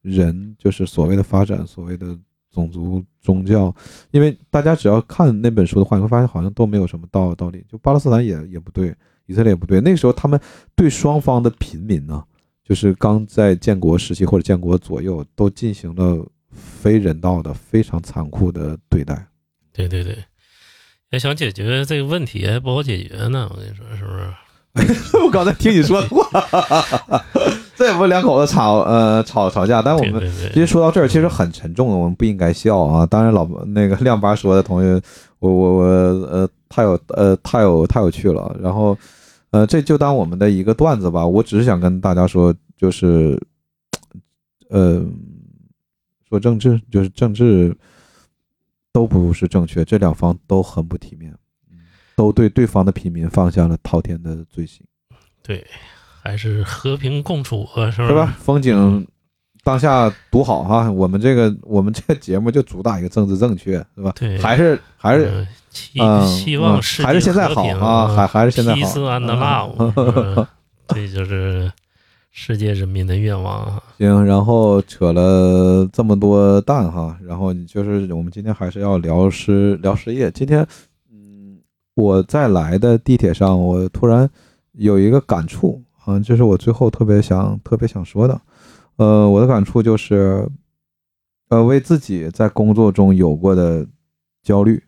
[0.00, 2.18] 人，就是所谓的发展，所谓的
[2.50, 3.74] 种族宗教，
[4.10, 8.94] 因为大家只要看那本书的话，你会发现好像都没有什么道道理，就巴勒斯坦也也不对，
[9.26, 10.38] 以色列也不对，那个时候他们
[10.74, 12.22] 对双方的平民呢、
[12.62, 19.26] 就是刚在建国时期或者建国左右，都进行了非人道的、非常残酷的对待。
[19.72, 20.18] 对对对，
[21.12, 23.48] 要想解决这个问题还不好解决呢。
[23.50, 25.18] 我跟你说，是不是？
[25.22, 26.24] 我刚才听你说的话，
[27.76, 33.04] 这也不两口子吵呃吵吵架，但我们其实说到这儿，其实很沉重的，我们不应该笑啊。
[33.04, 34.98] 当然老，那个亮八说的同学，
[35.40, 38.56] 我我我呃太有呃太有太有趣了。
[38.62, 38.96] 然后
[39.50, 41.26] 呃这就当我们的一个段子吧。
[41.26, 43.38] 我只是想跟大家说，就是
[44.70, 45.04] 呃
[46.30, 47.76] 说政治，就是政治
[48.92, 51.32] 都不是正确，这两方都很不体面，
[51.70, 51.78] 嗯
[52.14, 54.84] 都对对方的平民放下了滔天的罪行。
[55.42, 55.66] 对，
[56.22, 58.36] 还是和平共处啊，是是吧？？
[58.38, 59.06] 风景
[59.64, 64.12] 当下独好哈，我们这个我们这个节目就主打一个政治正确，是吧？
[64.14, 69.74] 对，还是还是嗯希嗯希望嗯世界还是现在好啊，还还是现在好。
[70.88, 71.72] 这 就是
[72.34, 73.82] 世界人民的愿望啊。
[73.98, 80.30] 行，然后扯了这么多蛋哈，然后你就是我们今天还是要聊失聊失业。
[80.30, 80.66] 今天，
[81.12, 81.58] 嗯，
[81.94, 84.28] 我在来的地铁上，我突然
[84.72, 88.40] 有一个感触啊，这是我最后特别想特别想说的。
[88.96, 90.48] 呃，我的感触就是，
[91.50, 93.86] 呃，为自己在工作中有过的
[94.42, 94.82] 焦虑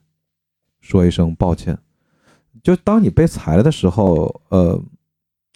[0.81, 1.79] 说一声抱歉。
[2.63, 4.81] 就当你被裁了的时候，呃，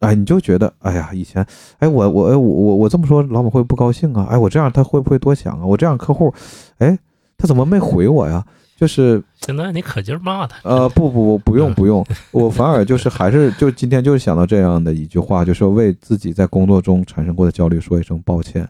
[0.01, 1.45] 哎，你就觉得，哎呀，以前。
[1.79, 4.27] 哎，我我我我我这么说，老板会不高兴啊？
[4.31, 5.66] 哎，我这样他会不会多想啊？
[5.66, 6.33] 我这样客户，
[6.79, 6.99] 哎，
[7.37, 8.45] 他怎么没回我呀？
[8.77, 18.69] 就是现在你可劲儿骂他，呃，不不不，不用不用，我反而就是 还是就今天就是想到这样的一句话，就是为自己在工作中产生过的焦虑说一声抱歉。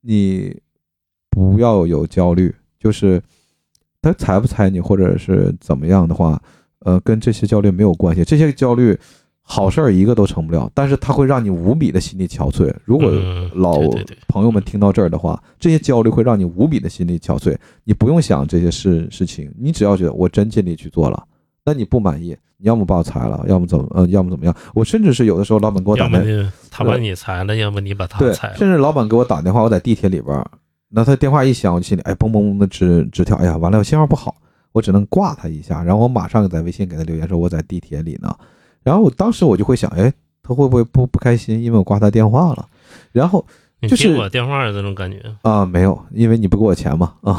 [0.00, 0.58] 你
[1.28, 3.20] 不要有焦虑，就是
[4.00, 6.40] 他裁不裁你或者是怎么样的话，
[6.78, 8.24] 呃，跟这些焦虑没有关系。
[8.24, 8.98] 这些焦虑
[9.48, 12.74] 好事儿一个都成不了，但是它会让你无比的心力憔悴。
[12.84, 13.80] 如果嗯老
[14.26, 17.56] 朋友们听到这儿的话，这些焦虑会让你无比的心力憔悴。
[17.84, 21.24] 你不用想这些事事情，你只要觉得我真尽力去做了，
[21.64, 24.54] 那你不满意，你要么把我裁了，要么怎么呃，要么怎么样。
[24.74, 28.56] 我甚至是有的时候老板给我打要么电就他把你裁了，要么你把他，裁了。
[28.56, 30.44] 甚至老板给我打电话，我在地铁里边儿，
[30.88, 34.34] 那他电话一响，我心里哎嘣嘣嘣的直直跳，哎呀，完了，我信号不好，
[34.72, 38.34] 我只能挂他一下，然后我马上在微信给他留言说我在地铁里呢，
[38.86, 40.12] 然后我当时我就会想，哎，
[40.44, 42.64] 他会不会不不开心，因为我挂他电话了，
[43.10, 43.44] 然后
[43.80, 47.36] 你就是接我电话的这种感觉，啊，没有，因为你不给我钱嘛，啊，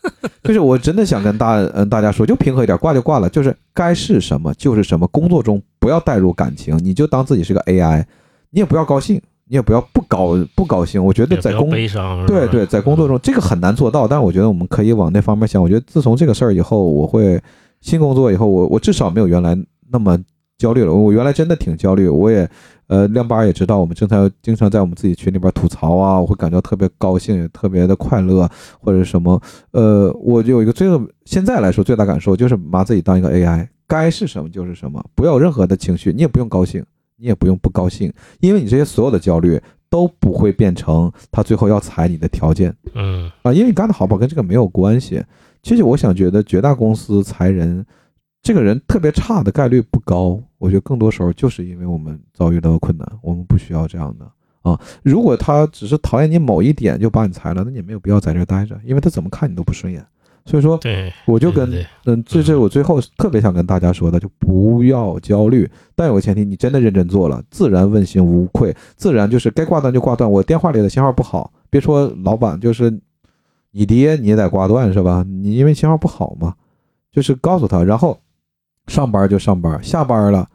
[0.44, 8.04] 就是我真的想跟大嗯大家说，就平和一点，挂就挂了，就是该是什么就是什么，工作中不要带入感情，你就当自己是个 AI，
[8.50, 9.16] 你也不要高兴，
[9.46, 12.26] 你也不要不高不高兴，我觉得在工悲伤。
[12.26, 15.62] 对对，在工作中这个很难做到，但是我觉得我们可以往那方面想。
[15.62, 17.40] 我觉得自从这个事儿以后，我会
[17.80, 19.56] 新工作以后，我我至少没有原来
[19.90, 20.18] 那么
[20.60, 20.92] 焦虑了。
[20.92, 22.48] 我原来真的挺焦虑，我也
[22.86, 29.40] 呃亮八也知道，我们经常经常在我们自己群里边吐槽啊，我会感到特别高兴，也特别的快乐或者什么。
[29.72, 30.86] 呃，我就有一个最
[31.24, 36.84] 现在来说最大感受就是把自己当一个 AI，该是什么就是什么，不要有任何的情绪，你也不用高兴，
[37.16, 39.60] 你也不用不高兴，因为你这些所有的焦虑。
[39.92, 45.20] 都不会变成他最后要裁你的条件嗯，啊，因为你干的好不好跟这个没有关系。
[45.64, 47.84] 其实我想觉得绝大公司裁人，
[48.42, 50.40] 这个人特别差的概率不高。
[50.58, 54.30] 我觉得更多时候就是因为我们遭遇到了困难，我们不需要这样的
[54.62, 54.78] 啊。
[55.02, 60.04] 如果他只是讨厌你某一点就把你裁了，那你没有必要在这儿待着，因为他怎么看你都不顺眼
[60.46, 61.70] 所以说，对，我就跟
[62.06, 70.28] 嗯，这是我最后特别想跟大家说的，就不要焦虑，但有个前提，你真的认真做了，自然问心无愧，自然就是该挂断就挂断。
[70.28, 72.90] 我电话里的信号不好，别说老板，就是
[73.70, 75.24] 你爹你也得挂断是吧？
[75.28, 76.54] 你因为信号不好嘛，
[77.12, 78.18] 就是告诉他，然后
[78.90, 80.48] 上班就上班，下班了，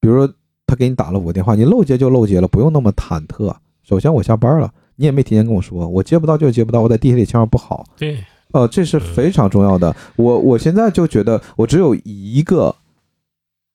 [0.00, 0.34] 比如说
[0.66, 3.54] 他给你打了五个电话，你漏接就漏接了，不用那么忐忑。
[3.82, 9.94] 首先我下班了，你也没提前跟我说，我接不到就接不到，我在地铁里信号不好，对，呃，这是非常重要的。
[10.16, 12.74] 我我现在就觉得，我只有一个，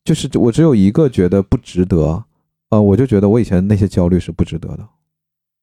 [0.03, 2.23] 就是我只有一个觉得不值得。
[2.71, 4.87] 呃，我就觉得我以前那些焦虑是不值得的。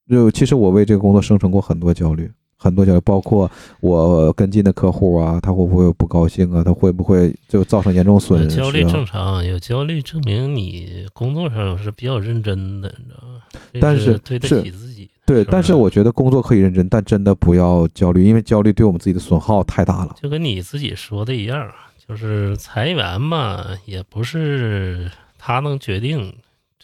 [0.08, 2.30] 就其实我为这个工作生成过很多焦虑，
[2.62, 3.50] 很多焦虑，包括
[3.80, 6.62] 我跟进的客户啊，他会不会有不高兴啊？
[6.62, 8.62] 他会不会就造成严重损失、啊？
[8.62, 13.40] 焦虑正常，有焦虑证明你工作上是比较认真的，你知道吗？
[13.80, 15.08] 但是对得起自己。
[15.24, 20.16] 对，但是我觉得工作可以认真，但真的不要焦虑，因为焦虑对我们自己的损耗太大了。
[20.20, 21.70] 就跟你自己说的一样，
[22.06, 26.34] 就是裁员嘛，也不是他能决定，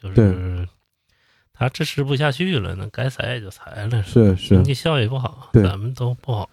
[0.01, 0.67] 就是对
[1.59, 6.49] 他支持不下去了，那该裁也就裁了，是是经， 济效益不好，咱们都不好。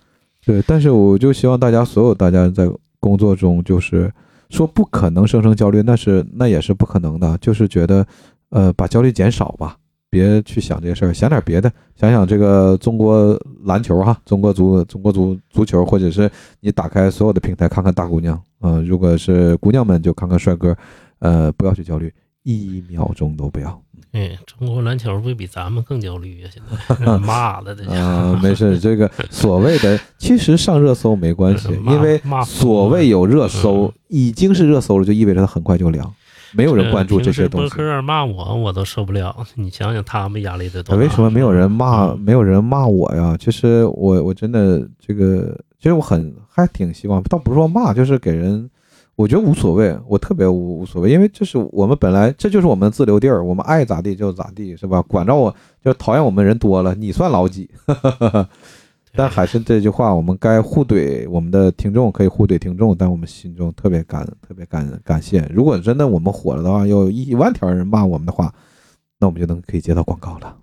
[0.46, 2.70] 对，但是我就希望大家所有大家在
[3.00, 4.12] 工作中，就是
[4.50, 8.06] 说不可能生成焦虑，那是那也是不可能的，就是觉得
[8.50, 9.78] 呃把焦虑减少吧，
[10.10, 20.76] 别去想这些事儿，想点别的，想想这个中国篮球哈，中国足中国足足球，或者是你打开所有的平台看看大姑娘，嗯、如果是姑娘们就看看帅哥，
[21.20, 22.14] 呃，不要去焦虑，
[22.44, 23.83] 一秒钟都不要。
[24.14, 26.50] 哎，中国篮球不比咱们更焦虑啊？
[26.54, 26.62] 现
[27.06, 36.14] 在 骂的这啊、没事，这个 所谓的其实上热搜没关系，因为骂所谓有热搜嗯，已经是热搜了，就意味着它很快就凉，
[36.54, 37.68] 没有人关注这些东西。
[37.68, 39.36] 平时播客骂我，我都受不了。
[39.56, 41.02] 你想想，他们压力得多大？
[41.02, 42.06] 为什么没有人骂？
[42.12, 43.36] 嗯没有人骂我呀？
[43.40, 48.70] 其实我我真的这个，其实我很还挺希望，倒不是说骂，就是给人，
[49.16, 55.02] 我觉得无所谓，我特别无无所谓，因为这是我们本来这就是我们自留地儿，我们爱咋地就咋地，是吧？
[55.04, 57.70] 管着我就讨厌我们人多了，你算老几？
[59.16, 65.48] 但还是这句话，我们该互怼我们的听众，可以互怼听众，但我们心中特别感特别感感谢。
[65.54, 68.52] 如果真的我们火了的话，有一万条人骂我们的话，
[69.20, 70.58] 那我们就能可以接到广告了。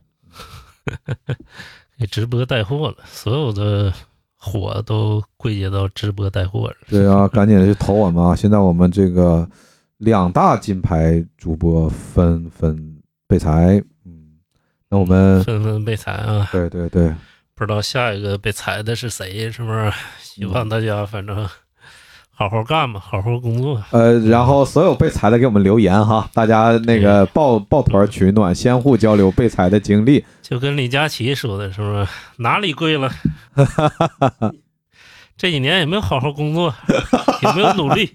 [1.96, 3.92] 给直播带货了，所有的
[4.42, 6.76] 火都归结到直播带货了。
[6.88, 8.34] 对啊，赶紧去投我们啊！
[8.34, 9.46] 现在我们这个
[9.98, 12.96] 两大金牌主播纷纷
[13.28, 14.38] 被裁，嗯，
[14.88, 16.48] 那我们纷纷被裁啊！
[16.50, 17.14] 对对对，
[17.54, 19.92] 不知道下一个被裁的是谁，是不是？
[20.22, 21.46] 希望大家反正
[22.40, 23.78] 好好干吧，好好工作。
[23.90, 30.24] 呃，然后所有被裁的给我们留言哈，大家那个抱抱团取暖，相互交流被裁的经历。
[30.40, 32.08] 就跟李佳琦说的，是不是？
[32.38, 33.10] 哪里贵了？
[35.36, 36.74] 这几年有没有好好工作？
[37.42, 38.10] 有没有努力？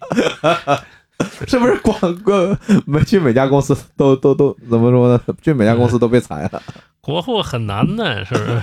[1.48, 2.58] 是不是光光
[2.88, 5.22] 没去每家公司都都都怎么说呢？
[5.44, 6.60] 去每家公司都被裁了。
[7.06, 8.62] 国货很难呢，是不是？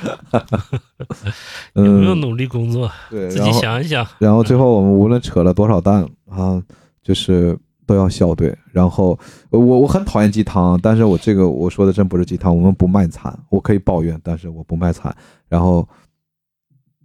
[1.81, 2.91] 有没有嗯，努力工作？
[3.09, 4.05] 对，自己想一想。
[4.19, 6.61] 然后最后我们无论扯了多少蛋啊，
[7.05, 7.57] 就是
[7.87, 8.53] 都要笑对。
[8.73, 9.17] 然后
[9.51, 15.15] 我我很讨厌鸡汤，但是我这个我说的真不是鸡汤，我们不卖惨，我可以抱怨，但是我不卖惨。
[15.49, 15.89] 然后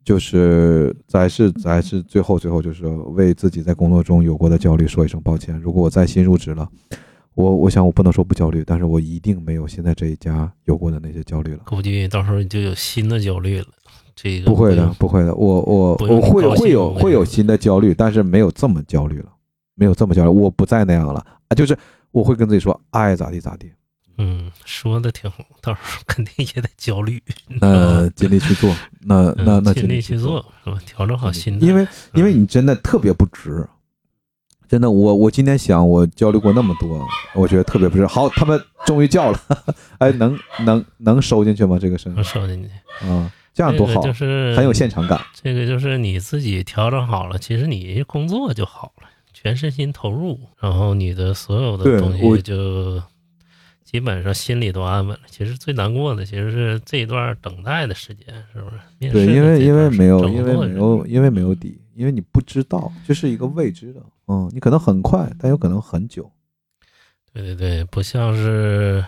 [0.04, 5.56] 就是还是还是最后最后就是为自己在工作中有过的焦虑说一声抱歉。
[5.62, 6.68] 如果我再新入职了，
[7.38, 11.60] 我我想我不能说不焦虑，但是我一定没有现在这一家有过的那些焦虑了。
[11.66, 13.68] 估计到时候就有新的焦虑了。
[14.16, 19.30] 这个不会的，不会的，我我我会会有会有新的焦虑，但是没有这么焦虑了，
[19.76, 21.78] 没有这么焦虑，我不再那样了啊，就是
[22.10, 23.72] 我会跟自己说，爱咋地咋地，
[24.18, 27.22] 嗯，说的挺好，到时候肯定也得焦虑。
[27.62, 30.80] 呃，尽力去做，那那那嗯尽力去去做，是吧？
[30.84, 31.68] 调整好心态。
[31.68, 33.64] 因为因为你真的特别不值，
[34.68, 38.06] 真的，我我今天想，我交流过那么多，我觉得特别不是。
[38.06, 39.40] 好，他们终于叫了，
[39.98, 41.78] 哎，能能能收进去吗？
[41.80, 42.70] 这个声音能收进去，
[43.04, 45.20] 嗯，这样多好这个，就是很有现场感。
[45.34, 53.02] 这个就是你自己调整好了，其实你工作就好了，全身心投入，然后你的所有的东西就
[53.86, 55.22] 基本上心里都安稳了。
[55.28, 59.12] 其实最难过的其实是这一段等待的时间，是不是？
[59.14, 64.02] 对，因为因为没有，因为没有，因为没有底，因为你不知道，这是一个未知的。
[64.28, 66.32] 嗯，你可能很快，但有可能很久。
[67.34, 69.04] 对对对，不像是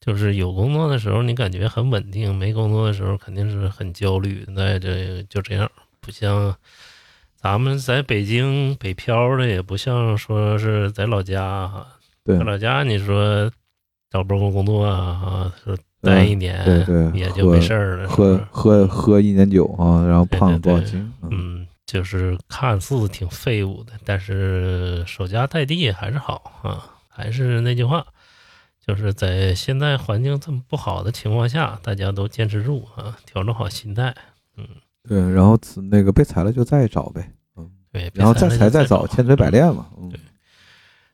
[0.00, 4.44] 就是有工作的时候你感觉很稳定，没工作的时候肯定是很焦虑。
[4.48, 5.70] 那这就这样，
[6.00, 6.54] 不像
[7.36, 11.86] 咱们在北京北漂的，也不像说是在老家哈。
[12.24, 13.50] 对在，老家你说
[14.10, 21.12] 找不着工作啊，啊，说待一年、对对也就没事儿了，喝喝喝一年酒啊，然后对胖了对对多少斤？
[21.22, 26.90] 嗯，嗯，就是看似挺废物的，但是守家待地还是好啊。
[27.08, 28.04] 还是那句话，
[28.84, 34.12] 就是在现在环境这么不好的情况下，大家都坚持住啊，调整好心态。
[34.56, 34.66] 嗯，
[35.08, 35.56] 对，然后
[35.88, 39.86] 那个被裁了就再找呗，嗯，对，然后再裁再找，千锤百炼嘛。
[39.96, 40.18] 嗯，对，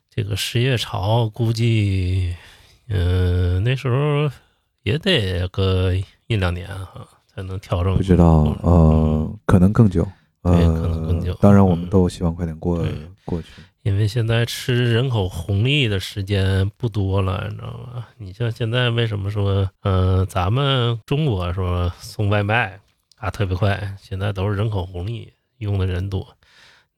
[0.09, 2.35] 这个失业潮估计，
[2.89, 4.31] 嗯，那时候
[4.81, 5.93] 也得个
[6.25, 7.95] 一两年哈，才能调整。
[7.95, 10.07] 不知道，呃，可能更久。
[10.43, 11.33] 对，可能更久。
[11.41, 12.85] 当然，我们都希望快点过
[13.25, 13.47] 过去。
[13.83, 18.07] 因为现在吃人口红利的时间不多了，你知道吗？
[18.17, 22.79] 你像现在为什么说，嗯，咱们中国说送外卖
[23.17, 26.37] 啊特别快，现在都是人口红利用的人多。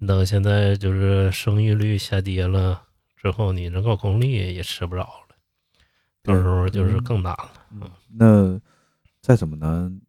[0.06, 2.82] 等现在就是生育率下跌了
[3.16, 5.36] 之后，你人口红利也吃不着了，
[6.22, 7.52] 到时候就是更难了。
[7.72, 8.60] 嗯，那
[9.22, 10.02] 再怎么难，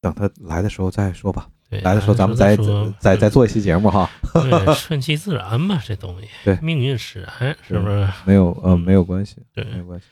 [0.00, 1.48] 等他来的时候再说吧。
[1.70, 2.56] 来的时候，咱们再
[2.98, 4.10] 再再做一期节目哈。
[4.34, 6.28] 对，顺其自然嘛，这东西。
[6.44, 8.08] 对，命运使然，是不是？
[8.24, 9.36] 没有，呃，没有关系。
[9.54, 10.06] 对，没有关系。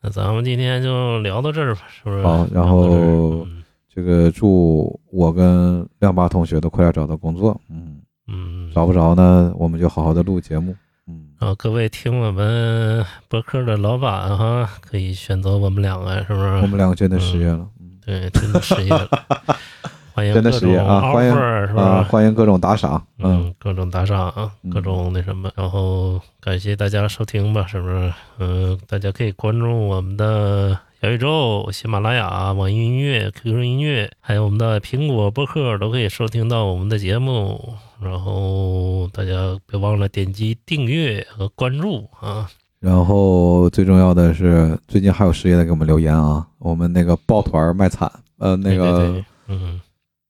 [0.00, 2.22] 那咱们今天就聊到这儿吧，是不是？
[2.22, 3.46] 好，然后
[3.94, 7.60] 这个祝我跟亮爸同学都快点找到工作。
[7.68, 10.74] 嗯嗯，找不着呢，我们就好好的录节目。
[11.06, 16.46] 嗯然后，各位听我们博客的老板哈，可以选择我们两个，是不是？
[16.62, 17.68] 我们两个真的失业了。
[18.04, 19.08] 对，真的失业了。
[20.14, 21.12] 欢迎真的失业啊！
[21.12, 22.02] 欢迎是吧？
[22.04, 28.12] 欢迎各种打赏，嗯，各种打赏啊，各种那什么，然后感谢大家收听吧，是不是？
[28.38, 37.74] 嗯，大家可以关注我们的小宇宙、喜马拉雅、网易音乐、QQ 音乐，还有我们的苹果播客，都可以收听到我们的节目。
[38.02, 42.50] 然后大家别忘了点击订阅和关注啊！
[42.80, 49.80] 然后最重要的是，最近还有失业的给我们留言啊，我们那个抱团卖惨，呃，那个，嗯。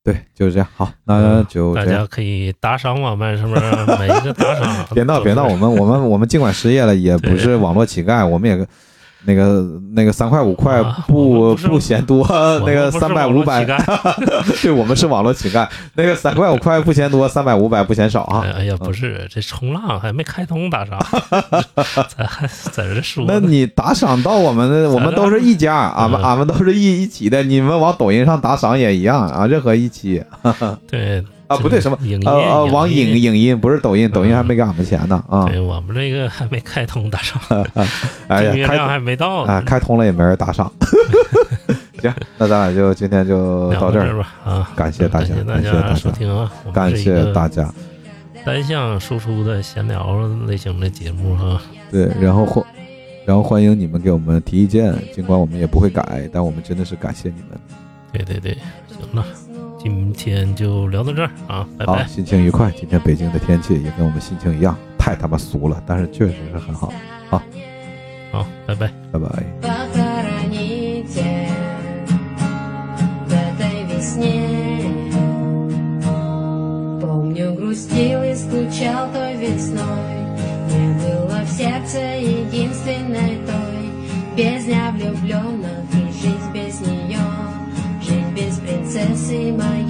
[0.05, 0.69] 对，就是这样。
[0.77, 3.61] 好，那就大家可以打赏我们，是不是？
[3.99, 5.45] 每一个打赏，别闹，别闹。
[5.45, 8.67] 我们，我们，我们尽管失业了，也不是网络乞丐，我们也。
[9.25, 12.27] 那个那个三块五块不不嫌多，
[12.67, 13.65] 那个三百五百，
[14.63, 15.69] 对我们是网络乞丐。
[15.95, 18.45] 那个三块五块不嫌多，三百五百不嫌少啊！
[18.57, 20.99] 哎呀，不是，这冲浪还没开通打赏，
[22.17, 23.25] 咱还在这说。
[23.29, 27.43] 那你打赏到我们的，我们都是一家，俺们俺们都是一一起的。
[27.43, 30.23] 你们往抖音上打赏也一样啊，任何一期。
[30.91, 31.25] 对。
[31.53, 31.99] 啊，不对，什么？
[32.25, 35.47] 呃呃，网影影音不是抖音，抖音还没给俺们钱呢啊！
[35.49, 37.41] 对我们这个还没开通打赏
[38.41, 39.63] 订阅量还没到啊！
[39.65, 40.71] 开通了也没人打赏。
[42.01, 44.71] 行，那咱俩就今天就到这儿吧啊！
[44.75, 46.51] 感谢大家，感谢大家收听啊！
[46.73, 47.73] 感谢大家。
[48.45, 51.61] 单向输出的闲聊类型的节目哈。
[51.93, 52.65] 对，然后欢，
[53.25, 57.61] 然后欢迎你们给我们提意见，尽管我们也不会改，但我们真的是感谢你们。
[58.13, 58.59] 对对对，
[58.89, 59.25] 行了。
[59.83, 62.05] 今天就聊到这儿啊，拜拜。
[62.05, 62.71] 好，心情愉快。
[62.71, 66.93] 今天北京的天气也跟我们心情一样，太他妈俗了，但是确实是很好。
[67.29, 67.43] 好，
[68.31, 69.43] 好，拜拜，拜拜。
[89.33, 89.82] see my